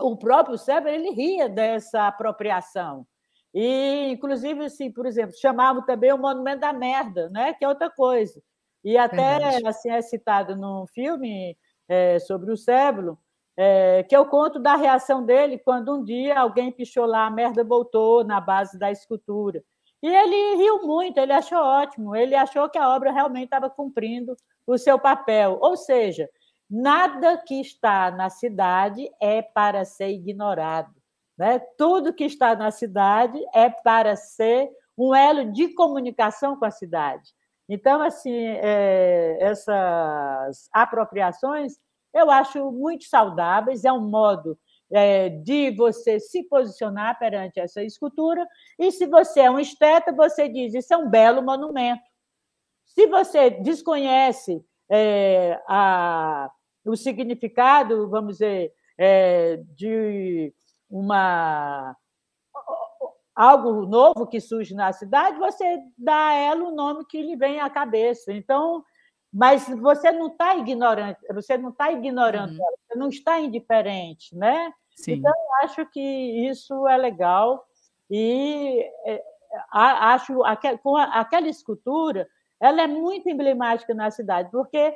o 0.00 0.16
próprio 0.16 0.58
cérebro 0.58 0.90
ele 0.90 1.10
ria 1.10 1.48
dessa 1.48 2.06
apropriação. 2.08 3.06
E, 3.54 4.10
inclusive, 4.10 4.64
assim, 4.64 4.90
por 4.90 5.06
exemplo, 5.06 5.36
chamavam 5.40 5.84
também 5.84 6.12
o 6.12 6.18
monumento 6.18 6.60
da 6.60 6.72
merda, 6.72 7.30
né? 7.30 7.54
que 7.54 7.64
é 7.64 7.68
outra 7.68 7.88
coisa. 7.88 8.42
E 8.84 8.98
até 8.98 9.66
assim, 9.66 9.90
é 9.90 10.02
citado 10.02 10.54
num 10.56 10.86
filme 10.86 11.56
é, 11.88 12.18
sobre 12.18 12.52
o 12.52 12.56
cérebro, 12.56 13.18
é, 13.56 14.02
que 14.02 14.16
eu 14.16 14.26
conto 14.26 14.58
da 14.58 14.76
reação 14.76 15.24
dele 15.24 15.58
quando 15.58 15.94
um 15.94 16.04
dia 16.04 16.38
alguém 16.38 16.72
pichou 16.72 17.06
lá, 17.06 17.26
a 17.26 17.30
merda 17.30 17.64
voltou 17.64 18.24
na 18.24 18.40
base 18.40 18.78
da 18.78 18.90
escultura. 18.90 19.62
E 20.02 20.06
ele 20.06 20.56
riu 20.56 20.82
muito, 20.82 21.18
ele 21.18 21.32
achou 21.32 21.58
ótimo, 21.58 22.14
ele 22.14 22.34
achou 22.34 22.68
que 22.68 22.76
a 22.76 22.94
obra 22.94 23.10
realmente 23.10 23.44
estava 23.44 23.70
cumprindo 23.70 24.36
o 24.66 24.76
seu 24.76 24.98
papel. 24.98 25.58
Ou 25.62 25.76
seja, 25.76 26.28
nada 26.68 27.38
que 27.38 27.58
está 27.58 28.10
na 28.10 28.28
cidade 28.28 29.08
é 29.18 29.40
para 29.40 29.84
ser 29.84 30.10
ignorado. 30.10 30.92
Né? 31.38 31.58
Tudo 31.78 32.12
que 32.12 32.24
está 32.24 32.54
na 32.54 32.70
cidade 32.70 33.40
é 33.54 33.70
para 33.70 34.14
ser 34.14 34.68
um 34.96 35.14
elo 35.14 35.52
de 35.52 35.68
comunicação 35.74 36.56
com 36.56 36.66
a 36.66 36.70
cidade. 36.70 37.30
Então, 37.68 38.02
assim, 38.02 38.34
é, 38.34 39.38
essas 39.40 40.68
apropriações 40.72 41.74
eu 42.14 42.30
acho 42.30 42.70
muito 42.70 43.04
saudáveis, 43.06 43.84
é 43.84 43.92
um 43.92 44.08
modo 44.08 44.56
é, 44.92 45.28
de 45.28 45.72
você 45.72 46.20
se 46.20 46.44
posicionar 46.44 47.18
perante 47.18 47.58
essa 47.58 47.82
escultura, 47.82 48.46
e 48.78 48.92
se 48.92 49.06
você 49.06 49.40
é 49.40 49.50
um 49.50 49.58
esteta, 49.58 50.12
você 50.12 50.48
diz, 50.48 50.72
isso 50.74 50.94
é 50.94 50.96
um 50.96 51.10
belo 51.10 51.42
monumento. 51.42 52.04
Se 52.86 53.08
você 53.08 53.50
desconhece 53.50 54.64
é, 54.88 55.60
a, 55.68 56.48
o 56.84 56.94
significado, 56.96 58.08
vamos 58.08 58.34
dizer, 58.34 58.72
é, 58.96 59.56
de 59.74 60.54
uma 60.88 61.96
algo 63.34 63.86
novo 63.86 64.26
que 64.26 64.40
surge 64.40 64.74
na 64.74 64.92
cidade, 64.92 65.38
você 65.38 65.78
dá 65.98 66.28
a 66.28 66.34
ela 66.34 66.64
o 66.64 66.74
nome 66.74 67.04
que 67.04 67.20
lhe 67.20 67.36
vem 67.36 67.60
à 67.60 67.68
cabeça. 67.68 68.32
Então, 68.32 68.84
mas 69.32 69.68
você 69.68 70.12
não 70.12 70.28
está 70.28 70.54
ignorante, 70.56 71.18
você 71.32 71.58
não 71.58 71.70
está 71.70 71.90
ignorando 71.90 72.52
uhum. 72.52 72.64
ela, 72.64 72.76
você 72.86 72.98
não 72.98 73.08
está 73.08 73.40
indiferente, 73.40 74.36
né? 74.36 74.72
Sim. 74.96 75.14
Então, 75.14 75.32
acho 75.62 75.84
que 75.86 76.00
isso 76.00 76.86
é 76.86 76.96
legal 76.96 77.66
e 78.08 78.88
é, 79.04 79.22
acho 79.72 80.38
que 80.60 80.78
com 80.78 80.96
aquela 80.96 81.48
escultura, 81.48 82.28
ela 82.60 82.82
é 82.82 82.86
muito 82.86 83.28
emblemática 83.28 83.92
na 83.92 84.10
cidade, 84.10 84.50
porque 84.52 84.94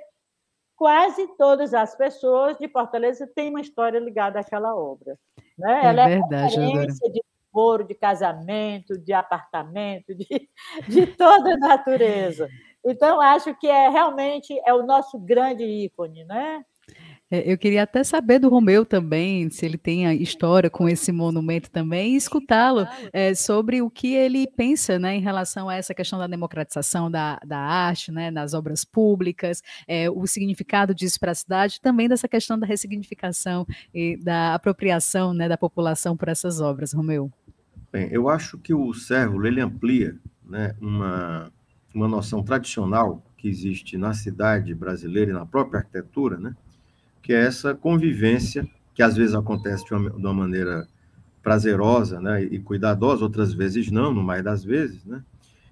quase 0.76 1.26
todas 1.36 1.74
as 1.74 1.97
pessoas 1.97 2.57
de 2.59 2.68
Fortaleza 2.68 3.26
têm 3.34 3.51
uma 3.51 3.61
história 3.61 3.99
ligada 3.99 4.39
àquela 4.39 4.76
obra. 4.76 5.18
Né? 5.59 5.80
É 5.82 5.86
ela 5.86 6.07
verdade, 6.07 6.57
é 6.57 6.61
referência 6.61 7.11
de 7.11 7.20
foro, 7.53 7.86
de 7.86 7.94
casamento, 7.94 8.99
de 8.99 9.12
apartamento, 9.12 10.14
de, 10.14 10.26
de 10.88 11.07
toda 11.07 11.55
a 11.55 11.57
natureza. 11.57 12.49
Então, 12.84 13.20
acho 13.20 13.55
que 13.55 13.66
é 13.66 13.88
realmente 13.88 14.59
é 14.64 14.72
o 14.72 14.86
nosso 14.86 15.18
grande 15.18 15.64
ícone, 15.64 16.24
né? 16.24 16.62
É, 17.30 17.53
eu 17.53 17.59
queria 17.59 17.82
até 17.82 18.03
saber 18.03 18.38
do 18.38 18.49
Romeu 18.49 18.86
também, 18.86 19.51
se 19.51 19.66
ele 19.66 19.76
tem 19.76 20.07
a 20.07 20.14
história 20.14 20.70
com 20.70 20.88
esse 20.88 21.12
monumento 21.12 21.70
também, 21.70 22.14
e 22.14 22.16
escutá-lo 22.16 22.86
é, 23.12 23.34
sobre 23.34 23.82
o 23.82 23.90
que 23.90 24.14
ele 24.14 24.46
pensa 24.46 24.99
né, 24.99 25.16
em 25.16 25.20
relação 25.20 25.68
a 25.68 25.74
essa 25.74 25.94
questão 25.94 26.18
da 26.18 26.26
democratização 26.26 27.11
da, 27.11 27.38
da 27.44 27.59
arte, 27.59 28.11
né, 28.11 28.30
nas 28.30 28.55
obras 28.55 28.82
públicas, 28.82 29.62
é, 29.86 30.09
o 30.09 30.26
significado 30.26 30.94
disso 30.94 31.20
para 31.20 31.32
a 31.32 31.34
cidade, 31.34 31.80
também 31.82 32.09
dessa 32.09 32.28
questão 32.28 32.59
da 32.59 32.66
ressignificação 32.66 33.66
e 33.92 34.16
da 34.16 34.55
apropriação 34.55 35.34
né, 35.34 35.49
da 35.49 35.59
população 35.59 36.16
por 36.16 36.28
essas 36.28 36.62
obras, 36.62 36.94
Romeu. 36.94 37.30
Bem, 37.99 38.09
eu 38.12 38.28
acho 38.28 38.57
que 38.59 38.72
o 38.72 38.94
Sérvulo 38.94 39.44
ele 39.44 39.61
amplia 39.61 40.16
né, 40.49 40.72
uma, 40.80 41.51
uma 41.92 42.07
noção 42.07 42.44
tradicional 42.44 43.20
que 43.36 43.49
existe 43.49 43.99
na 43.99 44.14
cidade 44.14 44.72
brasileira 44.72 45.32
e 45.32 45.34
na 45.34 45.44
própria 45.44 45.80
arquitetura, 45.80 46.38
né? 46.38 46.55
que 47.20 47.32
é 47.32 47.44
essa 47.44 47.74
convivência, 47.74 48.68
que 48.94 49.03
às 49.03 49.16
vezes 49.16 49.34
acontece 49.34 49.84
de 49.84 49.94
uma, 49.94 50.11
de 50.11 50.16
uma 50.16 50.32
maneira 50.32 50.86
prazerosa 51.42 52.20
né? 52.20 52.40
e 52.44 52.61
cuidadosa, 52.61 53.24
outras 53.24 53.53
vezes 53.53 53.90
não, 53.90 54.14
no 54.14 54.22
mais 54.22 54.44
das 54.44 54.62
vezes, 54.62 55.05
né? 55.05 55.20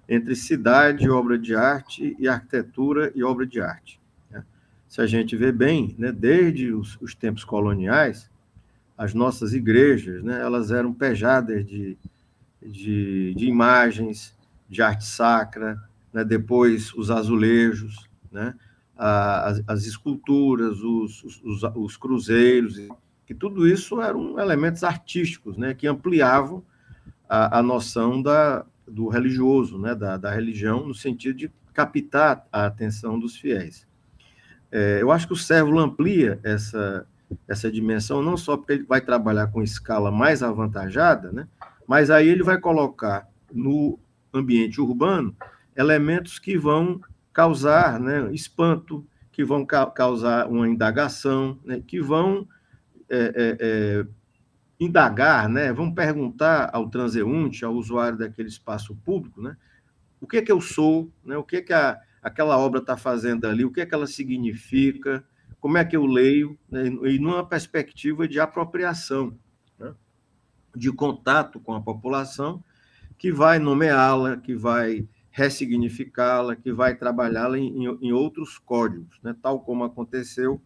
entre 0.09 0.35
cidade 0.35 1.09
obra 1.09 1.39
de 1.39 1.55
arte 1.55 2.13
e 2.19 2.27
arquitetura 2.27 3.09
e 3.15 3.23
obra 3.23 3.45
de 3.45 3.61
arte. 3.61 4.01
Né? 4.29 4.43
Se 4.89 4.99
a 4.99 5.07
gente 5.07 5.33
vê 5.37 5.49
bem, 5.53 5.95
né? 5.97 6.11
desde 6.11 6.73
os, 6.73 6.97
os 6.99 7.15
tempos 7.15 7.45
coloniais, 7.45 8.29
as 8.97 9.13
nossas 9.13 9.53
igrejas, 9.53 10.21
né? 10.23 10.41
elas 10.41 10.71
eram 10.71 10.91
pejadas 10.91 11.65
de, 11.65 11.97
de, 12.67 13.33
de 13.35 13.45
imagens, 13.45 14.35
de 14.69 14.81
arte 14.81 15.05
sacra, 15.05 15.81
né? 16.13 16.23
depois 16.23 16.93
os 16.93 17.09
azulejos, 17.09 18.07
né? 18.31 18.53
as, 18.95 19.61
as 19.67 19.85
esculturas, 19.85 20.79
os, 20.79 21.23
os, 21.43 21.63
os, 21.75 21.97
cruzeiros, 21.97 22.77
que 23.25 23.33
tudo 23.33 23.67
isso 23.67 24.01
eram 24.01 24.39
elementos 24.39 24.83
artísticos, 24.83 25.57
né? 25.57 25.73
que 25.73 25.87
ampliavam 25.87 26.63
a, 27.29 27.59
a 27.59 27.63
noção 27.63 28.21
da, 28.21 28.65
do 28.87 29.09
religioso, 29.09 29.77
né, 29.77 29.93
da, 29.93 30.17
da 30.17 30.31
religião, 30.31 30.87
no 30.87 30.93
sentido 30.93 31.37
de 31.37 31.51
captar 31.73 32.47
a 32.51 32.65
atenção 32.65 33.19
dos 33.19 33.35
fiéis. 33.35 33.85
É, 34.71 34.99
eu 35.01 35.11
acho 35.11 35.27
que 35.27 35.33
o 35.33 35.37
Cérvulo 35.37 35.79
amplia 35.79 36.39
essa, 36.43 37.05
essa 37.47 37.71
dimensão, 37.71 38.21
não 38.21 38.37
só 38.37 38.57
porque 38.57 38.73
ele 38.73 38.83
vai 38.83 39.01
trabalhar 39.01 39.47
com 39.47 39.61
escala 39.61 40.11
mais 40.11 40.41
avantajada, 40.41 41.31
né, 41.31 41.47
mas 41.87 42.11
aí 42.11 42.27
ele 42.27 42.43
vai 42.43 42.59
colocar 42.59 43.27
no 43.51 43.97
ambiente 44.33 44.81
urbano 44.81 45.35
elementos 45.75 46.37
que 46.37 46.57
vão 46.57 46.99
causar 47.31 47.99
né, 47.99 48.29
espanto, 48.33 49.05
que 49.31 49.43
vão 49.43 49.65
ca 49.65 49.85
causar 49.85 50.47
uma 50.47 50.67
indagação, 50.67 51.59
né, 51.63 51.81
que 51.85 52.01
vão 52.01 52.47
é, 53.09 53.17
é, 53.17 53.57
é, 53.59 54.07
indagar, 54.79 55.47
né, 55.47 55.71
vão 55.71 55.93
perguntar 55.93 56.69
ao 56.73 56.89
transeunte, 56.89 57.63
ao 57.63 57.73
usuário 57.73 58.17
daquele 58.17 58.49
espaço 58.49 58.95
público, 59.05 59.41
né, 59.41 59.55
o 60.19 60.27
que 60.27 60.37
é 60.37 60.41
que 60.41 60.51
eu 60.51 60.59
sou, 60.59 61.11
né, 61.23 61.37
o 61.37 61.43
que 61.43 61.57
é 61.57 61.61
que 61.61 61.73
a, 61.73 61.99
aquela 62.21 62.57
obra 62.57 62.79
está 62.79 62.97
fazendo 62.97 63.45
ali, 63.45 63.63
o 63.63 63.71
que 63.71 63.81
é 63.81 63.85
que 63.85 63.93
ela 63.93 64.07
significa, 64.07 65.23
como 65.59 65.77
é 65.77 65.85
que 65.85 65.95
eu 65.95 66.05
leio, 66.05 66.57
né, 66.69 66.87
e 66.87 67.19
numa 67.19 67.45
perspectiva 67.45 68.27
de 68.27 68.39
apropriação, 68.39 69.37
de 70.77 70.91
contato 70.91 71.59
com 71.59 71.73
a 71.73 71.81
população, 71.81 72.63
que 73.17 73.31
vai 73.31 73.59
nomeá-la, 73.59 74.37
que 74.37 74.55
vai 74.55 75.07
ressignificá-la, 75.31 76.55
que 76.55 76.71
vai 76.71 76.95
trabalhá-la 76.95 77.59
em, 77.59 77.85
em, 78.01 78.11
outros 78.11 78.57
códigos, 78.57 79.19
né? 79.21 79.35
tal 79.39 79.59
como 79.59 79.83
aconteceu 79.83 80.59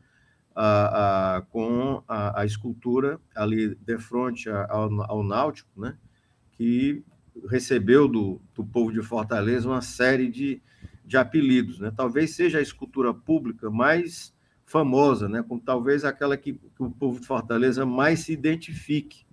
a, 0.55 1.37
a, 1.37 1.41
com 1.41 2.01
a, 2.07 2.41
a, 2.41 2.45
escultura 2.45 3.19
ali 3.35 3.75
de 3.75 3.97
frente 3.97 4.49
ao, 4.49 5.01
ao 5.11 5.23
Náutico, 5.23 5.69
né? 5.79 5.97
que 6.53 7.03
recebeu 7.49 8.07
do, 8.07 8.39
do 8.55 8.63
povo 8.63 8.93
de 8.93 9.01
Fortaleza 9.01 9.67
uma 9.67 9.81
série 9.81 10.29
de, 10.29 10.61
de 11.05 11.17
apelidos. 11.17 11.79
Né? 11.79 11.91
Talvez 11.93 12.35
seja 12.35 12.59
a 12.59 12.61
escultura 12.61 13.13
pública 13.13 13.69
mais 13.69 14.33
famosa, 14.65 15.27
né? 15.27 15.43
como 15.43 15.59
talvez 15.59 16.05
aquela 16.05 16.37
que, 16.37 16.53
que 16.53 16.83
o 16.83 16.89
povo 16.89 17.19
de 17.19 17.27
Fortaleza 17.27 17.85
mais 17.85 18.21
se 18.21 18.31
identifique? 18.31 19.25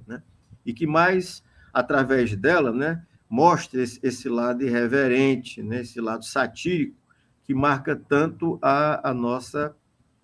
E 0.69 0.75
que 0.75 0.87
mais, 0.87 1.43
através 1.73 2.37
dela, 2.37 2.71
né, 2.71 3.03
mostra 3.29 3.83
esse, 3.83 3.99
esse 4.03 4.29
lado 4.29 4.63
irreverente, 4.63 5.63
né, 5.63 5.81
esse 5.81 5.99
lado 5.99 6.25
satírico, 6.27 6.95
que 7.43 7.55
marca 7.55 7.97
tanto 7.97 8.59
a, 8.61 9.09
a 9.09 9.15
nossa 9.15 9.75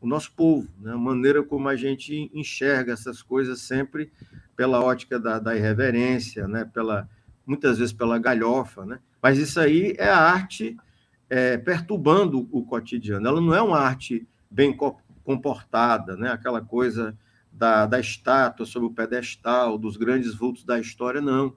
o 0.05 0.07
nosso 0.07 0.35
povo, 0.35 0.69
né? 0.79 0.93
a 0.93 0.99
maneira 0.99 1.43
como 1.43 1.67
a 1.67 1.75
gente 1.75 2.31
enxerga 2.35 2.93
essas 2.93 3.23
coisas 3.23 3.63
sempre 3.63 4.13
pela 4.55 4.79
ótica 4.79 5.19
da, 5.19 5.39
da 5.39 5.57
irreverência, 5.57 6.47
né? 6.47 6.63
pela, 6.75 7.09
muitas 7.47 7.79
vezes 7.79 7.95
pela 7.95 8.19
galhofa. 8.19 8.85
Né? 8.85 8.99
Mas 9.23 9.39
isso 9.39 9.59
aí 9.59 9.95
é 9.97 10.11
a 10.11 10.19
arte 10.19 10.77
é, 11.31 11.57
perturbando 11.57 12.47
o 12.53 12.63
cotidiano. 12.67 13.27
Ela 13.27 13.41
não 13.41 13.55
é 13.55 13.63
uma 13.63 13.79
arte 13.79 14.29
bem 14.51 14.77
comportada, 15.25 16.19
né? 16.19 16.31
aquela 16.31 16.61
coisa 16.61 17.17
da, 17.55 17.87
da 17.87 18.01
estátua 18.01 18.67
sobre 18.67 18.89
o 18.89 18.93
pedestal, 18.93 19.79
dos 19.79 19.97
grandes 19.97 20.35
vultos 20.35 20.65
da 20.65 20.79
história, 20.79 21.21
não 21.21 21.55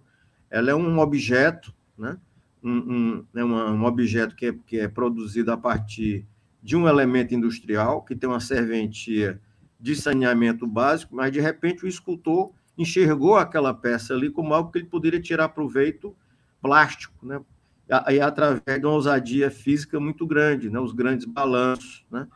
ela 0.50 0.72
é 0.72 0.76
um 0.76 1.00
objeto, 1.00 1.74
né? 1.98 2.18
um, 2.64 2.72
um, 2.72 3.26
é 3.36 3.44
um 3.44 3.86
objeto 3.86 4.36
que 4.36 4.48
é, 4.48 4.54
que 4.66 4.80
é 4.80 4.88
produzido 4.88 5.52
a 5.52 5.58
partir 5.58 6.26
de 6.62 6.76
um 6.76 6.88
elemento 6.88 7.34
industrial, 7.34 8.04
que 8.04 8.16
tem 8.16 8.30
uma 8.30 8.40
serventia 8.40 9.42
de 9.80 9.96
saneamento 9.96 10.66
básico, 10.66 11.16
mas 11.16 11.32
de 11.32 11.40
repente 11.40 11.86
o 11.86 11.88
escultor 11.88 12.52
enxergou 12.78 13.36
aquela 13.36 13.74
peça 13.74 14.14
ali 14.14 14.30
como 14.30 14.54
algo 14.54 14.72
que 14.72 14.80
ele 14.80 14.88
poderia 14.88 15.22
tirar 15.22 15.50
proveito 15.50 16.16
plástico, 16.62 17.26
né? 17.26 17.40
E 18.10 18.20
através 18.20 18.82
de 18.82 18.86
uma 18.86 18.96
ousadia 18.96 19.50
física 19.50 19.98
muito 19.98 20.28
grande, 20.28 20.70
né? 20.70 20.80
Os 20.80 20.92
grandes 20.92 21.26
balanços, 21.26 22.06
né? 22.12 22.28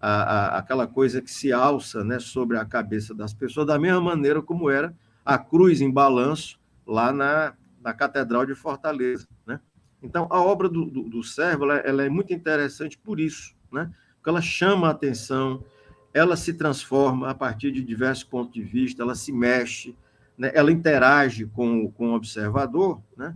A, 0.00 0.22
a, 0.22 0.58
aquela 0.58 0.86
coisa 0.86 1.20
que 1.20 1.30
se 1.30 1.52
alça, 1.52 2.02
né? 2.02 2.18
Sobre 2.18 2.56
a 2.56 2.64
cabeça 2.64 3.14
das 3.14 3.34
pessoas, 3.34 3.66
da 3.66 3.78
mesma 3.78 4.00
maneira 4.00 4.40
como 4.40 4.70
era 4.70 4.94
a 5.24 5.38
cruz 5.38 5.80
em 5.80 5.90
balanço 5.90 6.58
lá 6.86 7.12
na, 7.12 7.54
na 7.80 7.94
Catedral 7.94 8.44
de 8.44 8.54
Fortaleza. 8.54 9.26
Né? 9.46 9.60
Então, 10.02 10.26
a 10.30 10.40
obra 10.40 10.68
do, 10.68 10.84
do, 10.84 11.08
do 11.08 11.22
Servo 11.22 11.64
ela, 11.64 11.76
ela, 11.78 12.04
é 12.04 12.08
muito 12.08 12.32
interessante 12.32 12.98
por 12.98 13.20
isso, 13.20 13.54
né? 13.72 13.90
porque 14.16 14.28
ela 14.28 14.42
chama 14.42 14.88
a 14.88 14.90
atenção, 14.90 15.64
ela 16.12 16.36
se 16.36 16.54
transforma 16.54 17.30
a 17.30 17.34
partir 17.34 17.70
de 17.70 17.82
diversos 17.82 18.24
pontos 18.24 18.52
de 18.52 18.62
vista, 18.62 19.02
ela 19.02 19.14
se 19.14 19.32
mexe, 19.32 19.96
né? 20.36 20.50
ela 20.54 20.72
interage 20.72 21.46
com, 21.46 21.90
com 21.92 22.10
o 22.10 22.14
observador, 22.14 23.00
né? 23.16 23.34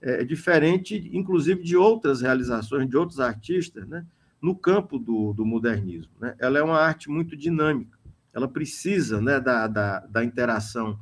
é 0.00 0.24
diferente, 0.24 1.10
inclusive, 1.14 1.62
de 1.62 1.76
outras 1.76 2.20
realizações 2.20 2.88
de 2.88 2.96
outros 2.96 3.20
artistas 3.20 3.88
né? 3.88 4.04
No 4.44 4.54
campo 4.54 4.98
do, 4.98 5.32
do 5.32 5.46
modernismo. 5.46 6.12
Né? 6.20 6.36
Ela 6.38 6.58
é 6.58 6.62
uma 6.62 6.78
arte 6.78 7.08
muito 7.08 7.34
dinâmica, 7.34 7.98
ela 8.30 8.46
precisa 8.46 9.18
né, 9.18 9.40
da, 9.40 9.66
da, 9.66 10.00
da 10.00 10.22
interação 10.22 10.98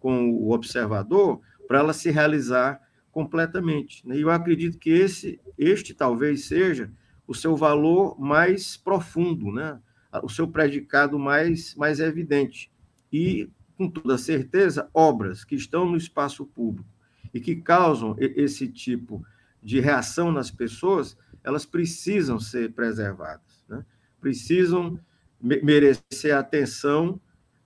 com 0.00 0.30
o 0.30 0.50
observador, 0.50 1.42
para 1.68 1.80
ela 1.80 1.92
se 1.92 2.10
realizar 2.10 2.80
completamente. 3.12 4.06
Né? 4.08 4.16
E 4.16 4.22
eu 4.22 4.30
acredito 4.30 4.78
que 4.78 4.88
esse, 4.88 5.38
este 5.58 5.92
talvez 5.92 6.46
seja 6.46 6.90
o 7.28 7.34
seu 7.34 7.54
valor 7.54 8.18
mais 8.18 8.78
profundo, 8.78 9.52
né? 9.52 9.78
o 10.22 10.28
seu 10.30 10.48
predicado 10.48 11.18
mais, 11.18 11.74
mais 11.74 12.00
evidente. 12.00 12.72
E, 13.12 13.50
com 13.76 13.90
toda 13.90 14.16
certeza, 14.16 14.88
obras 14.94 15.44
que 15.44 15.54
estão 15.54 15.84
no 15.84 15.98
espaço 15.98 16.46
público 16.46 16.88
e 17.34 17.40
que 17.40 17.56
causam 17.56 18.16
esse 18.18 18.66
tipo 18.68 19.22
de 19.62 19.80
reação 19.80 20.32
nas 20.32 20.50
pessoas, 20.50 21.14
elas 21.46 21.64
precisam 21.64 22.40
ser 22.40 22.72
preservadas, 22.72 23.64
né? 23.68 23.86
precisam 24.20 24.98
merecer 25.40 26.34
atenção 26.34 27.20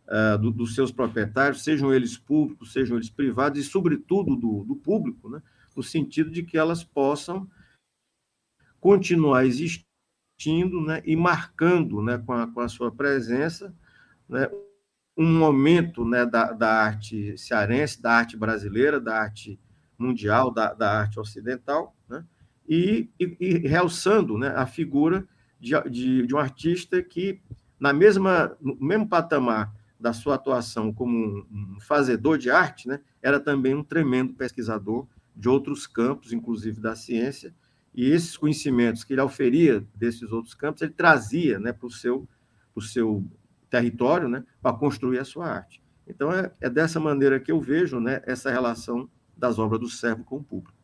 uh, 0.07 0.37
do, 0.37 0.51
dos 0.51 0.75
seus 0.75 0.93
proprietários, 0.93 1.65
sejam 1.65 1.93
eles 1.93 2.19
públicos, 2.19 2.75
sejam 2.75 2.99
eles 2.99 3.09
privados, 3.09 3.59
e, 3.59 3.65
sobretudo, 3.65 4.37
do, 4.37 4.65
do 4.65 4.77
público, 4.77 5.31
né? 5.31 5.43
no 5.75 5.83
sentido 5.83 6.31
de 6.31 6.43
que 6.43 6.59
elas 6.59 6.85
possam 6.85 7.49
continuar 8.79 9.47
existindo 9.47 10.83
né? 10.83 11.01
e 11.07 11.17
marcando 11.17 12.03
né? 12.03 12.19
com, 12.19 12.35
a, 12.35 12.47
com 12.47 12.61
a 12.61 12.69
sua 12.69 12.93
presença 12.93 13.75
né? 14.29 14.47
um 15.17 15.39
momento 15.39 16.05
né? 16.05 16.27
da, 16.27 16.53
da 16.53 16.71
arte 16.71 17.39
cearense, 17.39 18.03
da 18.03 18.13
arte 18.13 18.37
brasileira, 18.37 19.01
da 19.01 19.19
arte 19.19 19.59
mundial, 19.97 20.51
da, 20.51 20.75
da 20.75 21.01
arte 21.01 21.19
ocidental? 21.19 21.97
E, 22.71 23.11
e, 23.19 23.37
e 23.41 23.67
realçando 23.67 24.39
né? 24.39 24.55
a 24.55 24.65
figura 24.65 25.27
de, 25.59 25.73
de, 25.91 26.25
de 26.25 26.35
um 26.35 26.39
artista 26.39 27.03
que, 27.03 27.41
na 27.81 27.93
mesma, 27.93 28.57
no 28.61 28.77
mesmo 28.81 29.09
patamar 29.09 29.75
da 29.99 30.13
sua 30.13 30.37
atuação 30.37 30.93
como 30.93 31.45
um 31.51 31.81
fazedor 31.81 32.39
de 32.39 32.49
arte, 32.49 32.87
né, 32.89 33.01
era 33.21 33.41
também 33.41 33.75
um 33.75 33.83
tremendo 33.83 34.33
pesquisador 34.33 35.07
de 35.35 35.49
outros 35.49 35.87
campos, 35.87 36.33
inclusive 36.33 36.81
da 36.81 36.95
ciência, 36.95 37.53
e 37.93 38.09
esses 38.09 38.37
conhecimentos 38.37 39.03
que 39.03 39.13
ele 39.13 39.21
oferia 39.21 39.85
desses 39.95 40.31
outros 40.31 40.55
campos, 40.55 40.81
ele 40.81 40.93
trazia 40.93 41.59
né, 41.59 41.73
para 41.73 41.87
o 41.87 41.91
seu, 41.91 42.27
seu 42.81 43.25
território 43.69 44.29
né, 44.29 44.45
para 44.63 44.77
construir 44.77 45.19
a 45.19 45.25
sua 45.25 45.49
arte. 45.49 45.83
Então, 46.07 46.33
é, 46.33 46.53
é 46.61 46.71
dessa 46.71 47.01
maneira 47.01 47.41
que 47.41 47.51
eu 47.51 47.61
vejo 47.61 48.01
né, 48.01 48.23
essa 48.25 48.51
relação 48.51 49.11
das 49.37 49.59
obras 49.59 49.81
do 49.81 49.89
servo 49.89 50.25
com 50.25 50.37
o 50.37 50.43
público. 50.43 50.80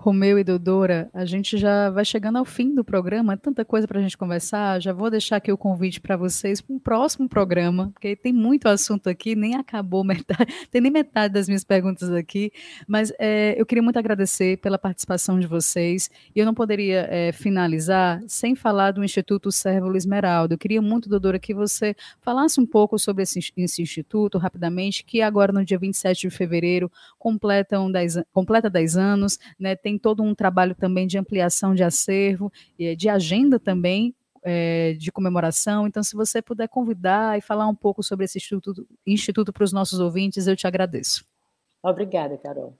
Romeu 0.00 0.38
e 0.38 0.44
Dodora, 0.44 1.10
a 1.12 1.26
gente 1.26 1.58
já 1.58 1.90
vai 1.90 2.06
chegando 2.06 2.38
ao 2.38 2.44
fim 2.46 2.74
do 2.74 2.82
programa, 2.82 3.36
tanta 3.36 3.66
coisa 3.66 3.86
para 3.86 3.98
a 3.98 4.02
gente 4.02 4.16
conversar. 4.16 4.80
Já 4.80 4.94
vou 4.94 5.10
deixar 5.10 5.36
aqui 5.36 5.52
o 5.52 5.58
convite 5.58 6.00
para 6.00 6.16
vocês 6.16 6.58
para 6.62 6.74
um 6.74 6.78
próximo 6.78 7.28
programa, 7.28 7.90
porque 7.92 8.16
tem 8.16 8.32
muito 8.32 8.66
assunto 8.66 9.10
aqui, 9.10 9.36
nem 9.36 9.56
acabou 9.56 10.02
metade, 10.02 10.50
tem 10.70 10.80
nem 10.80 10.90
metade 10.90 11.34
das 11.34 11.48
minhas 11.48 11.64
perguntas 11.64 12.10
aqui, 12.10 12.50
mas 12.88 13.12
é, 13.18 13.54
eu 13.60 13.66
queria 13.66 13.82
muito 13.82 13.98
agradecer 13.98 14.56
pela 14.56 14.78
participação 14.78 15.38
de 15.38 15.46
vocês. 15.46 16.10
E 16.34 16.40
eu 16.40 16.46
não 16.46 16.54
poderia 16.54 17.06
é, 17.10 17.30
finalizar 17.30 18.22
sem 18.26 18.54
falar 18.54 18.92
do 18.92 19.04
Instituto 19.04 19.52
Sérvulo 19.52 19.98
Esmeralda. 19.98 20.54
Eu 20.54 20.58
queria 20.58 20.80
muito, 20.80 21.10
Dodora, 21.10 21.38
que 21.38 21.52
você 21.52 21.94
falasse 22.22 22.58
um 22.58 22.64
pouco 22.64 22.98
sobre 22.98 23.22
esse, 23.22 23.38
esse 23.54 23.82
instituto 23.82 24.38
rapidamente, 24.38 25.04
que 25.04 25.20
agora 25.20 25.52
no 25.52 25.62
dia 25.62 25.78
27 25.78 26.22
de 26.22 26.30
fevereiro 26.30 26.90
completam 27.18 27.92
10, 27.92 28.22
completa 28.32 28.70
10 28.70 28.96
anos, 28.96 29.38
né? 29.58 29.76
Tem 29.76 29.89
tem 29.90 29.98
todo 29.98 30.22
um 30.22 30.34
trabalho 30.34 30.74
também 30.74 31.06
de 31.06 31.18
ampliação 31.18 31.74
de 31.74 31.82
acervo, 31.82 32.52
de 32.96 33.08
agenda 33.08 33.58
também, 33.58 34.14
é, 34.42 34.94
de 34.94 35.10
comemoração. 35.10 35.86
Então, 35.86 36.02
se 36.02 36.14
você 36.14 36.40
puder 36.40 36.68
convidar 36.68 37.36
e 37.36 37.40
falar 37.40 37.66
um 37.66 37.74
pouco 37.74 38.02
sobre 38.02 38.24
esse 38.24 38.38
instituto, 38.38 38.86
instituto 39.04 39.52
para 39.52 39.64
os 39.64 39.72
nossos 39.72 39.98
ouvintes, 39.98 40.46
eu 40.46 40.56
te 40.56 40.66
agradeço. 40.66 41.24
Obrigada, 41.82 42.38
Carol. 42.38 42.74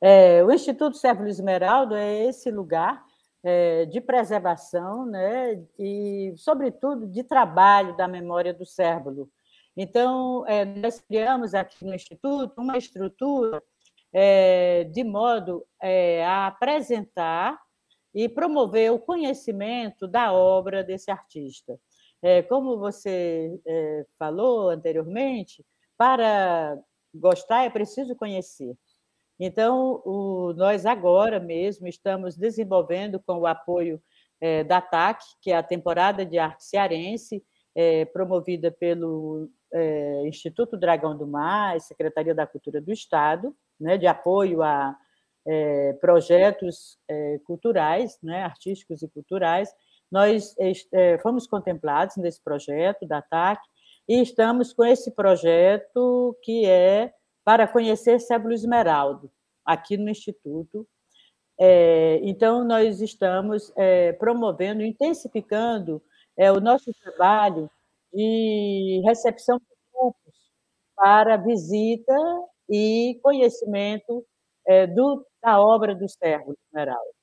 É, 0.00 0.42
o 0.42 0.50
Instituto 0.50 0.96
Sérvulo 0.96 1.28
Esmeraldo 1.28 1.94
é 1.94 2.24
esse 2.26 2.50
lugar 2.50 3.04
é, 3.42 3.84
de 3.84 4.00
preservação 4.00 5.04
né, 5.06 5.62
e, 5.78 6.32
sobretudo, 6.36 7.06
de 7.06 7.22
trabalho 7.22 7.96
da 7.96 8.08
memória 8.08 8.54
do 8.54 8.64
cérvulo. 8.64 9.28
Então, 9.76 10.44
é, 10.46 10.64
nós 10.64 11.00
criamos 11.00 11.54
aqui 11.54 11.84
no 11.84 11.94
Instituto 11.94 12.60
uma 12.60 12.78
estrutura 12.78 13.62
é, 14.14 14.84
de 14.84 15.02
modo 15.02 15.66
é, 15.82 16.24
a 16.24 16.46
apresentar 16.46 17.60
e 18.14 18.28
promover 18.28 18.92
o 18.92 18.98
conhecimento 18.98 20.06
da 20.06 20.32
obra 20.32 20.84
desse 20.84 21.10
artista. 21.10 21.76
É, 22.22 22.40
como 22.42 22.78
você 22.78 23.60
é, 23.66 24.06
falou 24.16 24.70
anteriormente, 24.70 25.66
para 25.98 26.78
gostar 27.12 27.64
é 27.64 27.70
preciso 27.70 28.14
conhecer. 28.14 28.76
Então, 29.38 30.00
o, 30.04 30.52
nós 30.56 30.86
agora 30.86 31.40
mesmo 31.40 31.88
estamos 31.88 32.36
desenvolvendo 32.36 33.20
com 33.20 33.40
o 33.40 33.46
apoio 33.46 34.00
é, 34.40 34.62
da 34.62 34.80
TAC, 34.80 35.24
que 35.42 35.50
é 35.50 35.56
a 35.56 35.62
temporada 35.62 36.24
de 36.24 36.38
arte 36.38 36.64
cearense, 36.64 37.44
é, 37.74 38.04
promovida 38.04 38.70
pelo 38.70 39.50
Instituto 40.24 40.76
Dragão 40.76 41.18
do 41.18 41.26
Mar, 41.26 41.80
Secretaria 41.80 42.32
da 42.32 42.46
Cultura 42.46 42.80
do 42.80 42.92
Estado, 42.92 43.52
né, 43.80 43.98
de 43.98 44.06
apoio 44.06 44.62
a 44.62 44.96
é, 45.46 45.92
projetos 46.00 46.98
é, 47.08 47.38
culturais, 47.44 48.18
né, 48.22 48.42
artísticos 48.42 49.02
e 49.02 49.08
culturais. 49.08 49.68
Nós 50.10 50.54
é, 50.92 51.18
fomos 51.18 51.46
contemplados 51.46 52.16
nesse 52.16 52.42
projeto 52.42 53.06
da 53.06 53.20
TAC 53.20 53.60
e 54.08 54.20
estamos 54.20 54.72
com 54.72 54.84
esse 54.84 55.10
projeto 55.10 56.36
que 56.42 56.66
é 56.66 57.12
para 57.44 57.66
conhecer 57.66 58.20
Sébulo 58.20 58.54
Esmeraldo, 58.54 59.30
aqui 59.64 59.96
no 59.96 60.08
Instituto. 60.08 60.86
É, 61.58 62.20
então, 62.22 62.64
nós 62.64 63.00
estamos 63.00 63.72
é, 63.76 64.12
promovendo, 64.12 64.82
intensificando 64.82 66.02
é, 66.36 66.50
o 66.50 66.60
nosso 66.60 66.92
trabalho 67.02 67.70
de 68.12 69.02
recepção 69.04 69.58
de 69.58 69.64
grupos 69.92 70.34
para 70.96 71.36
visita 71.36 72.14
e 72.68 73.18
conhecimento 73.22 74.24
é, 74.66 74.86
do, 74.86 75.24
da 75.42 75.60
obra 75.60 75.94
do 75.94 76.08
Sérgio 76.08 76.54
Esmeralda. 76.68 77.14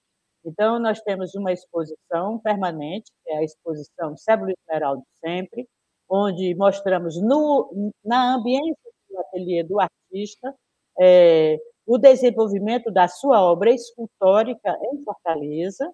Então, 0.46 0.80
nós 0.80 1.02
temos 1.02 1.36
uma 1.36 1.52
exposição 1.52 2.40
permanente, 2.40 3.12
que 3.24 3.32
é 3.32 3.38
a 3.38 3.44
exposição 3.44 4.18
Sérgio 4.18 4.50
Esmeralda 4.50 5.04
Sempre, 5.24 5.68
onde 6.10 6.54
mostramos 6.56 7.22
no, 7.22 7.94
na 8.04 8.36
ambiência 8.36 8.92
do 9.10 9.20
ateliê 9.20 9.64
do 9.64 9.80
artista 9.80 10.54
é, 11.00 11.58
o 11.86 11.98
desenvolvimento 11.98 12.92
da 12.92 13.08
sua 13.08 13.42
obra 13.42 13.72
escultórica 13.72 14.78
em 14.92 15.04
Fortaleza. 15.04 15.92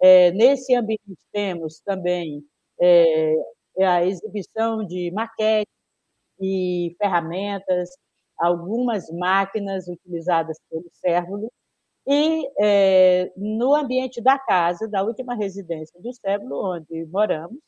É, 0.00 0.30
nesse 0.32 0.74
ambiente 0.74 1.16
temos 1.32 1.80
também 1.80 2.42
é, 2.80 3.34
a 3.80 4.04
exibição 4.04 4.84
de 4.86 5.10
maquetes 5.12 5.72
e 6.40 6.94
ferramentas, 6.98 7.90
algumas 8.38 9.10
máquinas 9.10 9.88
utilizadas 9.88 10.58
pelo 10.70 10.88
Cérvulo, 10.92 11.50
e 12.06 12.48
é, 12.60 13.32
no 13.36 13.74
ambiente 13.74 14.20
da 14.20 14.38
casa, 14.38 14.86
da 14.88 15.02
última 15.02 15.34
residência 15.34 16.00
do 16.00 16.12
Cérvulo, 16.12 16.76
onde 16.76 17.04
moramos, 17.06 17.58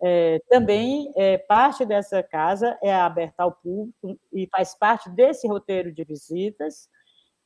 é, 0.00 0.38
também 0.48 1.10
é, 1.16 1.38
parte 1.38 1.84
dessa 1.84 2.22
casa 2.22 2.78
é 2.82 2.94
aberta 2.94 3.42
ao 3.42 3.52
público 3.52 4.18
e 4.32 4.46
faz 4.48 4.74
parte 4.74 5.10
desse 5.10 5.48
roteiro 5.48 5.92
de 5.92 6.04
visitas. 6.04 6.88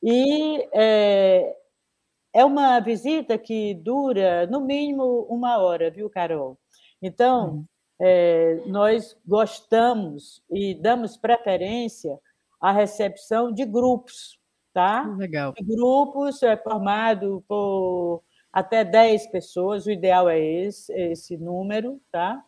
E 0.03 0.67
é, 0.73 1.55
é 2.33 2.45
uma 2.45 2.79
visita 2.79 3.37
que 3.37 3.73
dura, 3.73 4.45
no 4.47 4.61
mínimo, 4.61 5.25
uma 5.29 5.57
hora, 5.57 5.89
viu, 5.89 6.09
Carol? 6.09 6.57
Então, 7.01 7.65
é, 7.99 8.61
nós 8.67 9.17
gostamos 9.25 10.43
e 10.51 10.75
damos 10.75 11.17
preferência 11.17 12.19
à 12.61 12.71
recepção 12.71 13.51
de 13.51 13.65
grupos, 13.65 14.39
tá? 14.71 15.03
Legal. 15.17 15.53
De 15.53 15.63
grupos 15.63 16.43
é 16.43 16.55
formado 16.55 17.43
por 17.47 18.23
até 18.53 18.83
10 18.83 19.27
pessoas, 19.27 19.85
o 19.85 19.91
ideal 19.91 20.29
é 20.29 20.39
esse, 20.39 20.93
esse 20.93 21.37
número, 21.37 21.99
tá? 22.11 22.43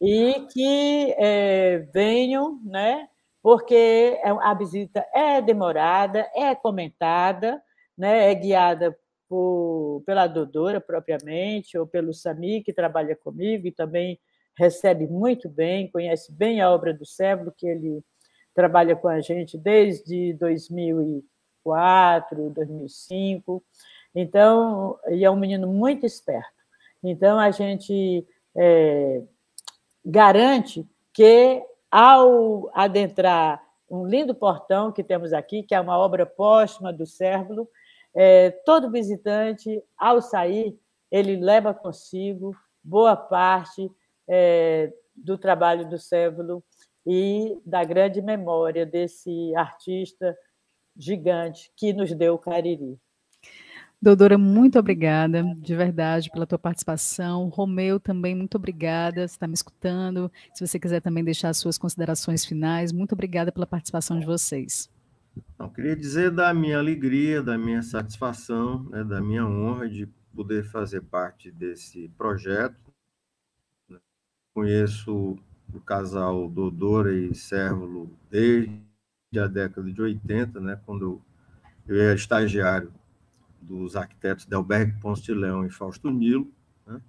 E 0.00 0.46
que 0.52 1.14
é, 1.18 1.78
venham, 1.92 2.60
né? 2.64 3.08
Porque 3.42 3.74
é, 4.22 4.28
a 4.28 4.54
visita 4.54 5.04
é 5.14 5.40
demorada, 5.40 6.30
é 6.34 6.54
comentada, 6.54 7.60
né? 7.96 8.30
É 8.30 8.34
guiada 8.34 8.96
por, 9.28 10.02
pela 10.06 10.26
Dodora 10.26 10.80
propriamente, 10.80 11.76
ou 11.76 11.86
pelo 11.86 12.14
Sami, 12.14 12.62
que 12.62 12.72
trabalha 12.72 13.16
comigo 13.16 13.66
e 13.66 13.72
também 13.72 14.18
recebe 14.56 15.06
muito 15.06 15.48
bem, 15.48 15.90
conhece 15.90 16.32
bem 16.32 16.60
a 16.60 16.70
obra 16.70 16.92
do 16.92 17.06
Cébolo, 17.06 17.54
que 17.56 17.66
ele 17.66 18.02
trabalha 18.58 18.96
com 18.96 19.06
a 19.06 19.20
gente 19.20 19.56
desde 19.56 20.32
2004, 20.32 22.50
2005. 22.50 23.62
Então, 24.12 24.98
e 25.10 25.24
é 25.24 25.30
um 25.30 25.36
menino 25.36 25.68
muito 25.68 26.04
esperto. 26.04 26.64
Então, 27.00 27.38
a 27.38 27.52
gente 27.52 28.26
é, 28.56 29.22
garante 30.04 30.84
que, 31.12 31.62
ao 31.88 32.68
adentrar 32.74 33.62
um 33.88 34.04
lindo 34.04 34.34
portão 34.34 34.90
que 34.90 35.04
temos 35.04 35.32
aqui, 35.32 35.62
que 35.62 35.72
é 35.72 35.80
uma 35.80 35.96
obra 35.96 36.26
póstuma 36.26 36.92
do 36.92 37.06
Cérvulo, 37.06 37.68
é, 38.12 38.50
todo 38.50 38.90
visitante, 38.90 39.80
ao 39.96 40.20
sair, 40.20 40.76
ele 41.12 41.36
leva 41.36 41.72
consigo 41.72 42.56
boa 42.82 43.14
parte 43.14 43.88
é, 44.26 44.92
do 45.14 45.38
trabalho 45.38 45.88
do 45.88 45.96
Cérvulo 45.96 46.60
e 47.08 47.58
da 47.64 47.82
grande 47.84 48.20
memória 48.20 48.84
desse 48.84 49.54
artista 49.56 50.36
gigante 50.94 51.72
que 51.74 51.94
nos 51.94 52.12
deu 52.12 52.34
o 52.34 52.38
Cariri. 52.38 52.98
Doutora, 54.00 54.36
muito 54.36 54.78
obrigada, 54.78 55.42
de 55.56 55.74
verdade, 55.74 56.30
pela 56.30 56.46
tua 56.46 56.58
participação. 56.58 57.48
Romeu, 57.48 57.98
também 57.98 58.34
muito 58.34 58.56
obrigada, 58.56 59.26
você 59.26 59.34
está 59.34 59.48
me 59.48 59.54
escutando. 59.54 60.30
Se 60.54 60.64
você 60.64 60.78
quiser 60.78 61.00
também 61.00 61.24
deixar 61.24 61.48
as 61.48 61.56
suas 61.56 61.78
considerações 61.78 62.44
finais, 62.44 62.92
muito 62.92 63.12
obrigada 63.12 63.50
pela 63.50 63.66
participação 63.66 64.20
de 64.20 64.26
vocês. 64.26 64.90
Não, 65.58 65.70
queria 65.70 65.96
dizer 65.96 66.30
da 66.30 66.52
minha 66.52 66.78
alegria, 66.78 67.42
da 67.42 67.56
minha 67.56 67.80
satisfação, 67.80 68.84
né, 68.90 69.02
da 69.02 69.20
minha 69.20 69.46
honra 69.46 69.88
de 69.88 70.06
poder 70.34 70.64
fazer 70.64 71.00
parte 71.00 71.50
desse 71.50 72.08
projeto. 72.10 72.76
Conheço 74.54 75.38
o 75.72 75.80
casal 75.80 76.48
Dodora 76.48 77.14
e 77.14 77.34
Sérvulo 77.34 78.10
desde 78.30 78.80
a 79.38 79.46
década 79.46 79.90
de 79.90 80.00
80, 80.00 80.60
né, 80.60 80.80
quando 80.86 81.20
eu 81.86 82.00
era 82.00 82.14
estagiário 82.14 82.92
dos 83.60 83.96
arquitetos 83.96 84.46
Delberg 84.46 84.98
Ponce 85.00 85.22
de 85.22 85.34
Leão 85.34 85.66
e 85.66 85.70
Fausto 85.70 86.10
Nilo. 86.10 86.50
Né? 86.86 87.00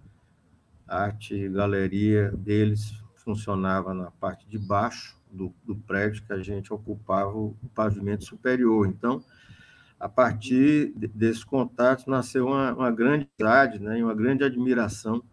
A 0.87 1.03
arte 1.03 1.35
e 1.35 1.49
galeria 1.49 2.31
deles 2.31 2.93
funcionava 3.15 3.93
na 3.93 4.09
parte 4.11 4.47
de 4.47 4.57
baixo 4.57 5.17
do, 5.31 5.53
do 5.63 5.75
prédio 5.75 6.23
que 6.25 6.33
a 6.33 6.41
gente 6.41 6.73
ocupava 6.73 7.31
o, 7.37 7.55
pavimento 7.75 8.23
superior. 8.23 8.87
Então, 8.87 9.23
a 9.99 10.09
partir 10.09 10.91
de, 10.95 11.07
desse 11.07 11.45
contato 11.45 12.09
nasceu 12.09 12.47
uma, 12.47 12.73
uma 12.73 12.91
grande 12.91 13.27
amizade 13.39 13.79
né, 13.79 14.03
uma 14.03 14.15
grande 14.15 14.43
admiração 14.43 15.23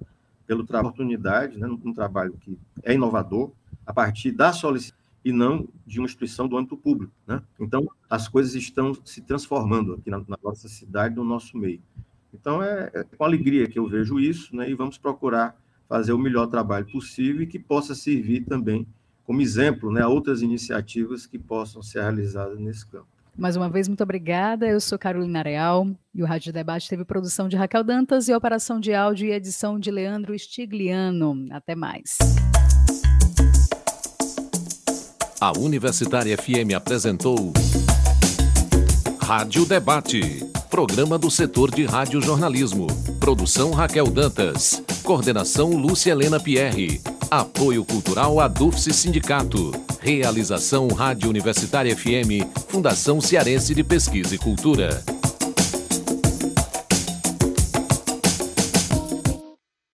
trabalho, 0.46 0.88
oportunidade, 0.88 1.58
né, 1.58 1.66
um 1.66 1.92
trabalho 1.92 2.34
que 2.40 2.58
é 2.82 2.94
inovador, 2.94 3.50
a 3.84 3.92
partir 3.92 4.32
da 4.32 4.52
solicitação 4.52 5.06
e 5.26 5.32
não 5.32 5.66
de 5.84 5.98
uma 5.98 6.06
instituição 6.06 6.46
do 6.46 6.56
âmbito 6.56 6.76
público. 6.76 7.12
Né? 7.26 7.42
Então, 7.58 7.90
as 8.08 8.28
coisas 8.28 8.54
estão 8.54 8.96
se 9.04 9.20
transformando 9.20 9.94
aqui 9.94 10.08
na, 10.08 10.18
na 10.18 10.38
nossa 10.40 10.68
cidade, 10.68 11.16
no 11.16 11.24
nosso 11.24 11.58
meio. 11.58 11.82
Então, 12.32 12.62
é, 12.62 12.92
é, 12.94 13.02
com 13.02 13.24
alegria 13.24 13.66
que 13.66 13.76
eu 13.76 13.88
vejo 13.88 14.20
isso, 14.20 14.54
né? 14.54 14.70
e 14.70 14.74
vamos 14.74 14.98
procurar 14.98 15.60
fazer 15.88 16.12
o 16.12 16.18
melhor 16.18 16.46
trabalho 16.46 16.86
possível 16.86 17.42
e 17.42 17.46
que 17.46 17.58
possa 17.58 17.92
servir 17.92 18.44
também 18.44 18.86
como 19.24 19.40
exemplo 19.40 19.90
né, 19.90 20.02
a 20.02 20.08
outras 20.08 20.42
iniciativas 20.42 21.26
que 21.26 21.40
possam 21.40 21.82
ser 21.82 22.02
realizadas 22.02 22.60
nesse 22.60 22.86
campo. 22.86 23.08
Mais 23.38 23.54
uma 23.54 23.68
vez, 23.68 23.86
muito 23.86 24.02
obrigada. 24.02 24.66
Eu 24.66 24.80
sou 24.80 24.98
Carolina 24.98 25.42
Real 25.42 25.86
e 26.14 26.22
o 26.22 26.26
Rádio 26.26 26.52
Debate 26.52 26.88
teve 26.88 27.04
produção 27.04 27.48
de 27.48 27.56
Raquel 27.56 27.84
Dantas 27.84 28.28
e 28.28 28.34
operação 28.34 28.80
de 28.80 28.94
áudio 28.94 29.28
e 29.28 29.32
edição 29.32 29.78
de 29.78 29.90
Leandro 29.90 30.36
Stigliano. 30.38 31.46
Até 31.50 31.74
mais. 31.74 32.16
A 35.38 35.52
Universitária 35.58 36.34
FM 36.36 36.74
apresentou 36.74 37.52
Rádio 39.20 39.66
Debate, 39.66 40.42
programa 40.70 41.18
do 41.18 41.30
setor 41.30 41.70
de 41.70 41.84
radiojornalismo. 41.84 42.86
Produção 43.20 43.72
Raquel 43.72 44.06
Dantas, 44.06 44.82
coordenação 45.02 45.72
Lúcia 45.72 46.12
Helena 46.12 46.40
Pierre, 46.40 47.02
apoio 47.30 47.84
cultural 47.84 48.40
Adufse 48.40 48.92
Sindicato, 48.92 49.72
realização 50.00 50.88
Rádio 50.88 51.28
Universitária 51.28 51.96
FM, 51.96 52.46
Fundação 52.68 53.20
Cearense 53.20 53.74
de 53.74 53.82
Pesquisa 53.82 54.34
e 54.34 54.38
Cultura. 54.38 55.02